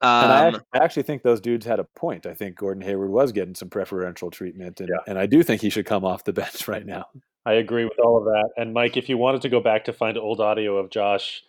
And 0.00 0.32
I, 0.32 0.48
um, 0.48 0.62
I 0.72 0.78
actually 0.78 1.02
think 1.02 1.22
those 1.24 1.40
dudes 1.40 1.66
had 1.66 1.80
a 1.80 1.84
point. 1.96 2.26
I 2.26 2.34
think 2.34 2.56
Gordon 2.56 2.82
Hayward 2.84 3.10
was 3.10 3.32
getting 3.32 3.56
some 3.56 3.70
preferential 3.70 4.30
treatment, 4.30 4.78
and, 4.78 4.88
Yeah. 4.88 5.00
and 5.08 5.18
I 5.18 5.26
do 5.26 5.42
think 5.42 5.62
he 5.62 5.70
should 5.70 5.84
come 5.84 6.04
off 6.04 6.22
the 6.22 6.32
bench 6.42 6.68
right 6.68 6.86
now. 6.86 7.06
I 7.44 7.54
agree 7.54 7.84
with 7.84 7.98
all 7.98 8.18
of 8.18 8.24
that. 8.24 8.50
And 8.56 8.72
Mike, 8.72 8.96
if 8.96 9.08
you 9.08 9.18
wanted 9.18 9.42
to 9.42 9.48
go 9.48 9.60
back 9.60 9.86
to 9.86 9.92
find 9.92 10.16
old 10.16 10.40
audio 10.40 10.76
of 10.76 10.90
Josh 10.90 11.42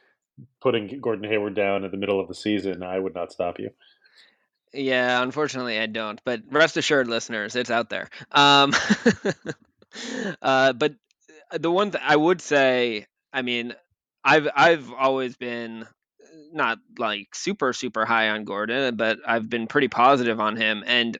putting 0.61 0.99
Gordon 0.99 1.29
Hayward 1.29 1.55
down 1.55 1.83
in 1.83 1.91
the 1.91 1.97
middle 1.97 2.19
of 2.19 2.27
the 2.27 2.35
season, 2.35 2.83
I 2.83 2.99
would 2.99 3.15
not 3.15 3.31
stop 3.31 3.59
you. 3.59 3.71
Yeah, 4.73 5.21
unfortunately, 5.21 5.79
I 5.79 5.87
don't. 5.87 6.21
But 6.23 6.41
rest 6.49 6.77
assured, 6.77 7.07
listeners, 7.07 7.55
it's 7.55 7.71
out 7.71 7.89
there. 7.89 8.09
Um, 8.31 8.73
uh, 10.41 10.73
but 10.73 10.93
the 11.59 11.71
one 11.71 11.91
th- 11.91 12.03
I 12.05 12.15
would 12.15 12.41
say, 12.41 13.07
I 13.33 13.41
mean, 13.41 13.73
I've 14.23 14.47
I've 14.55 14.91
always 14.93 15.35
been 15.35 15.85
not 16.53 16.79
like 16.97 17.33
super 17.33 17.73
super 17.73 18.05
high 18.05 18.29
on 18.29 18.45
Gordon, 18.45 18.95
but 18.95 19.19
I've 19.25 19.49
been 19.49 19.67
pretty 19.67 19.89
positive 19.89 20.39
on 20.39 20.55
him, 20.55 20.83
and 20.85 21.17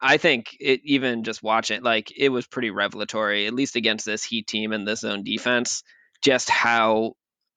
I 0.00 0.18
think 0.18 0.56
it 0.60 0.80
even 0.84 1.24
just 1.24 1.42
watching 1.42 1.82
like 1.82 2.12
it 2.16 2.28
was 2.30 2.46
pretty 2.46 2.70
revelatory, 2.70 3.46
at 3.46 3.54
least 3.54 3.76
against 3.76 4.06
this 4.06 4.24
Heat 4.24 4.46
team 4.46 4.72
and 4.72 4.86
this 4.86 5.00
zone 5.00 5.24
defense, 5.24 5.82
just 6.22 6.48
how 6.48 7.14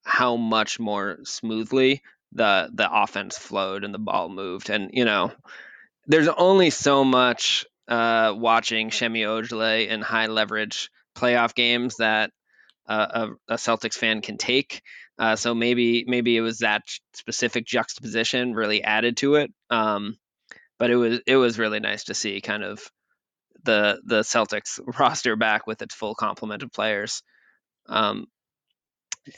how 0.09 0.35
much 0.35 0.79
more 0.79 1.19
smoothly 1.23 2.01
the 2.31 2.69
the 2.73 2.89
offense 2.91 3.37
flowed 3.37 3.83
and 3.83 3.93
the 3.93 3.99
ball 3.99 4.29
moved. 4.29 4.69
And 4.69 4.89
you 4.93 5.05
know, 5.05 5.31
there's 6.07 6.27
only 6.27 6.71
so 6.71 7.03
much 7.03 7.65
uh, 7.87 8.33
watching 8.35 8.91
Semi 8.91 9.21
Ojeleye 9.21 9.87
in 9.87 10.01
high 10.01 10.27
leverage 10.27 10.89
playoff 11.15 11.53
games 11.55 11.97
that 11.97 12.31
uh, 12.87 13.27
a, 13.49 13.53
a 13.53 13.57
Celtics 13.57 13.95
fan 13.95 14.21
can 14.21 14.37
take. 14.37 14.81
Uh, 15.17 15.35
so 15.35 15.53
maybe 15.53 16.05
maybe 16.07 16.35
it 16.35 16.41
was 16.41 16.59
that 16.59 16.83
specific 17.13 17.65
juxtaposition 17.65 18.53
really 18.53 18.83
added 18.83 19.17
to 19.17 19.35
it. 19.35 19.51
Um, 19.69 20.17
but 20.79 20.89
it 20.89 20.95
was 20.95 21.19
it 21.27 21.35
was 21.35 21.59
really 21.59 21.79
nice 21.79 22.05
to 22.05 22.13
see 22.13 22.41
kind 22.41 22.63
of 22.63 22.81
the 23.63 24.01
the 24.05 24.21
Celtics 24.21 24.79
roster 24.99 25.35
back 25.35 25.67
with 25.67 25.81
its 25.81 25.93
full 25.93 26.15
complement 26.15 26.63
of 26.63 26.71
players. 26.71 27.21
Um, 27.87 28.27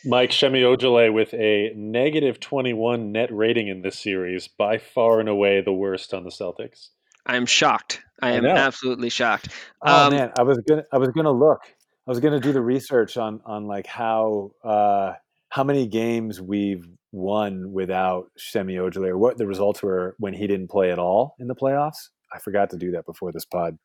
Mike 0.05 0.31
Semi 0.31 0.61
Ojeleye 0.61 1.13
with 1.13 1.33
a 1.33 1.71
negative 1.75 2.39
21 2.39 3.11
net 3.11 3.29
rating 3.33 3.67
in 3.67 3.81
this 3.81 3.99
series, 3.99 4.47
by 4.47 4.77
far 4.77 5.19
and 5.19 5.27
away 5.29 5.61
the 5.61 5.73
worst 5.73 6.13
on 6.13 6.23
the 6.23 6.29
Celtics. 6.29 6.89
I'm 7.25 7.45
shocked. 7.45 8.01
I 8.21 8.29
I 8.29 8.31
am 8.33 8.43
know. 8.43 8.51
absolutely 8.55 9.09
shocked. 9.09 9.49
Oh 9.85 10.07
Um, 10.07 10.13
man, 10.13 10.31
I 10.37 10.43
was 10.43 10.59
gonna 10.67 10.83
I 10.91 10.97
was 10.97 11.09
gonna 11.09 11.31
look. 11.31 11.61
I 12.07 12.11
was 12.11 12.19
gonna 12.19 12.39
do 12.39 12.51
the 12.51 12.61
research 12.61 13.17
on 13.17 13.41
on 13.45 13.67
like 13.67 13.85
how 13.87 14.51
uh, 14.63 15.13
how 15.49 15.63
many 15.63 15.87
games 15.87 16.41
we've 16.41 16.87
won 17.11 17.71
without 17.73 18.31
Semi 18.37 18.75
Ojeleye 18.75 19.09
or 19.09 19.17
what 19.17 19.37
the 19.37 19.45
results 19.45 19.83
were 19.83 20.15
when 20.17 20.33
he 20.33 20.47
didn't 20.47 20.69
play 20.69 20.91
at 20.91 20.99
all 20.99 21.35
in 21.39 21.47
the 21.47 21.55
playoffs. 21.55 22.09
I 22.33 22.39
forgot 22.39 22.69
to 22.71 22.77
do 22.77 22.91
that 22.91 23.05
before 23.05 23.31
this 23.31 23.45
pod. 23.45 23.77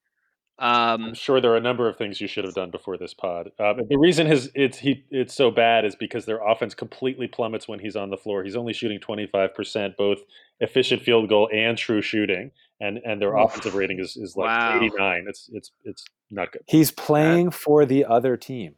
I'm 0.59 1.04
Um, 1.04 1.14
sure 1.14 1.40
there 1.40 1.52
are 1.52 1.57
a 1.59 1.61
number 1.61 1.86
of 1.88 1.96
things 1.98 2.18
you 2.20 2.26
should 2.26 2.44
have 2.44 2.54
done 2.54 2.70
before 2.70 2.96
this 2.96 3.12
pod. 3.12 3.50
Um, 3.59 3.82
the 3.88 3.98
reason 3.98 4.26
his 4.26 4.50
it's 4.54 4.78
he 4.78 5.04
it's 5.11 5.34
so 5.34 5.50
bad 5.50 5.84
is 5.84 5.94
because 5.96 6.24
their 6.24 6.38
offense 6.46 6.74
completely 6.74 7.26
plummets 7.26 7.68
when 7.68 7.78
he's 7.78 7.94
on 7.96 8.09
the 8.11 8.16
floor. 8.16 8.42
He's 8.42 8.57
only 8.57 8.72
shooting 8.72 8.98
25%, 8.98 9.96
both 9.96 10.20
efficient 10.61 11.02
field 11.02 11.28
goal 11.28 11.50
and 11.52 11.76
true 11.76 12.00
shooting, 12.00 12.52
and 12.80 12.98
and 13.04 13.20
their 13.20 13.36
offensive 13.36 13.74
rating 13.74 13.98
is, 14.00 14.16
is 14.16 14.34
like 14.34 14.46
Wow. 14.46 14.76
89. 14.78 15.26
It's 15.28 15.50
it's 15.52 15.72
it's 15.84 16.04
not 16.30 16.52
good. 16.52 16.62
He's 16.66 16.90
playing 16.90 17.50
for 17.50 17.84
the 17.84 18.04
other 18.07 18.36
team. 18.38 18.76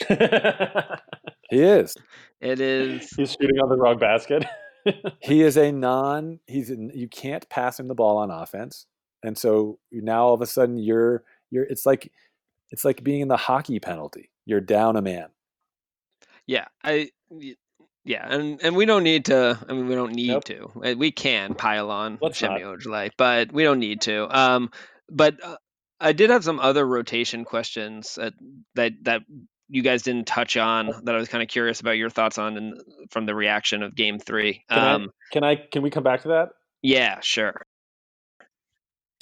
He 1.50 1.60
is. 1.62 1.94
it 2.40 2.58
is. 2.60 3.08
he's 3.10 3.32
shooting 3.32 3.58
on 3.62 3.68
the 3.68 3.76
wrong 3.76 3.98
basket. 3.98 4.44
He 5.20 5.40
is 5.40 5.56
a 5.56 5.72
non. 5.72 6.40
He's 6.46 6.68
you 6.70 7.08
can't 7.08 7.48
pass 7.48 7.80
him 7.80 7.88
the 7.88 7.94
ball 7.94 8.18
on 8.18 8.30
offense, 8.30 8.84
and 9.24 9.36
so 9.36 9.78
now 9.90 10.26
all 10.26 10.34
of 10.34 10.40
a 10.42 10.46
sudden 10.46 10.78
you're 10.78 11.24
you're. 11.50 11.64
It's 11.64 11.84
like 11.86 12.12
it's 12.70 12.84
like 12.84 13.02
being 13.02 13.20
in 13.20 13.28
the 13.28 13.36
hockey 13.36 13.80
penalty. 13.80 14.30
You're 14.46 14.60
down 14.60 14.96
a 14.96 15.02
man. 15.02 15.28
Yeah, 16.46 16.66
I. 16.82 17.10
Yeah, 18.06 18.26
and 18.28 18.60
and 18.62 18.76
we 18.76 18.84
don't 18.84 19.02
need 19.02 19.24
to. 19.26 19.58
I 19.66 19.72
mean, 19.72 19.86
we 19.88 19.94
don't 19.94 20.12
need 20.14 20.28
Nope. 20.28 20.44
to. 20.44 20.70
Uh, 20.84 20.94
We 20.96 21.10
can 21.10 21.54
pile 21.54 21.90
on 21.90 22.18
Semi. 22.32 22.60
Ojeleye, 22.60 23.10
but 23.16 23.50
we 23.50 23.62
don't 23.64 23.78
need 23.78 24.02
to. 24.02 24.28
Um, 24.38 24.70
but 25.10 25.42
uh, 25.42 25.56
I 26.00 26.12
did 26.12 26.28
have 26.28 26.44
some 26.44 26.60
other 26.60 26.86
rotation 26.86 27.44
questions 27.46 28.16
that 28.16 28.34
that 28.74 28.92
that 29.04 29.22
you 29.70 29.80
guys 29.82 30.02
didn't 30.02 30.26
touch 30.26 30.58
on 30.58 30.90
that 31.04 31.14
I 31.14 31.18
was 31.18 31.28
kind 31.28 31.42
of 31.42 31.48
curious 31.48 31.80
about 31.80 31.92
your 31.92 32.10
thoughts 32.10 32.36
on 32.36 32.58
and 32.58 32.74
from 33.10 33.24
the 33.24 33.34
reaction 33.34 33.82
of 33.82 33.94
Game 33.94 34.18
Three. 34.18 34.64
Can 34.68 34.78
I- 34.78 34.92
Um, 34.92 35.10
can 35.32 35.42
I 35.44 35.56
can 35.56 35.80
we 35.82 35.88
come 35.88 36.02
back 36.04 36.20
to 36.22 36.28
that? 36.28 36.50
yeah, 36.82 37.20
sure. 37.22 37.62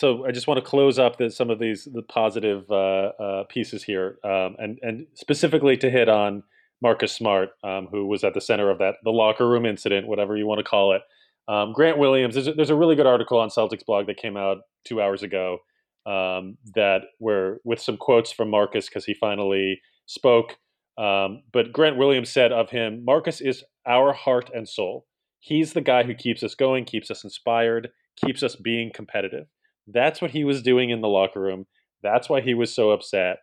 So 0.03 0.27
I 0.27 0.33
just 0.33 0.49
want 0.49 0.59
to 0.59 0.69
close 0.69 0.99
up 0.99 1.19
the, 1.19 1.31
some 1.31 1.49
of 1.49 1.61
these 1.61 1.85
the 1.85 2.03
positive 2.03 2.69
uh, 2.69 3.13
uh, 3.23 3.45
pieces 3.45 3.85
here, 3.85 4.19
um, 4.25 4.57
and 4.59 4.81
and 4.83 5.07
specifically 5.15 5.77
to 5.77 5.89
hit 5.89 6.09
on 6.09 6.43
Marcus 6.83 7.13
Smart, 7.13 7.51
um, 7.63 7.87
who 7.89 8.09
was 8.09 8.25
at 8.25 8.35
the 8.35 8.41
center 8.41 8.69
of 8.69 8.79
that 8.79 8.97
the 9.05 9.13
locker 9.13 9.49
room 9.49 9.65
incident, 9.65 10.09
whatever 10.09 10.37
you 10.37 10.45
want 10.45 10.59
to 10.59 10.65
call 10.65 10.93
it. 10.93 11.03
Um, 11.47 11.73
Grant 11.73 11.99
Williams, 11.99 12.35
there's 12.35 12.49
a, 12.49 12.53
there's 12.53 12.71
a 12.71 12.75
really 12.75 12.97
good 12.97 13.07
article 13.07 13.39
on 13.39 13.49
Celtics 13.49 13.87
blog 13.87 14.09
that 14.09 14.17
came 14.17 14.37
out 14.37 14.63
two 14.85 15.01
hours 15.01 15.23
ago 15.23 15.59
um, 16.05 16.59
that 16.75 17.03
where 17.19 17.59
with 17.63 17.79
some 17.79 17.97
quotes 17.97 18.33
from 18.33 18.51
Marcus 18.51 18.89
because 18.89 19.05
he 19.05 19.15
finally 19.15 19.81
spoke. 20.07 20.57
Um, 20.99 21.45
but 21.53 21.73
Grant 21.73 21.97
Williams 21.97 22.33
said 22.33 22.51
of 22.51 22.71
him, 22.71 23.05
Marcus 23.05 23.41
is 23.41 23.63
our 23.87 24.13
heart 24.13 24.51
and 24.53 24.69
soul. 24.69 25.07
He's 25.39 25.75
the 25.75 25.81
guy 25.81 26.03
who 26.03 26.15
keeps 26.15 26.43
us 26.43 26.57
going, 26.57 26.87
keeps 26.87 27.09
us 27.09 27.23
inspired, 27.23 27.91
keeps 28.17 28.43
us 28.43 28.57
being 28.57 28.91
competitive. 28.93 29.47
That's 29.93 30.21
what 30.21 30.31
he 30.31 30.45
was 30.45 30.63
doing 30.63 30.91
in 30.91 31.01
the 31.01 31.09
locker 31.09 31.41
room. 31.41 31.67
That's 32.03 32.29
why 32.29 32.41
he 32.41 32.55
was 32.55 32.75
so 32.75 32.91
upset. 32.91 33.39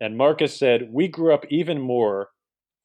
And 0.00 0.16
Marcus 0.16 0.58
said, 0.58 0.88
We 0.90 1.08
grew 1.08 1.34
up 1.34 1.44
even 1.50 1.80
more 1.80 2.30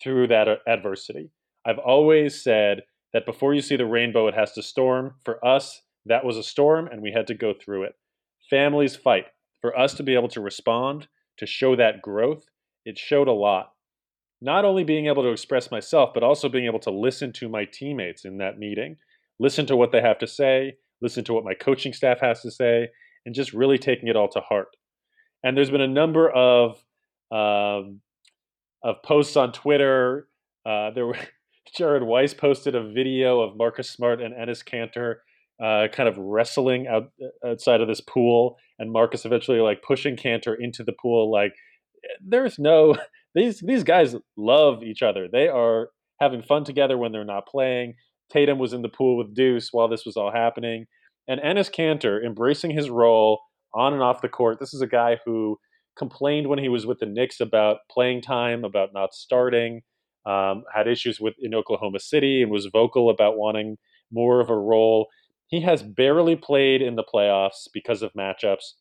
through 0.03 0.27
that 0.27 0.47
uh, 0.47 0.57
adversity. 0.67 1.31
I've 1.65 1.79
always 1.79 2.43
said 2.43 2.81
that 3.13 3.25
before 3.25 3.53
you 3.53 3.61
see 3.61 3.77
the 3.77 3.85
rainbow, 3.85 4.27
it 4.27 4.35
has 4.35 4.51
to 4.53 4.61
storm. 4.61 5.15
For 5.23 5.43
us, 5.45 5.81
that 6.05 6.25
was 6.25 6.37
a 6.37 6.43
storm, 6.43 6.87
and 6.87 7.01
we 7.01 7.11
had 7.11 7.27
to 7.27 7.33
go 7.33 7.53
through 7.53 7.83
it. 7.83 7.93
Families 8.49 8.95
fight. 8.95 9.25
For 9.61 9.77
us 9.77 9.93
to 9.95 10.03
be 10.03 10.13
able 10.13 10.27
to 10.29 10.41
respond, 10.41 11.07
to 11.37 11.45
show 11.45 11.75
that 11.75 12.01
growth, 12.01 12.45
it 12.85 12.99
showed 12.99 13.27
a 13.27 13.33
lot. 13.33 13.71
Not 14.41 14.65
only 14.65 14.83
being 14.83 15.07
able 15.07 15.23
to 15.23 15.31
express 15.31 15.71
myself, 15.71 16.11
but 16.13 16.23
also 16.23 16.49
being 16.49 16.65
able 16.65 16.79
to 16.81 16.91
listen 16.91 17.33
to 17.33 17.49
my 17.49 17.65
teammates 17.65 18.25
in 18.25 18.37
that 18.37 18.59
meeting, 18.59 18.97
listen 19.39 19.65
to 19.67 19.75
what 19.75 19.91
they 19.91 20.01
have 20.01 20.19
to 20.19 20.27
say, 20.27 20.75
listen 21.01 21.23
to 21.23 21.33
what 21.33 21.45
my 21.45 21.53
coaching 21.53 21.93
staff 21.93 22.19
has 22.19 22.41
to 22.41 22.51
say, 22.51 22.89
and 23.25 23.35
just 23.35 23.53
really 23.53 23.77
taking 23.77 24.07
it 24.07 24.15
all 24.15 24.29
to 24.29 24.39
heart. 24.39 24.75
And 25.43 25.55
there's 25.55 25.71
been 25.71 25.81
a 25.81 25.87
number 25.87 26.29
of 26.29 26.83
um, 27.31 28.01
of 28.83 29.01
posts 29.03 29.35
on 29.35 29.51
Twitter. 29.51 30.27
Uh, 30.65 30.91
there 30.91 31.07
were 31.07 31.17
Jared 31.77 32.03
Weiss 32.03 32.33
posted 32.33 32.75
a 32.75 32.91
video 32.91 33.41
of 33.41 33.57
Marcus 33.57 33.89
Smart 33.89 34.21
and 34.21 34.33
Enes 34.33 34.63
Kanter 34.63 35.15
uh, 35.63 35.87
kind 35.91 36.09
of 36.09 36.17
wrestling 36.17 36.87
out 36.87 37.11
outside 37.45 37.81
of 37.81 37.87
this 37.87 38.01
pool, 38.01 38.57
and 38.77 38.91
Marcus 38.91 39.25
eventually 39.25 39.59
like 39.59 39.81
pushing 39.81 40.15
Kanter 40.15 40.55
into 40.59 40.83
the 40.83 40.93
pool. 40.93 41.31
Like, 41.31 41.53
there's 42.25 42.59
no 42.59 42.97
these 43.35 43.61
these 43.61 43.83
guys 43.83 44.15
love 44.37 44.83
each 44.83 45.01
other. 45.01 45.27
They 45.31 45.47
are 45.47 45.89
having 46.19 46.43
fun 46.43 46.63
together 46.63 46.97
when 46.97 47.11
they're 47.11 47.23
not 47.23 47.47
playing. 47.47 47.95
Tatum 48.31 48.57
was 48.57 48.73
in 48.73 48.81
the 48.81 48.89
pool 48.89 49.17
with 49.17 49.35
Deuce 49.35 49.69
while 49.71 49.87
this 49.87 50.05
was 50.05 50.17
all 50.17 50.31
happening. 50.31 50.87
And 51.27 51.41
Enes 51.41 51.73
Kanter 51.73 52.23
embracing 52.23 52.71
his 52.71 52.89
role 52.89 53.41
on 53.73 53.93
and 53.93 54.01
off 54.01 54.21
the 54.21 54.29
court. 54.29 54.59
This 54.59 54.73
is 54.73 54.81
a 54.81 54.87
guy 54.87 55.17
who 55.25 55.59
complained 55.97 56.47
when 56.47 56.59
he 56.59 56.69
was 56.69 56.85
with 56.85 56.99
the 56.99 57.05
Knicks 57.05 57.39
about 57.39 57.77
playing 57.89 58.21
time, 58.21 58.63
about 58.63 58.93
not 58.93 59.13
starting, 59.13 59.81
um, 60.25 60.63
had 60.73 60.87
issues 60.87 61.19
with 61.19 61.33
in 61.39 61.53
Oklahoma 61.55 61.99
City, 61.99 62.41
and 62.41 62.51
was 62.51 62.67
vocal 62.67 63.09
about 63.09 63.37
wanting 63.37 63.77
more 64.11 64.39
of 64.39 64.49
a 64.49 64.57
role. 64.57 65.07
He 65.47 65.61
has 65.61 65.83
barely 65.83 66.35
played 66.35 66.81
in 66.81 66.95
the 66.95 67.03
playoffs 67.03 67.67
because 67.73 68.01
of 68.01 68.13
matchups, 68.13 68.73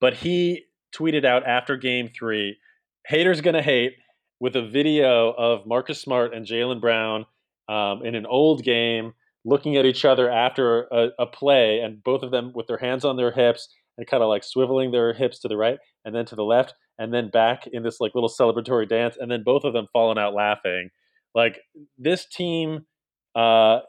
but 0.00 0.14
he 0.14 0.64
tweeted 0.94 1.24
out 1.24 1.46
after 1.46 1.76
Game 1.76 2.08
Three, 2.08 2.58
"Haters 3.06 3.40
gonna 3.40 3.62
hate." 3.62 3.94
With 4.40 4.54
a 4.54 4.62
video 4.62 5.32
of 5.32 5.66
Marcus 5.66 6.00
Smart 6.00 6.32
and 6.32 6.46
Jaylen 6.46 6.80
Brown 6.80 7.26
um, 7.68 8.06
in 8.06 8.14
an 8.14 8.24
old 8.24 8.62
game, 8.62 9.14
looking 9.48 9.76
at 9.76 9.86
each 9.86 10.04
other 10.04 10.30
after 10.30 10.82
a, 10.92 11.08
a 11.18 11.26
play, 11.26 11.80
and 11.80 12.02
both 12.02 12.22
of 12.22 12.30
them 12.30 12.52
with 12.54 12.66
their 12.66 12.78
hands 12.78 13.04
on 13.04 13.16
their 13.16 13.32
hips 13.32 13.68
and 13.96 14.06
kind 14.06 14.22
of 14.22 14.28
like 14.28 14.42
swiveling 14.42 14.92
their 14.92 15.12
hips 15.12 15.40
to 15.40 15.48
the 15.48 15.56
right 15.56 15.78
and 16.04 16.14
then 16.14 16.24
to 16.26 16.36
the 16.36 16.44
left 16.44 16.74
and 16.98 17.12
then 17.12 17.30
back 17.30 17.66
in 17.72 17.82
this 17.82 18.00
like 18.00 18.14
little 18.14 18.30
celebratory 18.30 18.88
dance 18.88 19.16
and 19.18 19.30
then 19.30 19.42
both 19.44 19.64
of 19.64 19.72
them 19.72 19.86
falling 19.92 20.18
out 20.18 20.34
laughing. 20.34 20.90
Like 21.34 21.58
this 21.96 22.26
team 22.26 22.86
uh, 23.34 23.80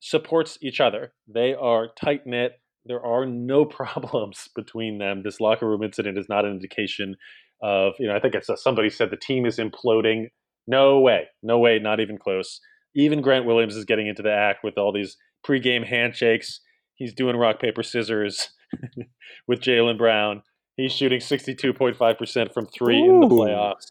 supports 0.00 0.58
each 0.60 0.80
other. 0.80 1.12
They 1.28 1.54
are 1.54 1.88
tight 2.00 2.26
knit 2.26 2.52
there 2.88 3.04
are 3.04 3.26
no 3.26 3.64
problems 3.66 4.48
between 4.56 4.98
them. 4.98 5.22
This 5.22 5.40
locker 5.40 5.68
room 5.68 5.82
incident 5.82 6.18
is 6.18 6.28
not 6.28 6.44
an 6.44 6.52
indication 6.52 7.16
of 7.60 7.94
you 7.98 8.06
know 8.06 8.14
i 8.14 8.20
think 8.20 8.36
it's 8.36 8.48
a, 8.48 8.56
somebody 8.56 8.88
said 8.88 9.10
the 9.10 9.16
team 9.16 9.46
is 9.46 9.58
imploding. 9.58 10.26
No 10.66 11.00
way. 11.00 11.26
No 11.42 11.58
way. 11.58 11.78
Not 11.78 12.00
even 12.00 12.18
close 12.18 12.60
even 12.98 13.22
grant 13.22 13.46
williams 13.46 13.76
is 13.76 13.84
getting 13.84 14.06
into 14.06 14.22
the 14.22 14.32
act 14.32 14.62
with 14.62 14.76
all 14.76 14.92
these 14.92 15.16
pregame 15.46 15.86
handshakes 15.86 16.60
he's 16.98 17.14
doing 17.14 17.36
rock 17.36 17.60
paper 17.60 17.82
scissors 17.82 18.50
with 19.48 19.60
Jaylen 19.60 19.98
Brown. 19.98 20.42
He's 20.76 20.92
shooting 20.92 21.20
62.5% 21.20 22.52
from 22.52 22.66
three 22.66 23.00
Ooh. 23.00 23.14
in 23.14 23.20
the 23.20 23.26
playoffs. 23.26 23.90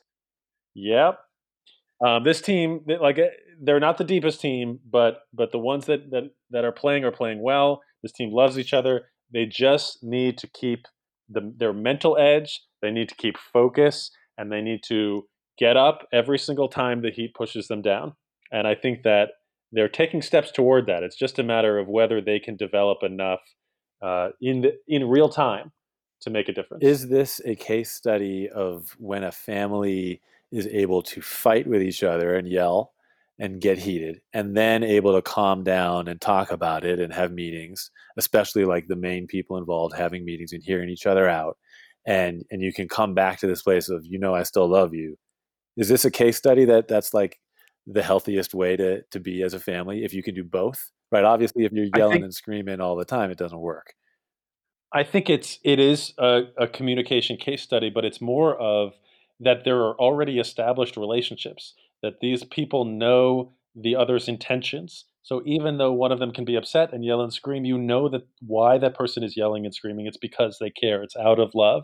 Yep. 0.76 1.20
Um, 2.06 2.24
this 2.24 2.42
team, 2.42 2.82
like, 3.02 3.18
eh, 3.18 3.30
they're 3.60 3.80
not 3.80 3.98
the 3.98 4.04
deepest 4.04 4.40
team, 4.40 4.80
but 4.88 5.22
but 5.34 5.52
the 5.52 5.58
ones 5.58 5.88
that, 5.88 6.12
that 6.12 6.30
that 6.52 6.64
are 6.64 6.72
playing 6.72 7.04
are 7.04 7.12
playing 7.12 7.42
well. 7.42 7.82
This 8.04 8.12
team 8.12 8.32
loves 8.32 8.60
each 8.60 8.72
other. 8.72 9.08
They 9.34 9.48
just 9.48 10.04
need 10.04 10.38
to 10.38 10.48
keep 10.48 10.86
the, 11.28 11.52
their 11.58 11.74
mental 11.74 12.16
edge. 12.18 12.62
They 12.84 12.92
need 12.92 13.10
to 13.10 13.16
keep 13.16 13.36
focus, 13.52 14.12
and 14.38 14.52
they 14.52 14.62
need 14.62 14.82
to 14.90 15.24
get 15.58 15.76
up 15.76 16.08
every 16.14 16.38
single 16.38 16.70
time 16.70 17.02
the 17.02 17.10
Heat 17.10 17.34
pushes 17.34 17.68
them 17.68 17.82
down. 17.82 18.14
And 18.52 18.68
I 18.68 18.76
think 18.76 19.04
that 19.04 19.30
they're 19.72 19.90
taking 19.90 20.22
steps 20.22 20.52
toward 20.52 20.88
that. 20.88 21.04
It's 21.04 21.18
just 21.18 21.40
a 21.40 21.44
matter 21.44 21.78
of 21.78 21.88
whether 21.88 22.22
they 22.22 22.40
can 22.40 22.56
develop 22.56 23.00
enough 23.04 23.42
uh, 24.02 24.30
in 24.42 24.62
the, 24.62 24.74
in 24.88 25.08
real 25.08 25.30
time 25.30 25.72
to 26.22 26.30
make 26.30 26.48
a 26.50 26.54
difference. 26.54 26.84
Is 26.84 27.10
this 27.10 27.42
a 27.46 27.56
case 27.56 27.92
study 27.92 28.50
of 28.50 28.96
when 28.98 29.24
a 29.24 29.32
family 29.32 30.22
is 30.52 30.68
able 30.68 31.02
to 31.04 31.22
fight 31.22 31.68
with 31.68 31.82
each 31.82 32.04
other 32.04 32.36
and 32.36 32.48
yell 32.48 32.94
and 33.40 33.62
get 33.62 33.78
heated 33.78 34.22
and 34.34 34.56
then 34.56 34.84
able 34.84 35.14
to 35.14 35.22
calm 35.22 35.64
down 35.64 36.08
and 36.08 36.20
talk 36.20 36.52
about 36.52 36.84
it 36.86 37.00
and 37.00 37.14
have 37.14 37.32
meetings, 37.32 37.92
especially 38.18 38.66
like 38.66 38.88
the 38.88 38.96
main 38.96 39.28
people 39.28 39.58
involved 39.58 39.96
having 39.96 40.26
meetings 40.26 40.54
and 40.54 40.64
hearing 40.64 40.90
each 40.90 41.06
other 41.06 41.28
out 41.30 41.58
and 42.08 42.46
and 42.50 42.62
you 42.62 42.74
can 42.74 42.88
come 42.88 43.14
back 43.14 43.38
to 43.40 43.48
this 43.48 43.62
place 43.62 43.90
of 43.90 44.04
you 44.06 44.18
know 44.18 44.34
I 44.34 44.44
still 44.44 44.68
love 44.68 44.96
you. 44.96 45.18
Is 45.76 45.90
this 45.90 46.06
a 46.06 46.12
case 46.12 46.38
study 46.38 46.66
that 46.66 46.88
that's 46.88 47.14
like 47.14 47.38
the 47.88 48.04
healthiest 48.04 48.54
way 48.54 48.76
to 48.76 49.02
to 49.12 49.20
be 49.20 49.42
as 49.42 49.54
a 49.54 49.60
family 49.60 50.04
if 50.04 50.14
you 50.14 50.22
can 50.22 50.36
do 50.36 50.44
both? 50.44 50.92
right? 51.12 51.24
Obviously, 51.24 51.66
if 51.66 51.72
you're 51.72 51.88
yelling 51.96 52.16
think, 52.16 52.24
and 52.26 52.34
screaming 52.34 52.82
all 52.82 52.96
the 52.96 53.06
time, 53.06 53.32
it 53.32 53.38
doesn't 53.38 53.60
work. 53.60 53.94
I 54.94 55.04
think 55.04 55.30
it's 55.30 55.60
it 55.64 55.80
is 55.80 56.14
a, 56.18 56.44
a 56.58 56.68
communication 56.68 57.38
case 57.38 57.62
study, 57.62 57.90
but 57.90 58.06
it's 58.06 58.22
more 58.22 58.56
of 58.58 58.94
that 59.40 59.64
there 59.66 59.78
are 59.78 59.96
already 60.00 60.40
established 60.40 60.98
relationships 60.98 61.74
that 62.02 62.20
these 62.22 62.44
people 62.44 62.86
know 62.86 63.54
the 63.76 63.96
other's 63.96 64.28
intentions. 64.28 65.06
So 65.22 65.42
even 65.46 65.78
though 65.78 65.92
one 65.92 66.12
of 66.12 66.20
them 66.20 66.32
can 66.32 66.46
be 66.46 66.56
upset 66.56 66.94
and 66.94 67.04
yell 67.04 67.22
and 67.22 67.34
scream, 67.34 67.66
you 67.66 67.78
know 67.78 68.10
that 68.10 68.28
why 68.40 68.78
that 68.78 68.96
person 68.96 69.24
is 69.24 69.36
yelling 69.36 69.66
and 69.66 69.76
screaming. 69.76 70.08
It's 70.08 70.18
because 70.18 70.58
they 70.60 70.70
care. 70.70 71.04
It's 71.04 71.18
out 71.18 71.40
of 71.40 71.52
love. 71.54 71.84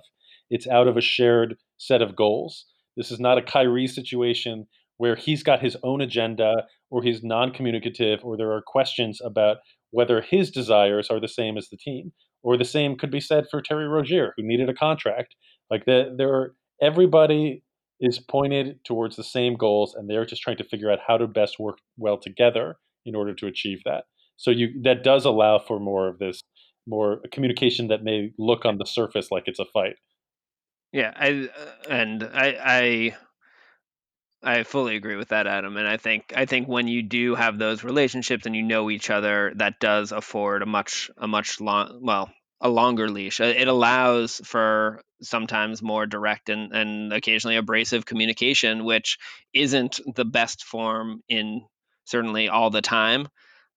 It's 0.50 0.68
out 0.68 0.88
of 0.88 0.98
a 0.98 1.02
shared 1.02 1.58
set 1.78 2.02
of 2.02 2.16
goals. 2.16 2.66
This 2.96 3.12
is 3.12 3.20
not 3.20 3.38
a 3.38 3.42
Kyrie 3.42 3.88
situation 3.88 4.68
where 4.98 5.16
he's 5.16 5.44
got 5.44 5.62
his 5.62 5.78
own 5.84 6.02
agenda 6.02 6.66
or 6.90 7.04
he's 7.04 7.24
non-communicative 7.24 8.20
or 8.24 8.38
there 8.38 8.52
are 8.52 8.62
questions 8.62 9.20
about 9.24 9.58
whether 9.92 10.22
his 10.22 10.52
desires 10.52 11.10
are 11.10 11.20
the 11.20 11.28
same 11.28 11.58
as 11.58 11.70
the 11.70 11.78
team 11.78 12.12
or 12.42 12.58
the 12.58 12.66
same 12.66 12.98
could 12.98 13.12
be 13.12 13.20
said 13.20 13.46
for 13.50 13.62
Terry 13.62 13.88
Rozier 13.88 14.34
who 14.36 14.44
needed 14.44 14.70
a 14.70 14.74
contract. 14.74 15.36
Like 15.70 15.86
that 15.86 16.16
there 16.18 16.34
are 16.34 16.56
everybody 16.82 17.64
is 18.00 18.20
pointed 18.20 18.84
towards 18.84 19.16
the 19.16 19.24
same 19.24 19.56
goals 19.56 19.96
and 19.96 20.10
they're 20.10 20.26
just 20.26 20.42
trying 20.42 20.58
to 20.58 20.64
figure 20.64 20.92
out 20.92 21.00
how 21.06 21.18
to 21.18 21.28
best 21.28 21.60
work 21.60 21.78
well 21.98 22.18
together 22.18 22.76
in 23.06 23.16
order 23.16 23.34
to 23.34 23.48
achieve 23.48 23.80
that. 23.86 24.06
So 24.38 24.52
you 24.52 24.82
that 24.84 25.04
does 25.04 25.26
allow 25.26 25.60
for 25.60 25.80
more 25.80 26.08
of 26.08 26.20
this 26.20 26.42
more 26.86 27.22
communication 27.32 27.88
that 27.88 28.04
may 28.04 28.32
look 28.38 28.66
on 28.66 28.78
the 28.78 28.86
surface 28.86 29.30
like 29.32 29.44
it's 29.48 29.60
a 29.60 29.66
fight. 29.66 29.96
Yeah 30.92 31.14
i 31.16 31.50
uh, 31.56 31.90
and 31.90 32.24
i 32.34 32.58
i 32.64 33.16
I 34.44 34.64
fully 34.64 34.96
agree 34.96 35.16
with 35.16 35.30
that, 35.30 35.48
Adam. 35.48 35.78
And 35.78 35.88
I 35.88 35.98
think 35.98 36.34
I 36.36 36.46
think 36.46 36.68
when 36.68 36.88
you 36.88 37.02
do 37.02 37.36
have 37.36 37.58
those 37.58 37.84
relationships 37.84 38.46
and 38.46 38.56
you 38.56 38.62
know 38.64 38.90
each 38.90 39.10
other, 39.10 39.54
that 39.56 39.80
does 39.80 40.12
afford 40.12 40.62
a 40.62 40.66
much 40.66 41.10
a 41.18 41.28
much 41.28 41.62
long 41.62 42.00
well 42.02 42.32
a 42.62 42.70
longer 42.70 43.10
leash. 43.10 43.42
Uh, 43.42 43.46
it 43.46 43.68
allows 43.68 44.42
for 44.46 45.02
sometimes 45.22 45.82
more 45.82 46.06
direct 46.06 46.50
and, 46.50 46.74
and 46.74 47.14
occasionally 47.14 47.58
abrasive 47.58 48.06
communication, 48.06 48.86
which 48.86 49.18
isn't 49.54 50.00
the 50.16 50.26
best 50.26 50.64
form 50.64 51.22
in 51.30 51.66
certainly 52.06 52.50
all 52.50 52.70
the 52.70 52.82
time. 52.82 53.28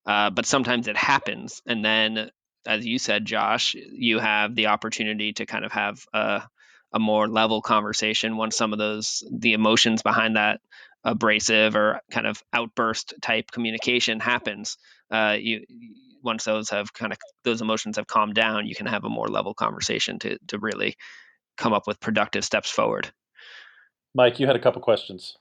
Uh, 0.05 0.31
but 0.31 0.47
sometimes 0.47 0.87
it 0.87 0.97
happens, 0.97 1.63
and 1.67 1.85
then, 1.85 2.31
as 2.65 2.87
you 2.87 2.97
said, 2.97 3.25
Josh, 3.25 3.75
you 3.75 4.21
have 4.21 4.55
the 4.55 4.69
opportunity 4.69 5.33
to 5.33 5.47
kind 5.47 5.65
of 5.65 5.73
have 5.73 6.05
a 6.13 6.43
a 6.93 6.99
more 6.99 7.29
level 7.29 7.61
conversation 7.61 8.37
once 8.37 8.57
some 8.57 8.73
of 8.73 8.79
those 8.79 9.25
the 9.31 9.53
emotions 9.53 10.03
behind 10.03 10.37
that 10.37 10.61
abrasive 11.05 11.77
or 11.77 12.01
kind 12.11 12.27
of 12.27 12.43
outburst 12.53 13.15
type 13.21 13.51
communication 13.51 14.21
happens 14.21 14.79
uh, 15.11 15.37
you 15.39 15.65
once 16.23 16.45
those 16.45 16.71
have 16.71 16.93
kind 16.93 17.13
of 17.13 17.19
those 17.45 17.61
emotions 17.61 17.97
have 17.97 18.07
calmed 18.07 18.35
down 18.35 18.67
you 18.67 18.75
can 18.75 18.87
have 18.87 19.05
a 19.05 19.09
more 19.09 19.29
level 19.29 19.55
conversation 19.55 20.19
to 20.19 20.39
to 20.47 20.59
really 20.59 20.97
come 21.57 21.73
up 21.73 21.87
with 21.87 22.01
productive 22.01 22.45
steps 22.45 22.71
forward. 22.71 23.11
Mike 24.15 24.39
you 24.41 24.47
had 24.47 24.57
a 24.57 24.61
couple 24.61 24.81
questions 24.81 25.37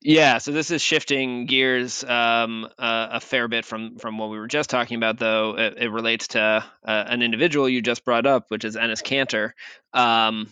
yeah, 0.00 0.38
so 0.38 0.52
this 0.52 0.70
is 0.70 0.80
shifting 0.80 1.46
gears 1.46 2.04
um, 2.04 2.66
uh, 2.78 3.08
a 3.12 3.20
fair 3.20 3.48
bit 3.48 3.64
from 3.64 3.98
from 3.98 4.16
what 4.18 4.30
we 4.30 4.38
were 4.38 4.46
just 4.46 4.70
talking 4.70 4.96
about, 4.96 5.18
though. 5.18 5.56
It, 5.58 5.74
it 5.78 5.88
relates 5.90 6.28
to 6.28 6.40
uh, 6.40 6.62
an 6.84 7.22
individual 7.22 7.68
you 7.68 7.82
just 7.82 8.04
brought 8.04 8.26
up, 8.26 8.46
which 8.48 8.64
is 8.64 8.76
Enes 8.76 9.02
Kanter. 9.02 9.52
Um, 9.98 10.48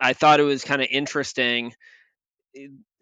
I 0.00 0.14
thought 0.14 0.40
it 0.40 0.44
was 0.44 0.64
kind 0.64 0.80
of 0.80 0.88
interesting 0.90 1.74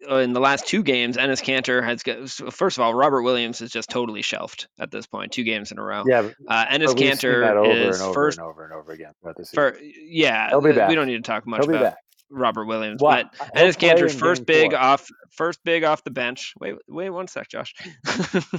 uh, 0.09 0.15
in 0.17 0.33
the 0.33 0.41
last 0.41 0.67
two 0.67 0.83
games. 0.83 1.15
Enes 1.15 1.41
Kanter 1.41 1.83
has 1.83 2.03
got, 2.03 2.29
first 2.53 2.77
of 2.77 2.81
all, 2.81 2.93
Robert 2.93 3.21
Williams 3.21 3.61
is 3.61 3.71
just 3.71 3.89
totally 3.89 4.21
shelved 4.21 4.67
at 4.77 4.91
this 4.91 5.07
point, 5.07 5.31
two 5.31 5.43
games 5.43 5.71
in 5.71 5.79
a 5.79 5.83
row. 5.83 6.03
Yeah, 6.05 6.29
uh, 6.49 6.65
Enes 6.65 6.95
Kanter 6.95 7.43
is 7.65 7.97
and 7.97 8.07
over 8.07 8.13
first 8.13 8.39
and 8.39 8.47
over 8.47 8.65
and 8.65 8.73
over 8.73 8.91
again. 8.91 9.13
For, 9.53 9.77
yeah, 9.81 10.49
He'll 10.49 10.59
be 10.59 10.73
back. 10.73 10.89
we 10.89 10.95
don't 10.95 11.07
need 11.07 11.23
to 11.23 11.31
talk 11.31 11.47
much 11.47 11.65
He'll 11.65 11.75
about 11.75 11.95
Robert 12.29 12.65
Williams, 12.65 13.01
but 13.01 13.33
Enes 13.55 13.77
Kanter's 13.77 14.13
first 14.13 14.45
big 14.45 14.71
four. 14.71 14.79
off 14.79 15.09
first 15.31 15.59
big 15.63 15.83
off 15.83 16.03
the 16.03 16.11
bench. 16.11 16.53
Wait, 16.59 16.75
wait 16.87 17.09
one 17.09 17.27
sec, 17.27 17.49
Josh. 17.49 17.73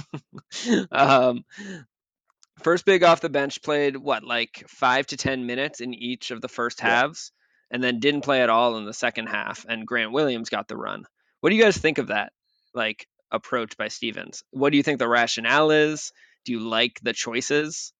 um, 0.91 1.45
first 2.59 2.85
big 2.85 3.03
off 3.03 3.21
the 3.21 3.29
bench 3.29 3.61
played 3.61 3.97
what 3.97 4.23
like 4.23 4.63
five 4.67 5.07
to 5.07 5.17
ten 5.17 5.45
minutes 5.45 5.81
in 5.81 5.93
each 5.93 6.31
of 6.31 6.41
the 6.41 6.49
first 6.49 6.79
halves 6.79 7.31
and 7.71 7.83
then 7.83 7.99
didn't 7.99 8.21
play 8.21 8.41
at 8.41 8.49
all 8.49 8.77
in 8.77 8.85
the 8.85 8.93
second 8.93 9.27
half, 9.27 9.65
and 9.67 9.87
Grant 9.87 10.11
Williams 10.11 10.49
got 10.49 10.67
the 10.67 10.77
run. 10.77 11.05
What 11.39 11.49
do 11.49 11.55
you 11.55 11.63
guys 11.63 11.77
think 11.77 11.97
of 11.97 12.07
that 12.07 12.33
like 12.73 13.07
approach 13.31 13.77
by 13.77 13.87
Stevens? 13.87 14.43
What 14.51 14.71
do 14.71 14.77
you 14.77 14.83
think 14.83 14.99
the 14.99 15.07
rationale 15.07 15.71
is? 15.71 16.11
Do 16.45 16.51
you 16.51 16.59
like 16.59 16.99
the 17.01 17.13
choices? 17.13 17.93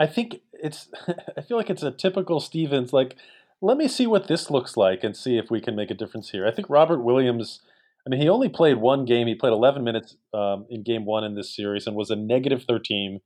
I 0.00 0.06
think 0.06 0.40
it's 0.52 0.88
I 1.36 1.42
feel 1.42 1.56
like 1.56 1.70
it's 1.70 1.82
a 1.82 1.90
typical 1.90 2.40
Stevens 2.40 2.92
like 2.92 3.16
let 3.62 3.76
me 3.76 3.88
see 3.88 4.06
what 4.06 4.28
this 4.28 4.50
looks 4.50 4.76
like 4.76 5.02
and 5.02 5.16
see 5.16 5.38
if 5.38 5.50
we 5.50 5.60
can 5.60 5.74
make 5.74 5.90
a 5.90 5.94
difference 5.94 6.30
here. 6.30 6.46
I 6.46 6.52
think 6.52 6.68
Robert 6.68 7.02
Williams 7.02 7.60
I 8.06 8.10
mean, 8.10 8.20
he 8.20 8.28
only 8.28 8.48
played 8.48 8.76
one 8.76 9.04
game. 9.04 9.26
He 9.26 9.34
played 9.34 9.52
11 9.52 9.82
minutes 9.82 10.16
um, 10.32 10.66
in 10.70 10.84
game 10.84 11.04
one 11.04 11.24
in 11.24 11.34
this 11.34 11.54
series 11.54 11.86
and 11.86 11.96
was 11.96 12.10
a 12.10 12.16
negative 12.16 12.64
13 12.66 13.20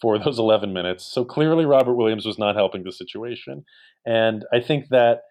for 0.00 0.18
those 0.24 0.38
11 0.38 0.72
minutes. 0.72 1.04
So 1.04 1.24
clearly, 1.24 1.64
Robert 1.64 1.94
Williams 1.94 2.24
was 2.24 2.38
not 2.38 2.54
helping 2.54 2.84
the 2.84 2.92
situation. 2.92 3.64
And 4.06 4.44
I 4.52 4.60
think 4.60 4.88
that 4.90 5.22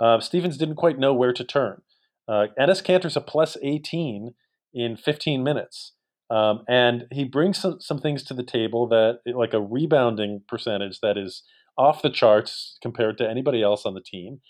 uh, 0.00 0.20
Stevens 0.20 0.56
didn't 0.56 0.76
quite 0.76 0.98
know 0.98 1.12
where 1.12 1.34
to 1.34 1.44
turn. 1.44 1.82
Uh, 2.26 2.46
Enes 2.58 2.82
Kanter's 2.82 3.16
a 3.16 3.20
plus 3.20 3.58
18 3.62 4.34
in 4.72 4.96
15 4.96 5.44
minutes. 5.44 5.92
Um, 6.30 6.62
and 6.68 7.06
he 7.10 7.24
brings 7.24 7.58
some, 7.58 7.80
some 7.80 7.98
things 7.98 8.22
to 8.22 8.34
the 8.34 8.44
table 8.44 8.86
that, 8.88 9.18
like 9.26 9.52
a 9.52 9.60
rebounding 9.60 10.42
percentage 10.48 11.00
that 11.00 11.18
is 11.18 11.42
off 11.80 12.02
the 12.02 12.10
charts 12.10 12.76
compared 12.82 13.16
to 13.16 13.28
anybody 13.28 13.62
else 13.62 13.86
on 13.86 13.94
the 13.94 14.02
team. 14.02 14.40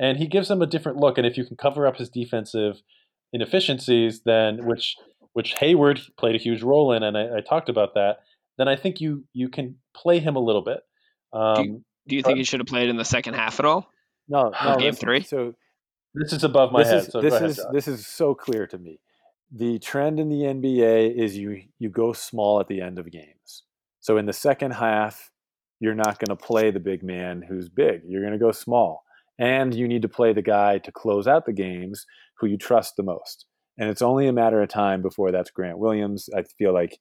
And 0.00 0.16
he 0.16 0.26
gives 0.26 0.48
them 0.48 0.62
a 0.62 0.66
different 0.66 0.96
look. 0.96 1.18
And 1.18 1.26
if 1.26 1.36
you 1.36 1.44
can 1.44 1.56
cover 1.56 1.86
up 1.86 1.98
his 1.98 2.08
defensive 2.08 2.80
inefficiencies, 3.32 4.22
then 4.24 4.64
which 4.64 4.96
which 5.34 5.54
Hayward 5.54 6.00
played 6.16 6.34
a 6.34 6.38
huge 6.38 6.62
role 6.62 6.92
in, 6.92 7.02
and 7.02 7.16
I, 7.16 7.36
I 7.36 7.40
talked 7.46 7.68
about 7.68 7.94
that, 7.94 8.20
then 8.56 8.68
I 8.68 8.76
think 8.76 9.00
you 9.00 9.24
you 9.34 9.50
can 9.50 9.76
play 9.94 10.18
him 10.18 10.34
a 10.34 10.40
little 10.40 10.62
bit. 10.62 10.80
Um, 11.32 11.54
do 11.54 11.62
you, 11.62 11.82
do 12.08 12.16
you 12.16 12.22
think 12.22 12.38
he 12.38 12.44
should 12.44 12.60
have 12.60 12.66
played 12.66 12.88
in 12.88 12.96
the 12.96 13.04
second 13.04 13.34
half 13.34 13.60
at 13.60 13.66
all? 13.66 13.90
No, 14.28 14.50
no. 14.64 14.76
game 14.76 14.86
listen, 14.86 15.00
three? 15.00 15.22
So 15.22 15.54
this 16.14 16.32
is 16.32 16.42
above 16.42 16.72
my 16.72 16.82
this 16.82 16.90
head. 16.90 16.98
is 17.00 17.06
so 17.08 17.20
this 17.20 17.34
ahead, 17.34 17.50
is 17.50 17.56
Josh. 17.56 17.66
this 17.72 17.88
is 17.88 18.06
so 18.06 18.34
clear 18.34 18.66
to 18.66 18.78
me. 18.78 19.00
The 19.52 19.78
trend 19.78 20.18
in 20.18 20.30
the 20.30 20.42
NBA 20.42 21.14
is 21.14 21.36
you 21.36 21.64
you 21.78 21.90
go 21.90 22.14
small 22.14 22.60
at 22.60 22.68
the 22.68 22.80
end 22.80 22.98
of 22.98 23.10
games. 23.10 23.64
So 24.00 24.16
in 24.16 24.24
the 24.24 24.32
second 24.32 24.70
half, 24.70 25.30
you're 25.80 25.94
not 25.94 26.18
going 26.18 26.36
to 26.36 26.36
play 26.36 26.70
the 26.70 26.80
big 26.80 27.02
man 27.02 27.42
who's 27.46 27.68
big. 27.68 28.02
You're 28.06 28.22
going 28.22 28.32
to 28.32 28.38
go 28.38 28.52
small, 28.52 29.04
and 29.38 29.74
you 29.74 29.88
need 29.88 30.02
to 30.02 30.08
play 30.08 30.32
the 30.32 30.42
guy 30.42 30.78
to 30.78 30.92
close 30.92 31.26
out 31.26 31.46
the 31.46 31.52
games 31.52 32.06
who 32.38 32.46
you 32.46 32.58
trust 32.58 32.96
the 32.96 33.02
most. 33.02 33.46
And 33.78 33.88
it's 33.88 34.02
only 34.02 34.26
a 34.26 34.32
matter 34.32 34.60
of 34.60 34.68
time 34.68 35.02
before 35.02 35.30
that's 35.30 35.50
Grant 35.50 35.78
Williams. 35.78 36.28
I 36.36 36.42
feel 36.58 36.72
like 36.74 36.98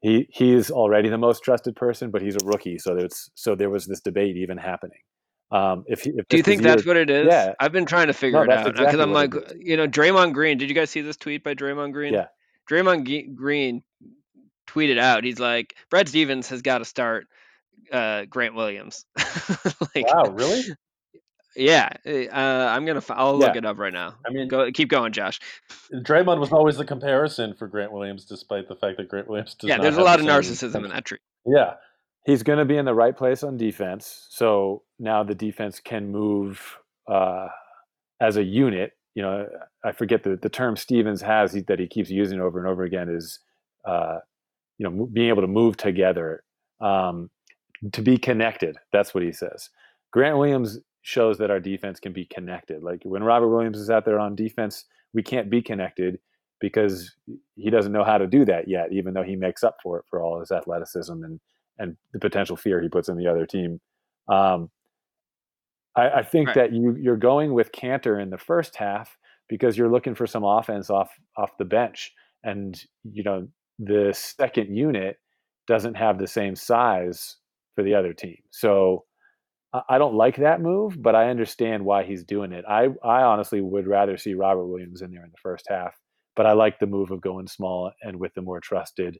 he 0.00 0.28
he 0.30 0.52
is 0.52 0.70
already 0.70 1.08
the 1.08 1.18
most 1.18 1.42
trusted 1.42 1.76
person, 1.76 2.10
but 2.10 2.22
he's 2.22 2.36
a 2.36 2.44
rookie, 2.44 2.78
so 2.78 2.94
there's 2.94 3.30
so 3.34 3.54
there 3.54 3.70
was 3.70 3.86
this 3.86 4.00
debate 4.00 4.36
even 4.36 4.58
happening. 4.58 5.00
Um, 5.52 5.84
if, 5.88 6.02
he, 6.02 6.10
if 6.10 6.28
Do 6.28 6.36
you 6.36 6.42
think 6.42 6.62
that's 6.62 6.86
what 6.86 6.96
it 6.96 7.10
is? 7.10 7.26
Yeah. 7.28 7.54
I've 7.58 7.72
been 7.72 7.86
trying 7.86 8.06
to 8.06 8.12
figure 8.12 8.44
No, 8.44 8.52
it 8.52 8.56
out 8.56 8.64
because 8.66 8.80
exactly 8.80 9.02
I'm 9.02 9.12
like, 9.12 9.34
you 9.58 9.76
know, 9.76 9.88
Draymond 9.88 10.32
Green. 10.32 10.58
Did 10.58 10.68
you 10.68 10.76
guys 10.76 10.90
see 10.90 11.00
this 11.00 11.16
tweet 11.16 11.42
by 11.42 11.54
Draymond 11.54 11.92
Green? 11.92 12.14
Yeah. 12.14 12.26
Draymond 12.70 13.04
Ge- 13.04 13.34
Green 13.34 13.82
tweeted 14.68 14.98
out. 14.98 15.24
He's 15.24 15.40
like, 15.40 15.74
Brad 15.90 16.08
Stevens 16.08 16.48
has 16.50 16.62
got 16.62 16.78
to 16.78 16.84
start 16.84 17.26
uh, 17.92 18.24
Grant 18.26 18.54
Williams. 18.54 19.04
like, 19.94 20.06
wow, 20.12 20.30
really? 20.30 20.62
Yeah, 21.56 21.90
uh, 22.06 22.30
I'm 22.30 22.86
gonna. 22.86 22.98
f- 22.98 23.10
I'll 23.10 23.36
look 23.36 23.54
Yeah. 23.54 23.58
it 23.58 23.66
up 23.66 23.78
right 23.78 23.92
now. 23.92 24.14
I 24.26 24.30
mean, 24.30 24.46
Go, 24.46 24.70
keep 24.70 24.88
going, 24.88 25.12
Josh. 25.12 25.40
Draymond 25.92 26.38
was 26.38 26.52
always 26.52 26.76
the 26.76 26.84
comparison 26.84 27.54
for 27.54 27.66
Grant 27.66 27.92
Williams, 27.92 28.24
despite 28.24 28.68
the 28.68 28.76
fact 28.76 28.98
that 28.98 29.08
Grant 29.08 29.28
Williams 29.28 29.54
does 29.54 29.68
yeah, 29.68 29.76
not 29.76 29.82
there's 29.82 29.96
a 29.96 30.02
lot 30.02 30.20
the 30.20 30.30
of 30.30 30.44
same 30.44 30.54
narcissism 30.54 30.84
in 30.84 30.90
that 30.90 31.04
tree. 31.04 31.18
Yeah, 31.44 31.74
he's 32.24 32.44
going 32.44 32.60
to 32.60 32.64
be 32.64 32.76
in 32.76 32.84
the 32.84 32.94
right 32.94 33.16
place 33.16 33.42
on 33.42 33.56
defense. 33.56 34.26
So 34.30 34.84
now 35.00 35.24
the 35.24 35.34
defense 35.34 35.80
can 35.80 36.12
move 36.12 36.78
uh, 37.10 37.48
as 38.20 38.36
a 38.36 38.44
unit. 38.44 38.92
You 39.14 39.22
know, 39.22 39.48
I 39.84 39.90
forget 39.90 40.22
the, 40.22 40.36
the 40.36 40.48
term 40.48 40.76
Stevens 40.76 41.20
has 41.22 41.52
he, 41.52 41.62
that 41.62 41.80
he 41.80 41.88
keeps 41.88 42.10
using 42.10 42.40
over 42.40 42.60
and 42.60 42.68
over 42.68 42.84
again 42.84 43.08
is, 43.08 43.40
uh, 43.84 44.18
you 44.78 44.84
know, 44.84 44.90
mo- 44.90 45.08
being 45.12 45.28
able 45.30 45.42
to 45.42 45.48
move 45.48 45.76
together, 45.76 46.44
um, 46.80 47.28
to 47.92 48.02
be 48.02 48.18
connected. 48.18 48.76
That's 48.92 49.14
what 49.14 49.22
he 49.22 49.32
says. 49.32 49.70
Grant 50.12 50.38
Williams 50.38 50.78
shows 51.02 51.38
that 51.38 51.50
our 51.50 51.60
defense 51.60 51.98
can 52.00 52.12
be 52.12 52.26
connected. 52.26 52.82
Like 52.82 53.02
when 53.04 53.22
Robert 53.22 53.48
Williams 53.48 53.78
is 53.78 53.90
out 53.90 54.04
there 54.04 54.20
on 54.20 54.34
defense, 54.34 54.84
we 55.14 55.22
can't 55.22 55.50
be 55.50 55.62
connected 55.62 56.18
because 56.60 57.14
he 57.56 57.70
doesn't 57.70 57.92
know 57.92 58.04
how 58.04 58.18
to 58.18 58.26
do 58.26 58.44
that 58.44 58.68
yet, 58.68 58.92
even 58.92 59.14
though 59.14 59.22
he 59.22 59.34
makes 59.36 59.64
up 59.64 59.76
for 59.82 59.98
it 59.98 60.04
for 60.10 60.22
all 60.22 60.40
his 60.40 60.52
athleticism 60.52 61.12
and 61.12 61.40
and 61.78 61.96
the 62.12 62.18
potential 62.18 62.56
fear 62.56 62.82
he 62.82 62.90
puts 62.90 63.08
in 63.08 63.16
the 63.16 63.26
other 63.26 63.46
team. 63.46 63.80
Um, 64.28 64.70
I, 65.96 66.10
I 66.10 66.22
think 66.22 66.48
Right. 66.48 66.56
that 66.56 66.72
you 66.72 66.96
you're 67.00 67.16
going 67.16 67.54
with 67.54 67.72
Kanter 67.72 68.22
in 68.22 68.30
the 68.30 68.38
first 68.38 68.76
half 68.76 69.16
because 69.48 69.76
you're 69.78 69.90
looking 69.90 70.14
for 70.14 70.26
some 70.26 70.44
offense 70.44 70.90
off 70.90 71.10
off 71.36 71.56
the 71.58 71.64
bench, 71.64 72.12
and 72.44 72.78
you 73.04 73.22
know 73.22 73.48
the 73.78 74.12
second 74.14 74.76
unit 74.76 75.16
doesn't 75.66 75.94
have 75.94 76.18
the 76.18 76.26
same 76.26 76.54
size 76.54 77.36
for 77.80 77.84
the 77.84 77.94
other 77.94 78.12
team. 78.12 78.36
So 78.50 79.04
I 79.88 79.98
don't 79.98 80.14
like 80.14 80.36
that 80.36 80.60
move, 80.60 81.00
but 81.00 81.14
I 81.14 81.30
understand 81.30 81.84
why 81.84 82.02
he's 82.02 82.24
doing 82.24 82.52
it. 82.52 82.64
I 82.68 82.88
I 83.04 83.22
honestly 83.22 83.60
would 83.60 83.86
rather 83.86 84.18
see 84.18 84.34
Robert 84.34 84.66
Williams 84.66 85.00
in 85.00 85.12
there 85.12 85.24
in 85.24 85.30
the 85.30 85.38
first 85.42 85.66
half, 85.68 85.94
but 86.36 86.44
I 86.44 86.52
like 86.52 86.78
the 86.78 86.86
move 86.86 87.10
of 87.10 87.20
going 87.20 87.46
small 87.46 87.92
and 88.02 88.18
with 88.18 88.34
the 88.34 88.42
more 88.42 88.60
trusted 88.60 89.18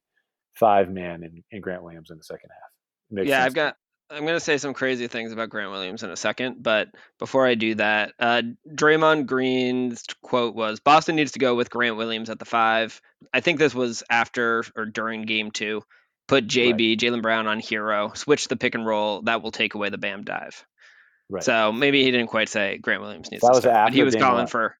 five 0.54 0.90
man 0.90 1.22
in, 1.22 1.44
in 1.52 1.61
Grant 1.61 1.84
Williams 1.84 2.11
in 2.11 2.18
the 2.18 2.24
second 2.24 2.50
half. 2.50 2.70
Makes 3.11 3.28
yeah, 3.28 3.38
sense 3.38 3.46
I've 3.46 3.54
got. 3.54 3.76
I'm 4.11 4.26
gonna 4.26 4.40
say 4.40 4.58
some 4.58 4.74
crazy 4.74 5.06
things 5.06 5.30
about 5.30 5.50
Grant 5.50 5.70
Williams 5.70 6.02
in 6.02 6.11
a 6.11 6.16
second, 6.16 6.61
but 6.61 6.88
before 7.20 7.46
I 7.46 7.54
do 7.54 7.76
that, 7.76 8.12
uh, 8.18 8.42
Draymond 8.74 9.26
Green's 9.26 10.02
quote 10.20 10.56
was, 10.56 10.80
"Boston 10.80 11.14
needs 11.14 11.32
to 11.32 11.38
go 11.38 11.54
with 11.54 11.70
Grant 11.70 11.96
Williams 11.96 12.28
at 12.28 12.40
the 12.40 12.44
five. 12.44 13.00
I 13.32 13.38
think 13.38 13.61
this 13.61 13.74
was 13.74 14.02
after 14.11 14.64
or 14.74 14.84
during 14.84 15.22
Game 15.22 15.52
Two. 15.52 15.82
Put 16.30 16.46
JB 16.46 16.96
Jaylen 16.96 17.22
Brown 17.22 17.48
on 17.48 17.58
Herro, 17.60 18.16
switch 18.16 18.46
the 18.46 18.54
pick 18.54 18.76
and 18.76 18.86
roll. 18.86 19.22
That 19.22 19.42
will 19.42 19.50
take 19.50 19.74
away 19.74 19.88
the 19.90 19.98
Bam 19.98 20.22
dive. 20.22 20.64
right. 21.28 21.42
So 21.42 21.72
maybe 21.72 22.04
he 22.04 22.12
didn't 22.12 22.28
quite 22.28 22.48
say 22.48 22.78
Grant 22.78 23.02
Williams 23.02 23.32
needs 23.32 23.40
That 23.40 23.48
to 23.48 23.54
was 23.56 23.62
start, 23.64 23.86
but 23.88 23.94
he 23.94 24.04
was 24.04 24.14
calling 24.14 24.46
for. 24.46 24.76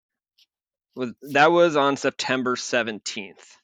Was 0.95 1.13
that 1.33 1.51
was 1.51 1.75
on 1.75 1.97
September 1.97 2.55
seventeenth, 2.55 3.57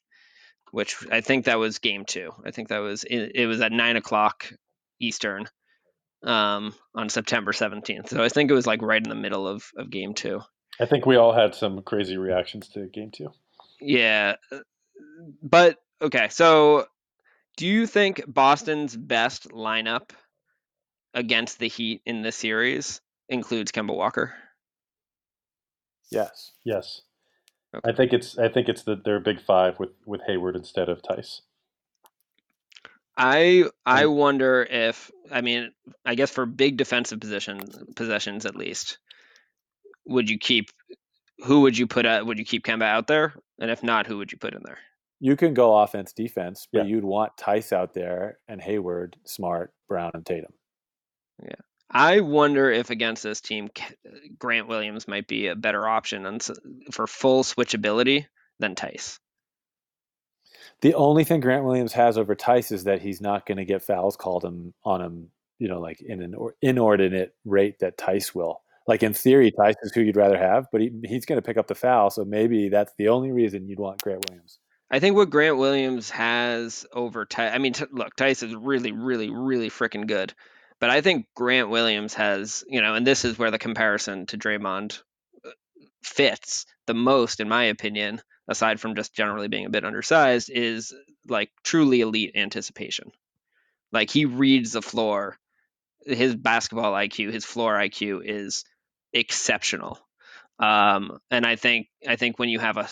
which 0.72 0.96
I 1.12 1.20
think 1.20 1.44
that 1.44 1.60
was 1.60 1.78
game 1.78 2.04
two. 2.04 2.32
I 2.44 2.50
think 2.50 2.70
that 2.70 2.78
was 2.78 3.04
it, 3.04 3.30
it 3.36 3.46
was 3.46 3.60
at 3.60 3.70
nine 3.70 3.94
o'clock 3.94 4.50
Eastern, 5.00 5.46
um, 6.24 6.74
on 6.92 7.08
September 7.08 7.52
seventeenth. 7.52 8.08
So 8.08 8.20
I 8.20 8.30
think 8.30 8.50
it 8.50 8.54
was 8.54 8.66
like 8.66 8.82
right 8.82 9.00
in 9.00 9.08
the 9.08 9.14
middle 9.14 9.46
of 9.46 9.64
of 9.76 9.90
game 9.90 10.12
two. 10.12 10.40
I 10.80 10.86
think 10.86 11.06
we 11.06 11.14
all 11.14 11.32
had 11.32 11.54
some 11.54 11.82
crazy 11.82 12.16
reactions 12.16 12.68
to 12.70 12.88
game 12.88 13.12
two. 13.12 13.28
Yeah, 13.80 14.34
uh, 14.50 14.58
but 15.40 15.78
okay. 16.02 16.28
So, 16.30 16.86
do 17.56 17.66
you 17.66 17.86
think 17.86 18.22
Boston's 18.26 18.96
best 18.96 19.48
lineup 19.50 20.10
against 21.14 21.58
the 21.58 21.68
Heat 21.68 22.02
in 22.06 22.22
this 22.22 22.36
series 22.36 23.00
includes 23.28 23.72
Kemba 23.72 23.94
Walker? 23.94 24.34
Yes. 26.10 26.52
Yes, 26.64 27.02
Okay. 27.76 27.90
I 27.90 27.94
think 27.94 28.12
it's 28.12 28.38
I 28.38 28.48
think 28.48 28.68
it's 28.68 28.82
the 28.82 28.96
their 28.96 29.20
big 29.20 29.40
five 29.40 29.78
with 29.78 29.90
with 30.06 30.22
Hayward 30.26 30.56
instead 30.56 30.88
of 30.88 31.02
Theis. 31.02 31.42
I 33.16 33.64
I 33.84 34.06
wonder 34.06 34.62
if 34.62 35.10
I 35.30 35.40
mean 35.40 35.72
I 36.04 36.14
guess 36.14 36.30
for 36.30 36.46
big 36.46 36.76
defensive 36.76 37.20
position 37.20 37.60
possessions 37.94 38.46
at 38.46 38.56
least, 38.56 38.98
would 40.06 40.30
you 40.30 40.38
keep 40.38 40.70
who 41.44 41.62
would 41.62 41.76
you 41.76 41.86
put 41.86 42.06
out 42.06 42.24
would 42.26 42.38
you 42.38 42.44
keep 42.44 42.64
Kemba 42.64 42.84
out 42.84 43.06
there? 43.06 43.34
And 43.58 43.70
if 43.70 43.82
not, 43.82 44.06
who 44.06 44.18
would 44.18 44.32
you 44.32 44.38
put 44.38 44.54
in 44.54 44.62
there? 44.64 44.78
You 45.20 45.36
can 45.36 45.54
go 45.54 45.76
offense 45.76 46.12
defense, 46.12 46.68
but 46.72 46.80
Yeah. 46.80 46.94
you'd 46.94 47.04
want 47.04 47.36
Theis 47.36 47.72
out 47.72 47.94
there 47.94 48.38
and 48.48 48.60
Hayward, 48.60 49.16
Smart, 49.24 49.72
Brown, 49.88 50.10
and 50.14 50.24
Tatum. 50.26 50.52
Yeah. 51.42 51.54
I 51.90 52.20
wonder 52.20 52.70
if 52.70 52.90
against 52.90 53.22
this 53.22 53.40
team, 53.40 53.68
Grant 54.38 54.66
Williams 54.68 55.06
might 55.06 55.28
be 55.28 55.46
a 55.46 55.54
better 55.56 55.88
option 55.88 56.26
on, 56.26 56.40
for 56.90 57.06
full 57.06 57.44
switchability 57.44 58.26
than 58.58 58.74
Theis. 58.74 59.18
The 60.82 60.94
only 60.94 61.24
thing 61.24 61.40
Grant 61.40 61.64
Williams 61.64 61.92
has 61.94 62.18
over 62.18 62.34
Theis 62.34 62.70
is 62.72 62.84
that 62.84 63.00
he's 63.00 63.20
not 63.20 63.46
going 63.46 63.58
to 63.58 63.64
get 63.64 63.82
fouls 63.82 64.16
called 64.16 64.44
him 64.44 64.74
on 64.84 65.00
him, 65.00 65.30
you 65.58 65.68
know, 65.68 65.80
like 65.80 66.00
in 66.02 66.20
an 66.22 66.34
inordinate 66.60 67.34
rate 67.44 67.78
that 67.78 67.96
Theis 67.96 68.34
will. 68.34 68.62
Like 68.86 69.02
in 69.02 69.14
theory, 69.14 69.50
Theis 69.58 69.74
is 69.82 69.92
who 69.92 70.02
you'd 70.02 70.16
rather 70.16 70.38
have, 70.38 70.66
but 70.70 70.80
he, 70.80 70.90
he's 71.04 71.24
going 71.24 71.40
to 71.40 71.46
pick 71.46 71.56
up 71.56 71.66
the 71.66 71.74
foul, 71.74 72.10
so 72.10 72.24
maybe 72.24 72.68
that's 72.68 72.92
the 72.98 73.08
only 73.08 73.32
reason 73.32 73.68
you'd 73.68 73.80
want 73.80 74.02
Grant 74.02 74.28
Williams. 74.28 74.58
I 74.90 75.00
think 75.00 75.16
what 75.16 75.30
Grant 75.30 75.56
Williams 75.58 76.10
has 76.10 76.86
over 76.92 77.26
Theis, 77.26 77.52
I 77.52 77.58
mean, 77.58 77.72
t- 77.72 77.86
look, 77.90 78.14
Theis 78.16 78.42
is 78.42 78.54
really, 78.54 78.92
really, 78.92 79.30
really 79.30 79.68
freaking 79.68 80.06
good. 80.06 80.32
But 80.78 80.90
I 80.90 81.00
think 81.00 81.26
Grant 81.34 81.70
Williams 81.70 82.14
has, 82.14 82.62
you 82.68 82.80
know, 82.80 82.94
and 82.94 83.06
this 83.06 83.24
is 83.24 83.38
where 83.38 83.50
the 83.50 83.58
comparison 83.58 84.26
to 84.26 84.38
Draymond 84.38 85.00
uh, 85.44 85.50
fits 86.02 86.66
the 86.86 86.94
most, 86.94 87.40
in 87.40 87.48
my 87.48 87.64
opinion, 87.64 88.20
aside 88.46 88.78
from 88.78 88.94
just 88.94 89.14
generally 89.14 89.48
being 89.48 89.66
a 89.66 89.70
bit 89.70 89.84
undersized, 89.84 90.50
is 90.50 90.94
like 91.26 91.50
truly 91.64 92.02
elite 92.02 92.32
anticipation. 92.36 93.10
Like 93.90 94.10
he 94.10 94.24
reads 94.26 94.72
the 94.72 94.82
floor. 94.82 95.38
His 96.04 96.36
basketball 96.36 96.92
IQ, 96.92 97.32
his 97.32 97.44
floor 97.44 97.74
IQ 97.74 98.20
is 98.24 98.64
exceptional. 99.12 99.98
Um, 100.58 101.18
and 101.30 101.44
I 101.44 101.56
think 101.56 101.88
I 102.08 102.16
think 102.16 102.38
when 102.38 102.48
you 102.48 102.58
have 102.58 102.76
a 102.76 102.88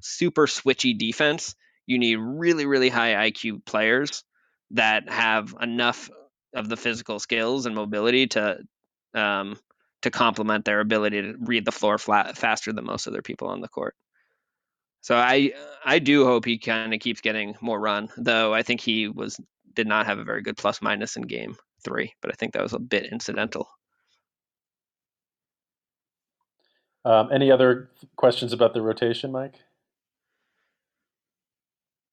super 0.00 0.46
switchy 0.46 0.96
defense, 0.96 1.54
you 1.86 1.98
need 1.98 2.16
really 2.16 2.66
really 2.66 2.88
high 2.88 3.30
IQ 3.30 3.64
players 3.64 4.24
that 4.72 5.08
have 5.08 5.54
enough 5.60 6.10
of 6.54 6.68
the 6.68 6.76
physical 6.76 7.18
skills 7.18 7.66
and 7.66 7.74
mobility 7.74 8.26
to 8.28 8.58
um, 9.14 9.56
to 10.02 10.10
complement 10.10 10.64
their 10.64 10.80
ability 10.80 11.22
to 11.22 11.34
read 11.40 11.64
the 11.64 11.72
floor 11.72 11.98
flat 11.98 12.36
faster 12.36 12.72
than 12.72 12.84
most 12.84 13.06
other 13.06 13.22
people 13.22 13.48
on 13.48 13.60
the 13.60 13.68
court. 13.68 13.94
So 15.00 15.16
I 15.16 15.52
I 15.84 16.00
do 16.00 16.24
hope 16.24 16.44
he 16.44 16.58
kind 16.58 16.92
of 16.92 17.00
keeps 17.00 17.20
getting 17.20 17.54
more 17.60 17.78
run, 17.78 18.08
though 18.16 18.52
I 18.52 18.62
think 18.62 18.80
he 18.80 19.08
was 19.08 19.40
did 19.74 19.86
not 19.86 20.06
have 20.06 20.18
a 20.18 20.24
very 20.24 20.42
good 20.42 20.56
plus 20.56 20.82
minus 20.82 21.16
in 21.16 21.22
game 21.22 21.56
three, 21.84 22.14
but 22.20 22.32
I 22.32 22.34
think 22.34 22.54
that 22.54 22.62
was 22.62 22.72
a 22.72 22.78
bit 22.80 23.12
incidental. 23.12 23.68
Um, 27.06 27.30
any 27.32 27.52
other 27.52 27.88
questions 28.16 28.52
about 28.52 28.74
the 28.74 28.82
rotation, 28.82 29.30
Mike? 29.30 29.54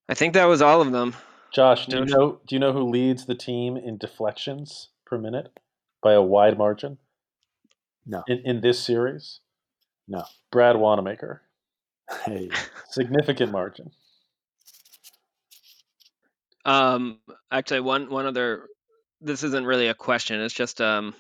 I 0.08 0.14
think 0.14 0.36
that 0.36 0.46
was 0.46 0.62
all 0.62 0.82
of 0.82 0.92
them. 0.92 1.16
Josh, 1.52 1.88
do 1.88 1.96
No, 1.96 2.02
you 2.02 2.06
know 2.06 2.40
do 2.46 2.56
you 2.56 2.60
know 2.60 2.74
who 2.74 2.88
leads 2.90 3.26
the 3.26 3.34
team 3.36 3.76
in 3.76 3.98
deflections 3.98 4.90
per 5.06 5.18
minute 5.18 5.60
by 6.04 6.14
a 6.14 6.22
wide 6.22 6.58
margin 6.60 7.00
No, 8.06 8.24
in, 8.28 8.40
in 8.46 8.62
this 8.62 8.80
series? 8.80 9.40
no. 10.08 10.26
Brad 10.52 10.78
Wanamaker. 10.78 11.42
Hey, 12.26 12.50
Significant 12.90 13.52
margin. 13.52 13.90
Um, 16.66 17.20
actually, 17.52 17.80
one 17.80 18.10
one 18.12 18.28
other. 18.28 18.68
This 19.22 19.42
isn't 19.44 19.66
really 19.66 19.88
a 19.88 19.96
question. 19.96 20.40
It's 20.42 20.54
just 20.54 20.82
um 20.82 21.16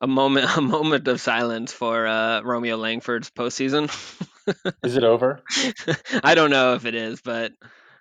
a 0.00 0.06
moment 0.06 0.46
a 0.56 0.60
moment 0.60 1.08
of 1.08 1.20
silence 1.20 1.72
for 1.72 2.06
uh, 2.06 2.42
Romeo 2.42 2.76
Langford's 2.76 3.30
postseason. 3.30 3.88
Is 4.84 4.96
it 4.96 5.04
over? 5.04 5.42
I 6.22 6.34
don't 6.34 6.50
know 6.50 6.74
if 6.74 6.84
it 6.84 6.94
is, 6.94 7.20
but 7.22 7.52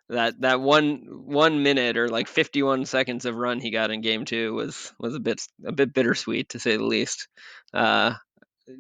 that 0.10 0.39
that 0.41 0.60
one 0.60 1.06
one 1.10 1.64
minute 1.64 1.98
or 1.98 2.10
like 2.10 2.28
51 2.28 2.86
seconds 2.86 3.26
of 3.26 3.36
run 3.36 3.60
he 3.62 3.72
got 3.72 3.91
in 3.91 4.02
game 4.02 4.26
two 4.26 4.54
was 4.54 4.91
was 5.00 5.16
a 5.16 5.20
bit 5.20 5.41
a 5.66 5.72
bit 5.72 5.94
bittersweet 5.94 6.50
to 6.50 6.60
say 6.60 6.76
the 6.76 6.84
least. 6.84 7.30
Uh, 7.74 8.14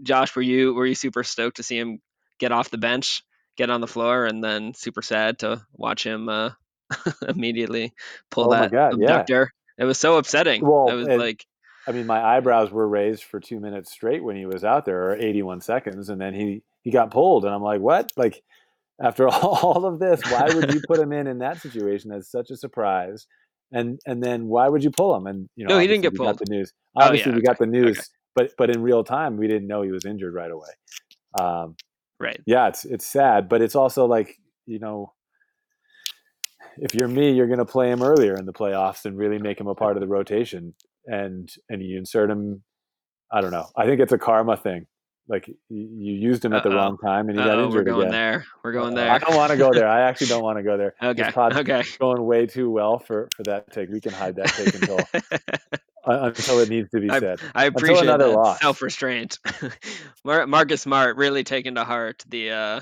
Josh, 0.03 0.35
were 0.35 0.41
you 0.41 0.73
were 0.73 0.85
you 0.85 0.95
super 0.95 1.23
stoked 1.23 1.57
to 1.57 1.63
see 1.63 1.77
him 1.77 1.99
get 2.39 2.51
off 2.51 2.69
the 2.69 2.77
bench, 2.77 3.23
get 3.57 3.69
on 3.69 3.79
the 3.81 3.87
floor, 3.87 4.25
and 4.25 4.43
then 4.43 4.73
super 4.73 5.01
sad 5.01 5.39
to 5.39 5.61
watch 5.73 6.05
him 6.05 6.27
uh, 6.27 6.49
immediately 7.27 7.93
pull 8.29 8.47
Oh 8.47 8.51
that 8.51 8.71
God, 8.71 8.99
yeah. 8.99 9.23
adductor? 9.23 9.47
It 9.77 9.85
was 9.85 9.99
so 9.99 10.17
upsetting. 10.17 10.61
Well, 10.65 10.89
I 10.89 10.93
was 10.95 11.07
it- 11.07 11.17
like, 11.19 11.45
I 11.87 11.91
mean, 11.91 12.05
my 12.07 12.21
eyebrows 12.23 12.71
were 12.71 12.87
raised 12.87 13.23
for 13.23 13.39
two 13.39 13.59
minutes 13.59 13.91
straight 13.91 14.23
when 14.23 14.35
he 14.37 14.45
was 14.45 14.63
out 14.63 14.85
there, 14.85 15.09
or 15.11 15.15
81 15.15 15.61
seconds, 15.61 16.09
and 16.09 16.19
then 16.21 16.33
he 16.33 16.63
he 16.81 16.91
got 16.91 17.11
pulled, 17.11 17.45
and 17.45 17.53
I'm 17.53 17.61
like, 17.61 17.81
what? 17.81 18.11
Like, 18.17 18.41
after 19.01 19.27
all 19.29 19.85
of 19.85 19.99
this, 19.99 20.21
why 20.31 20.49
would 20.53 20.73
you 20.73 20.81
put 20.87 20.99
him 20.99 21.11
in 21.11 21.27
in 21.27 21.39
that 21.39 21.61
situation? 21.61 22.11
as 22.11 22.29
such 22.29 22.49
a 22.51 22.57
surprise. 22.57 23.27
And 23.71 23.99
and 24.05 24.21
then 24.23 24.47
why 24.47 24.69
would 24.69 24.83
you 24.83 24.91
pull 24.91 25.15
him? 25.15 25.25
And 25.27 25.49
you 25.55 25.65
know, 25.65 25.75
No, 25.75 25.79
he 25.79 25.87
didn't 25.87 26.03
get 26.03 26.13
we 26.13 26.19
got 26.19 26.37
pulled. 26.37 26.39
the 26.39 26.45
news. 26.49 26.71
Oh, 26.95 27.01
yeah, 27.01 27.05
Obviously, 27.07 27.31
we 27.33 27.41
got 27.41 27.57
the 27.57 27.65
okay, 27.65 27.71
news, 27.71 28.09
but 28.35 28.51
but 28.57 28.69
in 28.69 28.81
real 28.81 29.03
time, 29.03 29.37
we 29.37 29.47
didn't 29.47 29.67
know 29.67 29.81
he 29.81 29.91
was 29.91 30.05
injured 30.05 30.33
right 30.33 30.51
away. 30.51 30.69
Um, 31.39 31.75
right. 32.19 32.39
yeah, 32.45 32.67
it's 32.67 32.85
it's 32.85 33.05
sad, 33.07 33.49
but 33.49 33.61
it's 33.61 33.75
also 33.75 34.05
like 34.05 34.37
you 34.67 34.79
know, 34.79 35.13
if 36.77 36.93
you're 36.93 37.07
me, 37.07 37.31
you're 37.33 37.47
going 37.47 37.59
to 37.59 37.65
play 37.65 37.91
him 37.91 38.03
earlier 38.03 38.35
in 38.35 38.45
the 38.45 38.53
playoffs 38.53 39.05
and 39.05 39.17
really 39.17 39.39
make 39.39 39.59
him 39.59 39.67
a 39.67 39.75
part 39.75 39.97
of 39.97 40.01
the 40.01 40.07
rotation, 40.07 40.73
and 41.05 41.49
and 41.69 41.81
you 41.81 41.97
insert 41.97 42.29
him. 42.29 42.63
I 43.31 43.41
don't 43.41 43.51
know. 43.51 43.67
I 43.75 43.85
think 43.85 43.99
it's 44.01 44.13
a 44.13 44.17
karma 44.17 44.57
thing. 44.57 44.85
Like 45.27 45.47
you 45.69 46.13
used 46.13 46.43
him 46.43 46.51
at 46.53 46.63
the 46.63 46.69
Uh-oh. 46.69 46.75
wrong 46.75 46.97
time, 46.97 47.29
and 47.29 47.37
he 47.39 47.43
got 47.43 47.57
Uh-oh, 47.57 47.69
we're 47.69 47.83
going 47.83 48.01
again. 48.07 48.11
there. 48.11 48.45
We're 48.63 48.73
going 48.73 48.93
Uh, 48.93 49.01
there. 49.01 49.11
I 49.11 49.17
don't 49.19 49.35
want 49.37 49.51
to 49.51 49.57
go 49.57 49.71
there. 49.73 49.87
I 49.87 50.01
actually 50.01 50.27
don't 50.27 50.43
want 50.49 50.57
to 50.57 50.63
go 50.63 50.75
there. 50.77 50.93
Okay. 51.01 51.31
Okay. 51.35 51.83
going 51.97 52.21
way 52.25 52.45
too 52.45 52.69
well 52.69 52.99
for 52.99 53.29
for 53.35 53.43
that 53.43 53.71
take. 53.71 53.89
We 53.89 54.01
can 54.01 54.11
hide 54.11 54.35
that 54.35 54.47
take 54.47 54.75
until 54.75 54.99
until 56.05 56.59
it 56.59 56.69
needs 56.69 56.89
to 56.91 56.99
be 56.99 57.09
I- 57.09 57.19
said. 57.19 57.39
I 57.55 57.65
appreciate 57.65 58.03
another 58.03 58.27
that 58.27 58.35
loss. 58.35 58.59
self-restraint. 58.59 59.39
Mar- 60.25 60.45
Marcus 60.47 60.81
Smart 60.81 61.15
really 61.15 61.45
taking 61.45 61.75
to 61.75 61.85
heart 61.85 62.21
the 62.27 62.51
uh, 62.51 62.79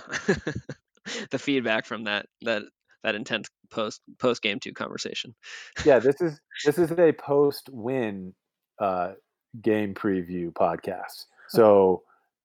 the 1.30 1.38
feedback 1.40 1.86
from 1.86 2.06
that 2.06 2.26
that 2.42 2.64
that 3.04 3.16
intense 3.16 3.50
post 3.70 4.02
post 4.20 4.42
game 4.42 4.60
two 4.60 4.74
conversation. 4.74 5.36
yeah, 5.86 6.00
this 6.00 6.16
is 6.22 6.40
this 6.66 6.78
is 6.78 6.92
a 6.92 7.12
post 7.14 7.70
win 7.72 8.34
uh, 8.80 9.14
game 9.62 9.94
preview 9.94 10.52
podcast. 10.52 11.26
So, 11.50 12.04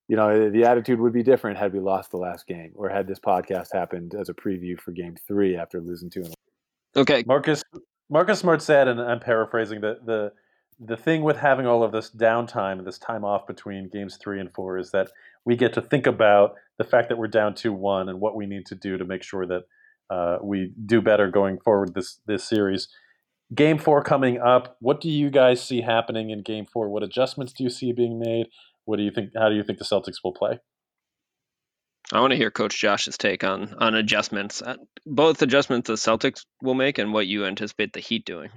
you 0.09 0.17
know, 0.17 0.51
the 0.51 0.65
attitude 0.65 0.99
would 0.99 1.13
be 1.13 1.23
different 1.23 1.59
had 1.59 1.73
we 1.73 1.79
lost 1.81 2.11
the 2.11 2.17
last 2.17 2.47
game, 2.47 2.73
or 2.75 2.89
had 2.89 3.07
this 3.07 3.21
podcast 3.21 3.73
happened 3.73 4.15
as 4.15 4.29
a 4.29 4.35
preview 4.35 4.79
for 4.79 4.91
Game 4.93 5.17
Three 5.27 5.57
after 5.57 5.81
losing 5.81 6.11
two. 6.11 6.21
In 6.21 6.27
a 6.27 7.01
Okay. 7.01 7.23
Marcus 7.27 7.63
Marcus 8.09 8.39
Smart 8.39 8.63
said, 8.63 8.89
and 8.89 9.01
I'm 9.01 9.21
paraphrasing 9.21 9.81
that 9.83 10.07
the 10.07 10.33
the 10.79 10.97
thing 10.97 11.23
with 11.23 11.37
having 11.37 11.67
all 11.67 11.83
of 11.83 11.93
this 11.93 12.11
downtime, 12.11 12.85
this 12.85 12.99
time 12.99 13.25
off 13.25 13.47
between 13.47 13.89
games 13.89 14.17
three 14.17 14.41
and 14.41 14.53
four, 14.53 14.79
is 14.79 14.91
that 14.91 15.11
we 15.45 15.57
get 15.57 15.73
to 15.75 15.83
think 15.83 16.07
about 16.07 16.55
the 16.79 16.85
fact 16.85 17.09
that 17.09 17.17
we're 17.17 17.29
down 17.29 17.55
two 17.55 17.73
one 17.73 18.09
and 18.09 18.21
what 18.21 18.37
we 18.37 18.47
need 18.47 18.67
to 18.67 18.75
do 18.75 18.99
to 18.99 19.05
make 19.05 19.23
sure 19.23 19.47
that 19.47 19.65
uh, 20.11 20.39
we 20.43 20.73
do 20.85 21.01
better 21.01 21.31
going 21.31 21.59
forward 21.59 21.95
this 21.95 22.21
this 22.27 22.45
series. 22.45 22.89
Game 23.55 23.79
four 23.79 24.03
coming 24.03 24.39
up. 24.39 24.77
What 24.81 25.01
do 25.01 25.09
you 25.09 25.31
guys 25.31 25.63
see 25.63 25.81
happening 25.83 26.31
in 26.31 26.43
Game 26.43 26.67
four? 26.67 26.89
What 26.89 27.03
adjustments 27.03 27.53
do 27.53 27.65
you 27.65 27.71
see 27.71 27.93
being 27.93 28.19
made? 28.19 28.49
What 28.85 28.97
do 28.97 29.03
you 29.03 29.11
think? 29.11 29.31
How 29.37 29.49
do 29.49 29.55
you 29.55 29.63
think 29.63 29.79
the 29.79 29.85
Celtics 29.85 30.17
will 30.23 30.33
play? 30.33 30.59
I 32.13 32.21
want 32.21 32.31
to 32.31 32.37
hear 32.37 32.53
Coach 32.53 32.81
Josh's 32.81 33.19
take 33.19 33.43
on 33.43 33.75
on 33.79 33.95
adjustments, 33.95 34.63
uh, 34.63 34.77
both 35.05 35.43
adjustments 35.43 35.89
the 35.89 35.95
Celtics 35.95 36.45
will 36.63 36.75
make 36.75 36.99
and 36.99 37.13
what 37.13 37.27
you 37.27 37.45
anticipate 37.45 37.93
the 37.93 38.01
Heat 38.01 38.25
doing. 38.25 38.51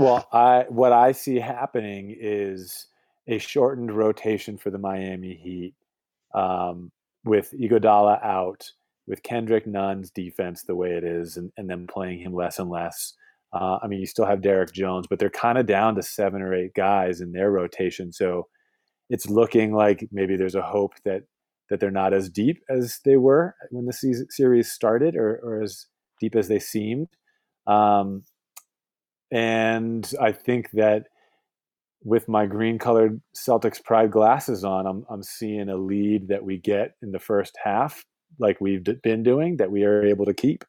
Well, 0.00 0.26
I 0.32 0.64
what 0.68 0.92
I 0.92 1.12
see 1.12 1.38
happening 1.38 2.16
is 2.18 2.86
a 3.28 3.38
shortened 3.38 3.96
rotation 3.96 4.58
for 4.58 4.70
the 4.70 4.78
Miami 4.78 5.34
Heat, 5.34 5.74
um, 6.34 6.90
with 7.24 7.52
Iguodala 7.52 8.24
out, 8.24 8.72
with 9.06 9.22
Kendrick 9.22 9.66
Nunn's 9.66 10.10
defense 10.10 10.62
the 10.62 10.74
way 10.74 10.90
it 10.90 11.04
is, 11.04 11.36
and, 11.36 11.52
and 11.56 11.68
then 11.68 11.86
playing 11.86 12.20
him 12.20 12.34
less 12.34 12.58
and 12.58 12.70
less. 12.70 13.14
Uh, 13.52 13.78
I 13.82 13.86
mean, 13.86 14.00
you 14.00 14.06
still 14.06 14.26
have 14.26 14.42
Derrick 14.42 14.72
Jones, 14.72 15.06
but 15.08 15.18
they're 15.18 15.30
kind 15.30 15.58
of 15.58 15.66
down 15.66 15.94
to 15.94 16.02
seven 16.02 16.42
or 16.42 16.54
eight 16.54 16.74
guys 16.74 17.20
in 17.20 17.32
their 17.32 17.50
rotation. 17.50 18.12
So 18.12 18.48
it's 19.08 19.28
looking 19.28 19.72
like 19.72 20.06
maybe 20.10 20.36
there's 20.36 20.56
a 20.56 20.62
hope 20.62 20.94
that 21.04 21.22
that 21.68 21.80
they're 21.80 21.90
not 21.90 22.14
as 22.14 22.30
deep 22.30 22.62
as 22.68 23.00
they 23.04 23.16
were 23.16 23.54
when 23.70 23.86
the 23.86 23.92
season, 23.92 24.26
series 24.30 24.70
started, 24.70 25.16
or, 25.16 25.40
or 25.42 25.62
as 25.62 25.86
deep 26.20 26.36
as 26.36 26.48
they 26.48 26.60
seemed. 26.60 27.08
Um, 27.66 28.22
and 29.32 30.08
I 30.20 30.30
think 30.32 30.70
that 30.74 31.06
with 32.04 32.28
my 32.28 32.46
green 32.46 32.78
colored 32.78 33.20
Celtics 33.36 33.82
pride 33.82 34.12
glasses 34.12 34.62
on, 34.62 34.86
I'm, 34.86 35.04
I'm 35.10 35.24
seeing 35.24 35.68
a 35.68 35.76
lead 35.76 36.28
that 36.28 36.44
we 36.44 36.58
get 36.58 36.92
in 37.02 37.10
the 37.10 37.18
first 37.18 37.58
half, 37.64 38.04
like 38.38 38.60
we've 38.60 38.84
d- 38.84 38.96
been 39.02 39.22
doing, 39.22 39.56
that 39.58 39.70
we 39.70 39.84
are 39.84 40.04
able 40.04 40.24
to 40.26 40.34
keep. 40.34 40.64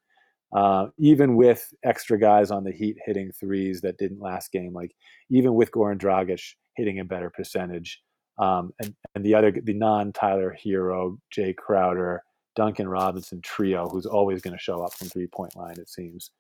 Uh, 0.56 0.88
even 0.98 1.36
with 1.36 1.74
extra 1.84 2.18
guys 2.18 2.52
on 2.52 2.64
the 2.64 2.72
Heat 2.72 2.98
hitting 3.06 3.32
threes 3.32 3.82
that 3.82 3.98
didn't 3.98 4.22
last 4.22 4.52
game, 4.52 4.74
like 4.74 4.96
even 5.30 5.56
with 5.56 5.72
Goran 5.72 5.98
Dragic 6.00 6.42
hitting 6.76 7.00
a 7.00 7.06
better 7.06 7.30
percentage, 7.30 8.02
um, 8.40 8.72
and 8.82 8.96
and 9.14 9.26
the 9.26 9.36
other 9.36 9.52
the 9.52 9.74
non 9.74 10.14
Tyler 10.14 10.56
Herro, 10.64 11.18
Jae 11.36 11.56
Crowder, 11.56 12.24
Duncan 12.56 12.88
Robinson 12.88 13.42
trio, 13.42 13.90
who's 13.90 14.06
always 14.06 14.42
going 14.42 14.56
to 14.56 14.64
show 14.64 14.82
up 14.82 14.94
from 14.94 15.10
three 15.10 15.28
point 15.28 15.56
line, 15.56 15.76
it 15.78 15.90
seems. 15.90 16.32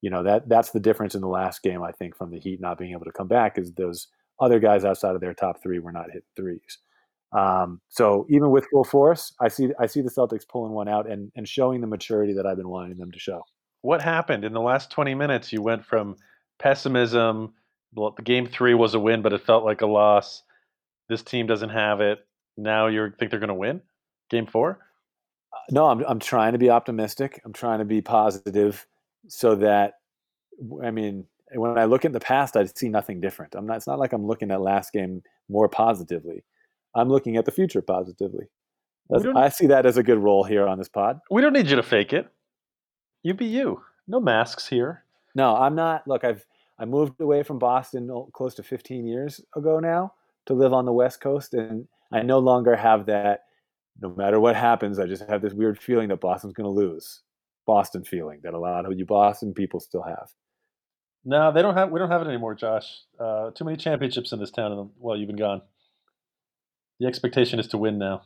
You 0.00 0.10
know 0.10 0.24
that 0.24 0.48
that's 0.48 0.70
the 0.70 0.80
difference 0.80 1.14
in 1.14 1.20
the 1.20 1.28
last 1.28 1.62
game. 1.62 1.82
I 1.82 1.92
think 1.92 2.16
from 2.16 2.32
the 2.32 2.40
Heat 2.40 2.60
not 2.60 2.78
being 2.78 2.92
able 2.92 3.04
to 3.04 3.12
come 3.12 3.28
back 3.28 3.58
is 3.58 3.72
those 3.72 4.08
other 4.40 4.58
guys 4.58 4.84
outside 4.84 5.14
of 5.14 5.20
their 5.20 5.34
top 5.34 5.62
three 5.62 5.78
were 5.78 5.92
not 5.92 6.06
hitting 6.06 6.22
threes. 6.34 6.78
Um, 7.36 7.80
so 7.88 8.26
even 8.28 8.50
with 8.50 8.66
full 8.70 8.84
force, 8.84 9.34
I 9.40 9.48
see 9.48 9.68
I 9.78 9.86
see 9.86 10.02
the 10.02 10.10
Celtics 10.10 10.46
pulling 10.46 10.72
one 10.72 10.88
out 10.88 11.10
and 11.10 11.32
and 11.36 11.48
showing 11.48 11.80
the 11.80 11.86
maturity 11.86 12.34
that 12.34 12.46
I've 12.46 12.58
been 12.58 12.68
wanting 12.68 12.98
them 12.98 13.10
to 13.10 13.18
show. 13.18 13.42
What 13.80 14.02
happened 14.02 14.44
in 14.44 14.52
the 14.52 14.60
last 14.60 14.90
20 14.90 15.14
minutes? 15.14 15.52
You 15.52 15.62
went 15.62 15.84
from 15.84 16.16
pessimism. 16.58 17.54
Well, 17.94 18.12
the 18.16 18.22
game 18.22 18.46
three 18.46 18.74
was 18.74 18.94
a 18.94 19.00
win, 19.00 19.22
but 19.22 19.32
it 19.32 19.44
felt 19.44 19.64
like 19.64 19.80
a 19.80 19.86
loss. 19.86 20.42
This 21.08 21.22
team 21.22 21.46
doesn't 21.46 21.70
have 21.70 22.00
it. 22.00 22.20
Now 22.56 22.86
you 22.86 23.12
think 23.18 23.30
they're 23.30 23.40
going 23.40 23.48
to 23.48 23.54
win 23.54 23.82
game 24.32 24.46
four? 24.46 24.80
No, 25.70 25.86
I'm 25.86 26.02
I'm 26.04 26.18
trying 26.18 26.52
to 26.52 26.58
be 26.58 26.70
optimistic. 26.70 27.40
I'm 27.44 27.52
trying 27.52 27.78
to 27.78 27.84
be 27.84 28.00
positive, 28.00 28.84
so 29.28 29.54
that 29.56 29.94
I 30.82 30.90
mean, 30.90 31.26
when 31.54 31.78
I 31.78 31.84
look 31.84 32.04
in 32.04 32.12
the 32.12 32.20
past, 32.20 32.56
I 32.56 32.64
see 32.64 32.88
nothing 32.88 33.20
different. 33.20 33.54
I'm 33.54 33.66
not. 33.66 33.76
It's 33.76 33.86
not 33.86 34.00
like 34.00 34.12
I'm 34.12 34.26
looking 34.26 34.50
at 34.50 34.60
last 34.60 34.92
game 34.92 35.22
more 35.48 35.68
positively. 35.68 36.42
I'm 36.94 37.08
looking 37.08 37.36
at 37.36 37.44
the 37.44 37.50
future 37.50 37.82
positively. 37.82 38.46
I 39.36 39.48
see 39.50 39.66
that 39.66 39.86
as 39.86 39.96
a 39.96 40.02
good 40.02 40.18
role 40.18 40.44
here 40.44 40.66
on 40.66 40.78
this 40.78 40.88
pod. 40.88 41.20
We 41.30 41.42
don't 41.42 41.52
need 41.52 41.68
you 41.68 41.76
to 41.76 41.82
fake 41.82 42.12
it. 42.12 42.28
You 43.22 43.34
be 43.34 43.46
you. 43.46 43.82
No 44.08 44.20
masks 44.20 44.66
here. 44.68 45.04
No, 45.34 45.56
I'm 45.56 45.74
not. 45.74 46.06
Look, 46.06 46.24
I've 46.24 46.44
I 46.78 46.84
moved 46.84 47.20
away 47.20 47.42
from 47.42 47.58
Boston 47.58 48.10
close 48.32 48.54
to 48.56 48.62
15 48.62 49.06
years 49.06 49.40
ago 49.54 49.78
now 49.78 50.14
to 50.46 50.54
live 50.54 50.72
on 50.72 50.84
the 50.84 50.92
West 50.92 51.20
Coast, 51.20 51.54
and 51.54 51.86
I 52.12 52.22
no 52.22 52.38
longer 52.38 52.74
have 52.76 53.06
that. 53.06 53.44
No 54.00 54.08
matter 54.14 54.40
what 54.40 54.56
happens, 54.56 54.98
I 54.98 55.06
just 55.06 55.28
have 55.28 55.42
this 55.42 55.52
weird 55.52 55.78
feeling 55.80 56.08
that 56.08 56.20
Boston's 56.20 56.54
going 56.54 56.64
to 56.64 56.70
lose. 56.70 57.20
Boston 57.66 58.02
feeling 58.04 58.40
that 58.42 58.54
a 58.54 58.58
lot 58.58 58.86
of 58.86 58.98
you 58.98 59.04
Boston 59.06 59.52
people 59.54 59.78
still 59.80 60.02
have. 60.02 60.30
No, 61.24 61.52
they 61.52 61.62
don't 61.62 61.74
have. 61.76 61.90
We 61.90 62.00
don't 62.00 62.10
have 62.10 62.22
it 62.22 62.28
anymore, 62.28 62.54
Josh. 62.54 63.02
Uh, 63.20 63.50
too 63.50 63.64
many 63.64 63.76
championships 63.76 64.32
in 64.32 64.40
this 64.40 64.50
town. 64.50 64.72
and- 64.72 64.90
Well, 64.98 65.16
you've 65.16 65.28
been 65.28 65.36
gone. 65.36 65.62
The 67.00 67.06
expectation 67.06 67.58
is 67.58 67.66
to 67.68 67.78
win 67.78 67.98
now. 67.98 68.22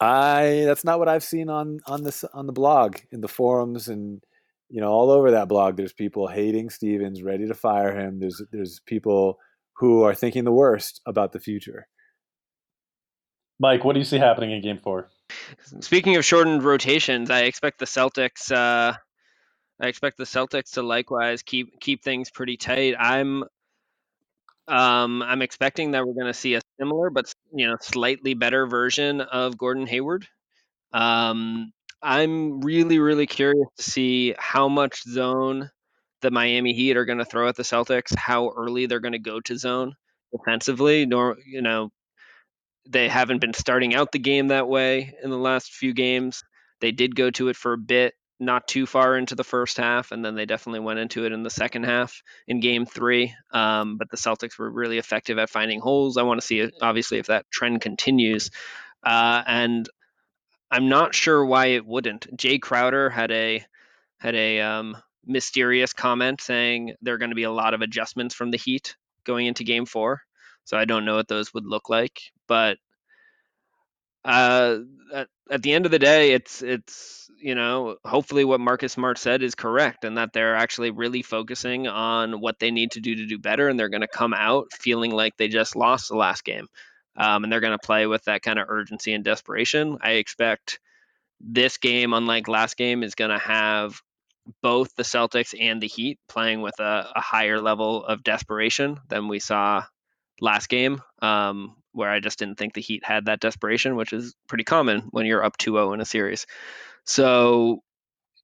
I 0.00 0.64
that's 0.66 0.84
not 0.84 0.98
what 0.98 1.08
I've 1.08 1.22
seen 1.22 1.48
on 1.48 1.80
on 1.86 2.02
this 2.02 2.24
on 2.24 2.46
the 2.46 2.52
blog 2.52 2.96
in 3.12 3.20
the 3.20 3.28
forums 3.28 3.88
and 3.88 4.22
you 4.68 4.80
know 4.80 4.88
all 4.88 5.10
over 5.10 5.30
that 5.30 5.48
blog. 5.48 5.76
There's 5.76 5.92
people 5.92 6.26
hating 6.26 6.70
Stevens, 6.70 7.22
ready 7.22 7.46
to 7.46 7.54
fire 7.54 7.96
him. 7.96 8.18
There's 8.18 8.42
there's 8.50 8.80
people 8.80 9.38
who 9.76 10.02
are 10.02 10.14
thinking 10.14 10.44
the 10.44 10.52
worst 10.52 11.00
about 11.06 11.32
the 11.32 11.40
future. 11.40 11.86
Mike, 13.60 13.84
what 13.84 13.92
do 13.92 14.00
you 14.00 14.04
see 14.04 14.18
happening 14.18 14.50
in 14.50 14.62
Game 14.62 14.78
Four? 14.78 15.08
Speaking 15.80 16.16
of 16.16 16.24
shortened 16.24 16.64
rotations, 16.64 17.30
I 17.30 17.42
expect 17.42 17.78
the 17.78 17.86
Celtics 17.86 18.50
uh, 18.50 18.96
I 19.80 19.86
expect 19.86 20.16
the 20.16 20.24
Celtics 20.24 20.72
to 20.72 20.82
likewise 20.82 21.42
keep 21.42 21.78
keep 21.80 22.02
things 22.02 22.30
pretty 22.30 22.56
tight. 22.56 22.94
I'm 22.98 23.44
um, 24.68 25.22
I'm 25.22 25.42
expecting 25.42 25.90
that 25.90 26.06
we're 26.06 26.14
going 26.14 26.26
to 26.26 26.34
see 26.34 26.54
a 26.54 26.60
similar 26.78 27.10
but 27.10 27.32
you 27.54 27.66
know 27.66 27.76
slightly 27.80 28.34
better 28.34 28.66
version 28.66 29.20
of 29.20 29.58
Gordon 29.58 29.86
Hayward. 29.86 30.26
Um, 30.92 31.72
I'm 32.02 32.60
really 32.60 32.98
really 32.98 33.26
curious 33.26 33.68
to 33.78 33.82
see 33.82 34.34
how 34.38 34.68
much 34.68 35.02
zone 35.04 35.70
the 36.22 36.30
Miami 36.30 36.72
Heat 36.74 36.96
are 36.96 37.04
going 37.04 37.18
to 37.18 37.24
throw 37.24 37.48
at 37.48 37.56
the 37.56 37.62
Celtics, 37.64 38.16
how 38.16 38.50
early 38.50 38.86
they're 38.86 39.00
going 39.00 39.12
to 39.12 39.18
go 39.18 39.40
to 39.40 39.56
zone 39.58 39.94
defensively. 40.32 41.06
Nor 41.06 41.36
you 41.46 41.62
know 41.62 41.90
they 42.88 43.08
haven't 43.08 43.40
been 43.40 43.54
starting 43.54 43.94
out 43.94 44.12
the 44.12 44.18
game 44.18 44.48
that 44.48 44.68
way 44.68 45.14
in 45.22 45.30
the 45.30 45.38
last 45.38 45.72
few 45.72 45.92
games. 45.94 46.42
They 46.80 46.92
did 46.92 47.14
go 47.14 47.30
to 47.32 47.48
it 47.48 47.56
for 47.56 47.74
a 47.74 47.78
bit 47.78 48.14
not 48.42 48.66
too 48.66 48.86
far 48.86 49.16
into 49.16 49.34
the 49.34 49.44
first 49.44 49.76
half, 49.76 50.10
and 50.10 50.24
then 50.24 50.34
they 50.34 50.46
definitely 50.46 50.80
went 50.80 50.98
into 50.98 51.24
it 51.24 51.32
in 51.32 51.44
the 51.44 51.50
second 51.50 51.84
half 51.84 52.22
in 52.48 52.60
game 52.60 52.84
three. 52.84 53.34
Um, 53.52 53.96
but 53.96 54.10
the 54.10 54.16
Celtics 54.16 54.58
were 54.58 54.70
really 54.70 54.98
effective 54.98 55.38
at 55.38 55.48
finding 55.48 55.80
holes. 55.80 56.16
I 56.16 56.22
want 56.22 56.40
to 56.40 56.46
see, 56.46 56.70
obviously, 56.80 57.18
if 57.18 57.26
that 57.26 57.46
trend 57.50 57.80
continues. 57.80 58.50
Uh, 59.02 59.42
and 59.46 59.88
I'm 60.70 60.88
not 60.88 61.14
sure 61.14 61.44
why 61.44 61.66
it 61.66 61.86
wouldn't. 61.86 62.36
Jae 62.36 62.60
Crowder 62.60 63.10
had 63.10 63.30
a 63.30 63.64
had 64.18 64.34
a 64.34 64.60
um, 64.60 64.96
mysterious 65.24 65.92
comment 65.92 66.40
saying 66.40 66.94
there 67.00 67.14
are 67.14 67.18
going 67.18 67.30
to 67.30 67.36
be 67.36 67.42
a 67.44 67.50
lot 67.50 67.74
of 67.74 67.82
adjustments 67.82 68.34
from 68.34 68.50
the 68.50 68.58
Heat 68.58 68.96
going 69.24 69.46
into 69.46 69.64
Game 69.64 69.86
Four. 69.86 70.22
So 70.64 70.76
I 70.76 70.84
don't 70.84 71.04
know 71.04 71.16
what 71.16 71.28
those 71.28 71.54
would 71.54 71.66
look 71.66 71.88
like, 71.88 72.20
but 72.46 72.78
uh, 74.24 74.78
at, 75.12 75.28
at 75.50 75.62
the 75.62 75.72
end 75.72 75.86
of 75.86 75.90
the 75.90 75.98
day, 75.98 76.32
it's 76.32 76.62
it's 76.62 77.21
you 77.42 77.54
know 77.54 77.96
hopefully 78.04 78.44
what 78.44 78.60
Marcus 78.60 78.92
Smart 78.92 79.18
said 79.18 79.42
is 79.42 79.54
correct, 79.54 80.04
and 80.04 80.16
that 80.16 80.32
they're 80.32 80.56
actually 80.56 80.90
really 80.90 81.22
focusing 81.22 81.86
on 81.86 82.40
what 82.40 82.58
they 82.58 82.70
need 82.70 82.92
to 82.92 83.00
do 83.00 83.16
to 83.16 83.26
do 83.26 83.38
better, 83.38 83.68
and 83.68 83.78
they're 83.78 83.88
going 83.88 84.02
to 84.02 84.08
come 84.08 84.34
out 84.34 84.72
feeling 84.72 85.10
like 85.10 85.36
they 85.36 85.48
just 85.48 85.76
lost 85.76 86.08
the 86.08 86.16
last 86.16 86.44
game, 86.44 86.66
um, 87.16 87.44
and 87.44 87.52
they're 87.52 87.60
going 87.60 87.78
to 87.78 87.86
play 87.86 88.06
with 88.06 88.24
that 88.24 88.42
kind 88.42 88.58
of 88.58 88.68
urgency 88.68 89.12
and 89.12 89.24
desperation. 89.24 89.98
I 90.00 90.12
expect 90.12 90.80
this 91.40 91.78
game, 91.78 92.12
unlike 92.12 92.48
last 92.48 92.76
game, 92.76 93.02
is 93.02 93.14
going 93.14 93.30
to 93.30 93.38
have 93.38 94.00
both 94.62 94.94
the 94.94 95.02
Celtics 95.02 95.54
and 95.58 95.80
the 95.80 95.88
Heat 95.88 96.18
playing 96.28 96.62
with 96.62 96.78
a, 96.80 97.10
a 97.14 97.20
higher 97.20 97.60
level 97.60 98.04
of 98.04 98.24
desperation 98.24 98.98
than 99.08 99.28
we 99.28 99.38
saw 99.38 99.84
last 100.40 100.68
game. 100.68 101.02
Um, 101.20 101.76
where 101.92 102.10
I 102.10 102.20
just 102.20 102.38
didn't 102.38 102.56
think 102.56 102.74
the 102.74 102.80
Heat 102.80 103.04
had 103.04 103.26
that 103.26 103.40
desperation, 103.40 103.96
which 103.96 104.12
is 104.12 104.34
pretty 104.48 104.64
common 104.64 105.08
when 105.10 105.26
you're 105.26 105.44
up 105.44 105.58
2-0 105.58 105.94
in 105.94 106.00
a 106.00 106.04
series. 106.04 106.46
So 107.04 107.82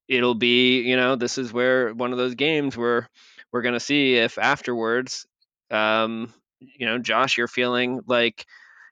it'll 0.08 0.34
be, 0.34 0.80
you 0.80 0.96
know, 0.96 1.16
this 1.16 1.38
is 1.38 1.52
where 1.52 1.92
one 1.94 2.12
of 2.12 2.18
those 2.18 2.34
games 2.34 2.76
where 2.76 3.08
we're 3.52 3.62
going 3.62 3.74
to 3.74 3.80
see 3.80 4.14
if 4.16 4.38
afterwards, 4.38 5.26
um, 5.70 6.32
you 6.60 6.86
know, 6.86 6.98
Josh, 6.98 7.36
you're 7.36 7.48
feeling 7.48 8.00
like 8.06 8.46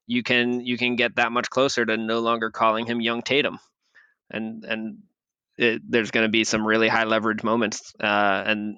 you 0.06 0.22
can 0.22 0.60
you 0.60 0.78
can 0.78 0.96
get 0.96 1.16
that 1.16 1.32
much 1.32 1.50
closer 1.50 1.84
to 1.84 1.96
no 1.96 2.20
longer 2.20 2.50
calling 2.50 2.86
him 2.86 3.00
young 3.00 3.22
Tatum, 3.22 3.58
and 4.30 4.64
and 4.64 4.98
it, 5.58 5.82
there's 5.88 6.10
going 6.10 6.24
to 6.24 6.30
be 6.30 6.44
some 6.44 6.66
really 6.66 6.88
high 6.88 7.04
leverage 7.04 7.42
moments, 7.42 7.92
uh, 8.00 8.42
and 8.46 8.76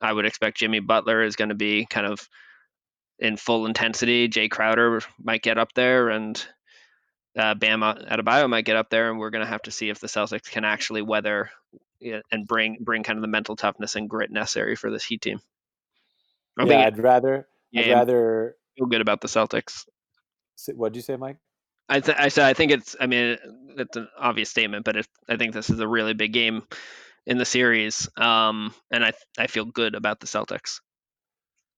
I 0.00 0.12
would 0.12 0.26
expect 0.26 0.58
Jimmy 0.58 0.80
Butler 0.80 1.22
is 1.22 1.36
going 1.36 1.50
to 1.50 1.54
be 1.54 1.86
kind 1.86 2.06
of 2.06 2.26
in 3.18 3.36
full 3.36 3.66
intensity. 3.66 4.28
Jae 4.28 4.50
Crowder 4.50 5.02
might 5.22 5.42
get 5.42 5.58
up 5.58 5.74
there, 5.74 6.08
and 6.08 6.42
uh, 7.38 7.54
Bam 7.54 7.80
Adebayo 7.80 8.48
might 8.48 8.64
get 8.64 8.76
up 8.76 8.90
there, 8.90 9.10
and 9.10 9.18
we're 9.18 9.30
going 9.30 9.44
to 9.44 9.50
have 9.50 9.62
to 9.62 9.70
see 9.70 9.88
if 9.88 10.00
the 10.00 10.06
Celtics 10.06 10.50
can 10.50 10.64
actually 10.64 11.02
weather 11.02 11.50
and 12.00 12.46
bring 12.46 12.78
bring 12.80 13.02
kind 13.02 13.18
of 13.18 13.22
the 13.22 13.28
mental 13.28 13.56
toughness 13.56 13.94
and 13.94 14.08
grit 14.08 14.30
necessary 14.30 14.76
for 14.76 14.90
this 14.90 15.04
Heat 15.04 15.20
team. 15.20 15.40
I 16.58 16.64
yeah, 16.64 16.86
I'd 16.86 16.98
rather. 16.98 17.48
I'd 17.76 17.90
rather 17.90 18.56
feel 18.76 18.86
good 18.86 19.00
about 19.00 19.20
the 19.20 19.28
Celtics. 19.28 19.84
What 20.74 20.92
did 20.92 20.98
you 20.98 21.02
say, 21.02 21.16
Mike? 21.16 21.36
I, 21.88 22.00
th- 22.00 22.18
I 22.18 22.28
said 22.28 22.46
I 22.46 22.54
think 22.54 22.72
it's. 22.72 22.96
I 23.00 23.06
mean, 23.06 23.38
it's 23.76 23.96
an 23.96 24.08
obvious 24.18 24.50
statement, 24.50 24.84
but 24.84 24.96
it, 24.96 25.08
I 25.28 25.36
think 25.36 25.54
this 25.54 25.70
is 25.70 25.80
a 25.80 25.88
really 25.88 26.14
big 26.14 26.32
game 26.32 26.62
in 27.26 27.38
the 27.38 27.44
series, 27.44 28.08
um, 28.16 28.74
and 28.90 29.04
I 29.04 29.12
I 29.38 29.46
feel 29.46 29.64
good 29.64 29.94
about 29.94 30.20
the 30.20 30.26
Celtics. 30.26 30.80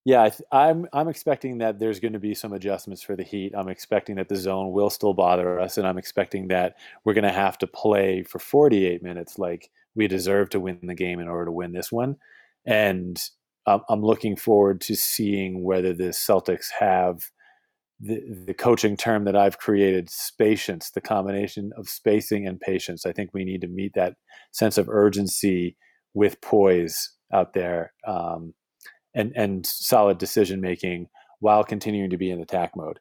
Yeah, 0.05 0.31
I'm, 0.51 0.87
I'm 0.93 1.09
expecting 1.09 1.59
that 1.59 1.79
there's 1.79 2.01
going 2.01 2.15
to 2.15 2.19
be 2.19 2.35
some 2.35 2.53
adjustments 2.53 3.03
for 3.03 3.15
the 3.15 3.23
Heat. 3.23 3.53
I'm 3.57 3.69
expecting 3.69 4.17
that 4.17 4.29
the 4.29 4.37
zone 4.37 4.73
will 4.73 4.91
still 4.91 5.15
bother 5.15 5.61
us, 5.61 5.79
and 5.79 5.87
I'm 5.87 5.99
expecting 5.99 6.49
that 6.49 6.75
we're 7.05 7.15
going 7.15 7.23
to 7.23 7.33
have 7.33 7.57
to 7.59 7.69
play 7.69 8.25
for 8.25 8.41
48 8.41 9.03
minutes 9.03 9.39
like 9.39 9.71
we 9.95 10.09
deserve 10.09 10.51
to 10.51 10.61
win 10.61 10.81
the 10.83 10.95
game 10.95 11.21
in 11.21 11.29
order 11.29 11.45
to 11.47 11.53
win 11.53 11.73
this 11.73 11.93
one. 11.93 12.17
And 12.67 13.21
I'm 13.67 14.03
looking 14.03 14.35
forward 14.35 14.81
to 14.83 14.97
seeing 14.97 15.63
whether 15.63 15.93
the 15.93 16.09
Celtics 16.09 16.67
have 16.81 17.21
the, 18.01 18.21
the 18.47 18.55
coaching 18.55 18.97
term 18.97 19.25
that 19.27 19.37
I've 19.37 19.59
created, 19.59 20.11
patience, 20.37 20.91
the 20.91 21.01
combination 21.01 21.71
of 21.77 21.89
spacing 21.89 22.49
and 22.49 22.61
patience. 22.61 23.07
I 23.07 23.13
think 23.13 23.31
we 23.33 23.45
need 23.45 23.61
to 23.61 23.69
meet 23.69 23.93
that 23.95 24.17
sense 24.51 24.79
of 24.79 24.89
urgency 24.89 25.77
with 26.13 26.41
poise 26.41 27.13
out 27.33 27.53
there. 27.53 27.93
Um, 28.05 28.55
and 29.15 29.33
and 29.37 29.67
solid 29.67 30.19
decision 30.19 30.61
making 30.61 31.09
while 31.41 31.65
continuing 31.65 32.11
to 32.11 32.17
be 32.17 32.31
in 32.31 32.41
attack 32.41 32.73
mode. 32.77 33.01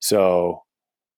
So, 0.00 0.64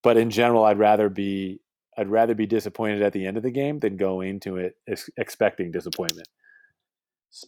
but 0.03 0.17
in 0.17 0.31
general, 0.31 0.65
I'd 0.65 0.79
rather 0.79 1.09
be 1.09 1.61
I'd 1.97 2.09
rather 2.09 2.35
be 2.35 2.47
disappointed 2.47 3.03
at 3.03 3.13
the 3.13 3.27
end 3.27 3.37
of 3.37 3.43
the 3.43 3.51
game 3.51 3.81
than 3.81 3.97
go 3.97 4.21
into 4.21 4.57
it 4.57 4.75
ex- 4.89 5.11
expecting 5.17 5.73
disappointment. 5.73 6.29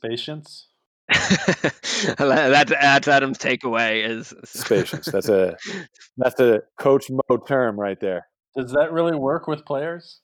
Patience. 0.03 0.69
that, 1.09 2.67
that's 2.69 3.09
Adam's 3.09 3.39
takeaway 3.39 4.05
is 4.09 4.35
patience. 4.69 5.07
That's 5.07 5.29
a 5.29 5.57
that's 6.17 6.39
a 6.41 6.63
coach 6.79 7.07
mode 7.11 7.47
term 7.47 7.79
right 7.79 7.99
there. 8.01 8.27
Does 8.57 8.73
that 8.73 8.93
really 8.93 9.17
work 9.17 9.47
with 9.47 9.65
players? 9.65 10.21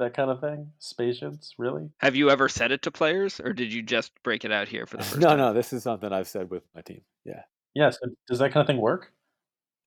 That 0.00 0.14
kind 0.14 0.30
of 0.30 0.40
thing? 0.40 0.70
Patience, 0.98 1.54
really? 1.56 1.88
Have 1.98 2.16
you 2.16 2.30
ever 2.30 2.48
said 2.48 2.72
it 2.72 2.82
to 2.82 2.90
players, 2.90 3.40
or 3.40 3.52
did 3.52 3.72
you 3.72 3.82
just 3.82 4.12
break 4.22 4.44
it 4.44 4.52
out 4.52 4.68
here 4.68 4.86
for 4.86 4.96
the 4.96 5.02
first 5.04 5.20
no, 5.20 5.28
time? 5.28 5.38
No, 5.38 5.48
no, 5.48 5.54
This 5.54 5.72
is 5.72 5.82
something 5.82 6.12
I've 6.12 6.28
said 6.28 6.50
with 6.50 6.64
my 6.74 6.82
team. 6.82 7.02
Yeah. 7.24 7.42
Yes. 7.74 7.98
Yeah, 8.02 8.08
so 8.08 8.14
does 8.28 8.38
that 8.40 8.52
kind 8.52 8.62
of 8.62 8.66
thing 8.66 8.80
work? 8.80 9.12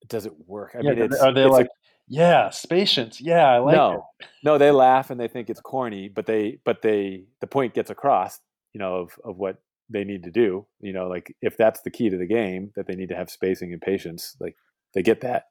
Does 0.08 0.26
it 0.26 0.34
work? 0.48 0.72
I 0.76 0.82
yeah, 0.82 0.94
mean, 0.94 1.14
are 1.22 1.34
they 1.34 1.46
like, 1.46 1.66
a, 1.66 1.70
yeah, 2.08 2.52
patience? 2.70 3.22
Yeah, 3.22 3.48
I 3.48 3.60
like 3.60 3.76
no, 3.76 3.92
it. 3.92 4.28
no, 4.44 4.54
No, 4.54 4.58
they 4.58 4.72
laugh 4.72 5.10
and 5.10 5.20
they 5.20 5.28
think 5.28 5.50
it's 5.50 5.62
corny, 5.62 6.10
but 6.10 6.26
they, 6.26 6.60
but 6.66 6.82
they, 6.82 7.26
the 7.42 7.48
point 7.48 7.74
gets 7.74 7.90
across, 7.90 8.40
you 8.74 8.80
know, 8.80 8.96
of 8.96 9.20
of 9.24 9.38
what 9.38 9.58
they 9.90 10.04
need 10.04 10.24
to 10.24 10.32
do. 10.32 10.66
You 10.82 10.94
know, 10.94 11.08
like 11.08 11.36
if 11.42 11.56
that's 11.58 11.82
the 11.82 11.92
key 11.92 12.10
to 12.10 12.18
the 12.18 12.26
game, 12.26 12.72
that 12.76 12.88
they 12.88 12.96
need 12.96 13.10
to 13.10 13.16
have 13.16 13.30
spacing 13.30 13.72
and 13.72 13.82
patience, 13.82 14.36
like 14.40 14.56
they 14.94 15.02
get 15.02 15.22
that. 15.22 15.46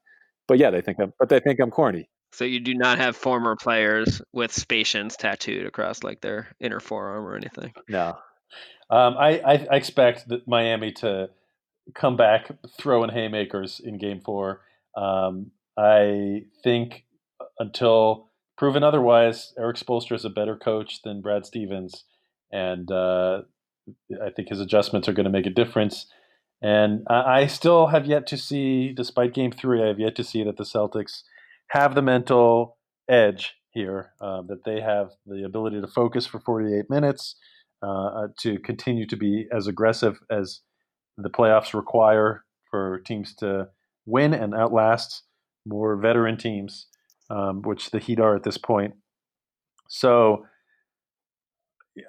But 0.46 0.58
yeah, 0.58 0.70
they 0.70 0.82
think 0.82 0.98
I'm, 1.00 1.12
but 1.18 1.28
they 1.28 1.40
think 1.40 1.60
I'm 1.60 1.70
corny. 1.70 2.08
So 2.32 2.44
you 2.44 2.60
do 2.60 2.74
not 2.74 2.98
have 2.98 3.14
former 3.14 3.56
players 3.56 4.22
with 4.32 4.52
Spatience 4.52 5.16
tattooed 5.16 5.66
across 5.66 6.02
like 6.02 6.22
their 6.22 6.48
inner 6.60 6.80
forearm 6.80 7.26
or 7.26 7.36
anything. 7.36 7.72
No. 7.88 8.16
Um, 8.90 9.16
I, 9.18 9.38
I, 9.40 9.76
expect 9.76 10.28
that 10.28 10.46
Miami 10.46 10.92
to 10.92 11.30
come 11.94 12.16
back 12.16 12.50
throwing 12.78 13.10
haymakers 13.10 13.80
in 13.82 13.98
Game 13.98 14.20
Four. 14.20 14.60
Um, 14.96 15.50
I 15.78 16.44
think 16.62 17.04
until 17.58 18.30
proven 18.58 18.82
otherwise, 18.82 19.54
Erik 19.58 19.76
Spoelstra 19.76 20.16
is 20.16 20.24
a 20.24 20.30
better 20.30 20.56
coach 20.56 21.00
than 21.02 21.22
Brad 21.22 21.46
Stevens, 21.46 22.04
and 22.50 22.90
uh, 22.90 23.42
I 24.22 24.30
think 24.30 24.48
his 24.48 24.60
adjustments 24.60 25.08
are 25.08 25.14
going 25.14 25.24
to 25.24 25.30
make 25.30 25.46
a 25.46 25.50
difference. 25.50 26.06
And 26.60 27.06
I, 27.08 27.40
I 27.40 27.46
still 27.46 27.88
have 27.88 28.06
yet 28.06 28.26
to 28.28 28.36
see, 28.36 28.92
despite 28.92 29.34
Game 29.34 29.52
Three, 29.52 29.82
I 29.82 29.88
have 29.88 30.00
yet 30.00 30.16
to 30.16 30.24
see 30.24 30.44
that 30.44 30.58
the 30.58 30.64
Celtics 30.64 31.22
have 31.72 31.94
the 31.94 32.02
mental 32.02 32.76
edge 33.08 33.54
here, 33.70 34.12
uh, 34.20 34.42
that 34.42 34.62
they 34.64 34.78
have 34.78 35.12
the 35.26 35.44
ability 35.44 35.80
to 35.80 35.86
focus 35.86 36.26
for 36.26 36.38
48 36.38 36.90
minutes, 36.90 37.36
uh, 37.82 38.06
uh, 38.06 38.28
to 38.40 38.58
continue 38.58 39.06
to 39.06 39.16
be 39.16 39.46
as 39.50 39.66
aggressive 39.66 40.20
as 40.30 40.60
the 41.16 41.30
playoffs 41.30 41.72
require 41.72 42.44
for 42.70 43.00
teams 43.06 43.34
to 43.36 43.68
win 44.04 44.34
and 44.34 44.54
outlast 44.54 45.22
more 45.66 45.96
veteran 45.96 46.36
teams, 46.36 46.88
um, 47.30 47.62
which 47.62 47.90
the 47.90 47.98
Heat 47.98 48.20
are 48.20 48.36
at 48.36 48.42
this 48.42 48.58
point. 48.58 48.92
So, 49.88 50.44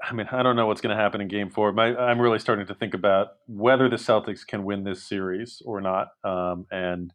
I 0.03 0.13
mean, 0.13 0.27
I 0.29 0.43
don't 0.43 0.57
know 0.57 0.67
what's 0.67 0.81
going 0.81 0.95
to 0.95 1.01
happen 1.01 1.21
in 1.21 1.29
Game 1.29 1.49
Four. 1.49 1.71
My, 1.71 1.95
I'm 1.95 2.19
really 2.19 2.39
starting 2.39 2.67
to 2.67 2.75
think 2.75 2.93
about 2.93 3.27
whether 3.47 3.87
the 3.87 3.95
Celtics 3.95 4.45
can 4.45 4.65
win 4.65 4.83
this 4.83 5.07
series 5.07 5.61
or 5.65 5.79
not, 5.79 6.09
um, 6.25 6.65
and 6.69 7.13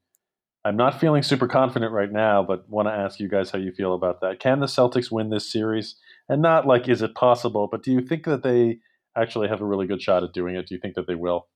I'm 0.68 0.76
not 0.76 1.00
feeling 1.00 1.22
super 1.22 1.48
confident 1.48 1.92
right 1.92 2.12
now, 2.12 2.42
but 2.42 2.68
want 2.68 2.88
to 2.88 2.92
ask 2.92 3.18
you 3.18 3.28
guys 3.28 3.50
how 3.50 3.58
you 3.58 3.72
feel 3.72 3.94
about 3.94 4.20
that. 4.20 4.38
Can 4.38 4.60
the 4.60 4.66
Celtics 4.66 5.10
win 5.10 5.30
this 5.30 5.50
series? 5.50 5.96
And 6.28 6.42
not 6.42 6.66
like 6.66 6.88
is 6.88 7.00
it 7.00 7.14
possible, 7.14 7.68
but 7.70 7.82
do 7.82 7.90
you 7.90 8.02
think 8.02 8.24
that 8.24 8.42
they 8.42 8.80
actually 9.16 9.48
have 9.48 9.62
a 9.62 9.64
really 9.64 9.86
good 9.86 10.02
shot 10.02 10.22
at 10.22 10.34
doing 10.34 10.56
it? 10.56 10.66
Do 10.68 10.74
you 10.74 10.80
think 10.80 10.94
that 10.96 11.06
they 11.06 11.14
will? 11.14 11.46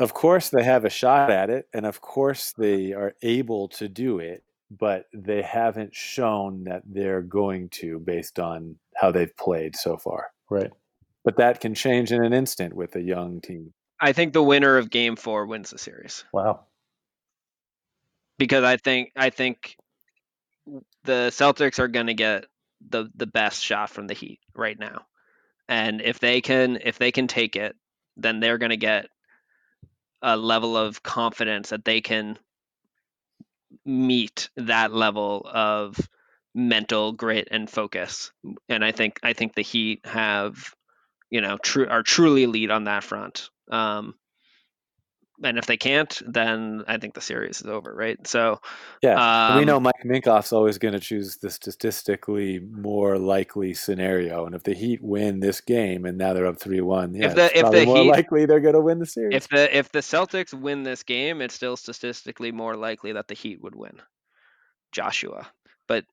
Of 0.00 0.14
course, 0.14 0.48
they 0.48 0.62
have 0.64 0.86
a 0.86 0.90
shot 0.90 1.30
at 1.30 1.50
it, 1.50 1.68
and 1.74 1.84
of 1.84 2.00
course, 2.00 2.54
they 2.56 2.94
are 2.94 3.14
able 3.20 3.68
to 3.68 3.86
do 3.86 4.18
it, 4.18 4.44
but 4.70 5.06
they 5.12 5.42
haven't 5.42 5.94
shown 5.94 6.64
that 6.64 6.84
they're 6.86 7.20
going 7.20 7.68
to 7.70 7.98
based 7.98 8.38
on 8.38 8.76
how 8.96 9.10
they've 9.10 9.36
played 9.36 9.76
so 9.76 9.98
far. 9.98 10.28
Right. 10.50 10.70
but 11.22 11.36
that 11.36 11.60
can 11.60 11.74
change 11.74 12.12
in 12.12 12.24
an 12.24 12.32
instant 12.32 12.72
with 12.72 12.96
a 12.96 13.02
young 13.02 13.42
team. 13.42 13.74
I 14.00 14.12
think 14.14 14.32
the 14.32 14.42
winner 14.42 14.78
of 14.78 14.88
Game 14.88 15.16
Four 15.16 15.44
wins 15.44 15.68
the 15.68 15.78
series. 15.78 16.24
Wow. 16.32 16.60
Because 18.38 18.64
I 18.64 18.76
think 18.76 19.12
I 19.16 19.30
think 19.30 19.76
the 21.04 21.30
Celtics 21.30 21.78
are 21.78 21.88
going 21.88 22.06
to 22.06 22.14
get 22.14 22.46
the 22.88 23.10
the 23.14 23.26
best 23.26 23.62
shot 23.62 23.90
from 23.90 24.06
the 24.06 24.14
Heat 24.14 24.40
right 24.54 24.78
now, 24.78 25.06
and 25.68 26.00
if 26.00 26.20
they 26.20 26.40
can 26.40 26.78
if 26.82 26.98
they 26.98 27.12
can 27.12 27.26
take 27.26 27.56
it, 27.56 27.76
then 28.16 28.40
they're 28.40 28.58
going 28.58 28.70
to 28.70 28.76
get 28.76 29.08
a 30.22 30.36
level 30.36 30.76
of 30.76 31.02
confidence 31.02 31.70
that 31.70 31.84
they 31.84 32.00
can 32.00 32.38
meet 33.84 34.50
that 34.56 34.92
level 34.92 35.48
of 35.52 35.98
mental 36.54 37.12
grit 37.12 37.48
and 37.50 37.68
focus. 37.70 38.32
And 38.68 38.84
I 38.84 38.92
think 38.92 39.20
I 39.22 39.32
think 39.32 39.54
the 39.54 39.62
Heat 39.62 40.00
have, 40.04 40.74
you 41.30 41.40
know, 41.40 41.58
true 41.58 41.88
are 41.88 42.02
truly 42.02 42.44
elite 42.44 42.70
on 42.70 42.84
that 42.84 43.04
front. 43.04 43.50
Um, 43.70 44.14
and 45.42 45.58
if 45.58 45.66
they 45.66 45.76
can't, 45.76 46.20
then 46.26 46.84
I 46.88 46.98
think 46.98 47.14
the 47.14 47.20
series 47.20 47.60
is 47.60 47.66
over, 47.66 47.94
right? 47.94 48.24
So 48.26 48.60
yeah, 49.02 49.50
um, 49.50 49.58
we 49.58 49.64
know 49.64 49.80
Mike 49.80 49.94
Minkoff's 50.04 50.52
always 50.52 50.78
going 50.78 50.94
to 50.94 51.00
choose 51.00 51.36
the 51.36 51.50
statistically 51.50 52.58
more 52.58 53.18
likely 53.18 53.74
scenario, 53.74 54.46
and 54.46 54.54
if 54.54 54.62
the 54.62 54.74
Heat 54.74 55.02
win 55.02 55.40
this 55.40 55.60
game 55.60 56.04
and 56.04 56.18
now 56.18 56.32
they're 56.32 56.46
up 56.46 56.58
three 56.58 56.80
one, 56.80 57.14
yeah, 57.14 57.26
if 57.26 57.34
the 57.34 57.58
if 57.58 57.70
the 57.70 57.84
more 57.84 57.98
Heat 57.98 58.10
likely 58.10 58.46
they're 58.46 58.60
going 58.60 58.74
to 58.74 58.80
win 58.80 58.98
the 58.98 59.06
series. 59.06 59.36
if 59.36 59.48
the 59.48 59.76
if 59.76 59.92
the 59.92 60.00
Celtics 60.00 60.52
win 60.52 60.82
this 60.82 61.02
game, 61.02 61.40
it's 61.40 61.54
still 61.54 61.76
statistically 61.76 62.52
more 62.52 62.76
likely 62.76 63.12
that 63.12 63.28
the 63.28 63.34
Heat 63.34 63.62
would 63.62 63.74
win. 63.74 64.00
Joshua, 64.92 65.46
but 65.86 66.04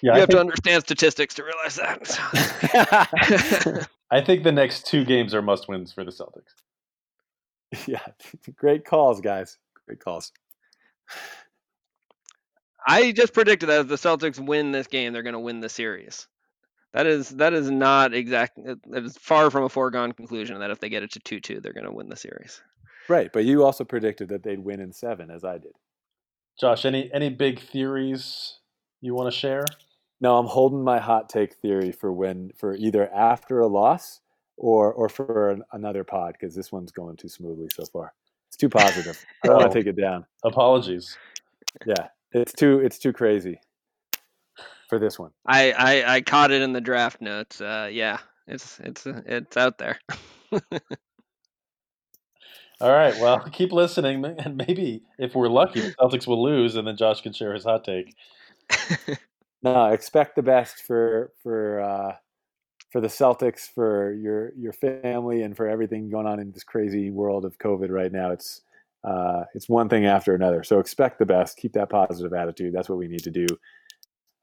Yeah, 0.00 0.12
you 0.12 0.16
I 0.16 0.20
have 0.20 0.28
to 0.30 0.40
understand 0.40 0.84
statistics 0.84 1.34
to 1.34 1.44
realize 1.44 1.76
that. 1.76 3.88
I 4.10 4.20
think 4.20 4.44
the 4.44 4.52
next 4.52 4.86
two 4.86 5.04
games 5.04 5.34
are 5.34 5.42
must 5.42 5.68
wins 5.68 5.92
for 5.92 6.04
the 6.04 6.12
Celtics. 6.12 6.54
yeah, 7.86 8.04
great 8.56 8.84
calls, 8.84 9.20
guys. 9.20 9.58
Great 9.86 10.00
calls. 10.00 10.32
I 12.86 13.12
just 13.12 13.32
predicted 13.32 13.68
that 13.68 13.80
if 13.80 13.88
the 13.88 13.96
Celtics 13.96 14.38
win 14.38 14.72
this 14.72 14.86
game, 14.86 15.12
they're 15.12 15.22
going 15.22 15.34
to 15.34 15.40
win 15.40 15.60
the 15.60 15.68
series. 15.68 16.26
That 16.92 17.06
is 17.06 17.30
that 17.30 17.52
is 17.52 17.70
not 17.70 18.14
exact. 18.14 18.58
That 18.62 19.04
is 19.04 19.16
far 19.18 19.50
from 19.50 19.64
a 19.64 19.68
foregone 19.68 20.12
conclusion 20.12 20.60
that 20.60 20.70
if 20.70 20.80
they 20.80 20.88
get 20.88 21.02
it 21.02 21.12
to 21.12 21.20
two 21.20 21.40
two, 21.40 21.60
they're 21.60 21.72
going 21.72 21.86
to 21.86 21.92
win 21.92 22.08
the 22.08 22.16
series. 22.16 22.62
Right, 23.08 23.30
but 23.32 23.44
you 23.44 23.64
also 23.64 23.84
predicted 23.84 24.28
that 24.28 24.42
they'd 24.42 24.60
win 24.60 24.80
in 24.80 24.92
seven, 24.92 25.30
as 25.30 25.44
I 25.44 25.58
did. 25.58 25.72
Josh, 26.58 26.84
any 26.84 27.10
any 27.12 27.30
big 27.30 27.58
theories 27.58 28.60
you 29.00 29.14
want 29.14 29.32
to 29.32 29.36
share? 29.38 29.64
No, 30.20 30.38
I'm 30.38 30.46
holding 30.46 30.84
my 30.84 31.00
hot 31.00 31.28
take 31.28 31.54
theory 31.54 31.90
for 31.90 32.12
when 32.12 32.52
for 32.56 32.76
either 32.76 33.12
after 33.12 33.58
a 33.58 33.66
loss 33.66 34.20
or 34.56 34.92
or 34.92 35.08
for 35.08 35.50
an, 35.50 35.62
another 35.72 36.04
pod 36.04 36.34
because 36.38 36.54
this 36.54 36.70
one's 36.70 36.92
going 36.92 37.16
too 37.16 37.28
smoothly 37.28 37.68
so 37.70 37.84
far. 37.86 38.12
It's 38.48 38.56
too 38.56 38.68
positive. 38.68 39.24
I 39.44 39.48
don't 39.48 39.56
want 39.58 39.72
to 39.72 39.78
take 39.78 39.86
it 39.86 40.00
down. 40.00 40.24
Apologies. 40.44 41.16
Yeah, 41.86 42.08
it's 42.32 42.52
too 42.52 42.80
it's 42.80 42.98
too 42.98 43.12
crazy 43.12 43.58
for 44.88 44.98
this 44.98 45.18
one. 45.18 45.30
I 45.46 45.72
I, 45.72 46.14
I 46.16 46.20
caught 46.20 46.50
it 46.50 46.62
in 46.62 46.72
the 46.72 46.80
draft 46.80 47.20
notes. 47.20 47.60
Uh, 47.60 47.88
yeah, 47.90 48.18
it's 48.46 48.80
it's 48.80 49.06
it's 49.06 49.56
out 49.56 49.78
there. 49.78 49.98
All 52.80 52.90
right. 52.90 53.14
Well, 53.20 53.40
keep 53.52 53.72
listening, 53.72 54.24
and 54.24 54.56
maybe 54.56 55.02
if 55.18 55.34
we're 55.34 55.48
lucky, 55.48 55.80
the 55.80 55.94
Celtics 55.94 56.26
will 56.26 56.42
lose, 56.42 56.76
and 56.76 56.86
then 56.86 56.96
Josh 56.96 57.20
can 57.22 57.32
share 57.32 57.54
his 57.54 57.64
hot 57.64 57.84
take. 57.84 58.14
No, 59.64 59.86
expect 59.86 60.36
the 60.36 60.42
best 60.42 60.82
for 60.82 61.32
for 61.42 61.80
uh, 61.80 62.16
for 62.94 63.00
the 63.00 63.08
Celtics, 63.08 63.68
for 63.68 64.12
your 64.12 64.52
your 64.56 64.72
family, 64.72 65.42
and 65.42 65.56
for 65.56 65.68
everything 65.68 66.08
going 66.08 66.28
on 66.28 66.38
in 66.38 66.52
this 66.52 66.62
crazy 66.62 67.10
world 67.10 67.44
of 67.44 67.58
COVID 67.58 67.90
right 67.90 68.12
now. 68.12 68.30
It's 68.30 68.60
uh, 69.02 69.42
it's 69.52 69.68
one 69.68 69.88
thing 69.88 70.06
after 70.06 70.32
another. 70.32 70.62
So 70.62 70.78
expect 70.78 71.18
the 71.18 71.26
best. 71.26 71.56
Keep 71.56 71.72
that 71.72 71.90
positive 71.90 72.32
attitude. 72.32 72.72
That's 72.72 72.88
what 72.88 72.98
we 72.98 73.08
need 73.08 73.24
to 73.24 73.32
do, 73.32 73.46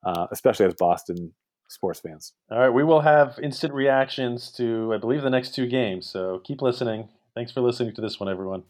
uh, 0.06 0.28
especially 0.34 0.66
as 0.66 0.74
Boston 0.74 1.32
sports 1.70 2.02
fans. 2.02 2.34
All 2.52 2.60
right. 2.60 2.70
We 2.70 2.84
will 2.84 3.00
have 3.00 3.40
instant 3.42 3.74
reactions 3.74 4.52
to, 4.58 4.92
I 4.94 4.98
believe, 4.98 5.22
the 5.22 5.30
next 5.30 5.56
two 5.56 5.66
games. 5.66 6.10
So 6.10 6.42
keep 6.44 6.62
listening. 6.62 7.08
Thanks 7.34 7.54
for 7.54 7.62
listening 7.62 7.96
to 7.96 8.02
this 8.02 8.20
one, 8.20 8.28
everyone. 8.28 8.64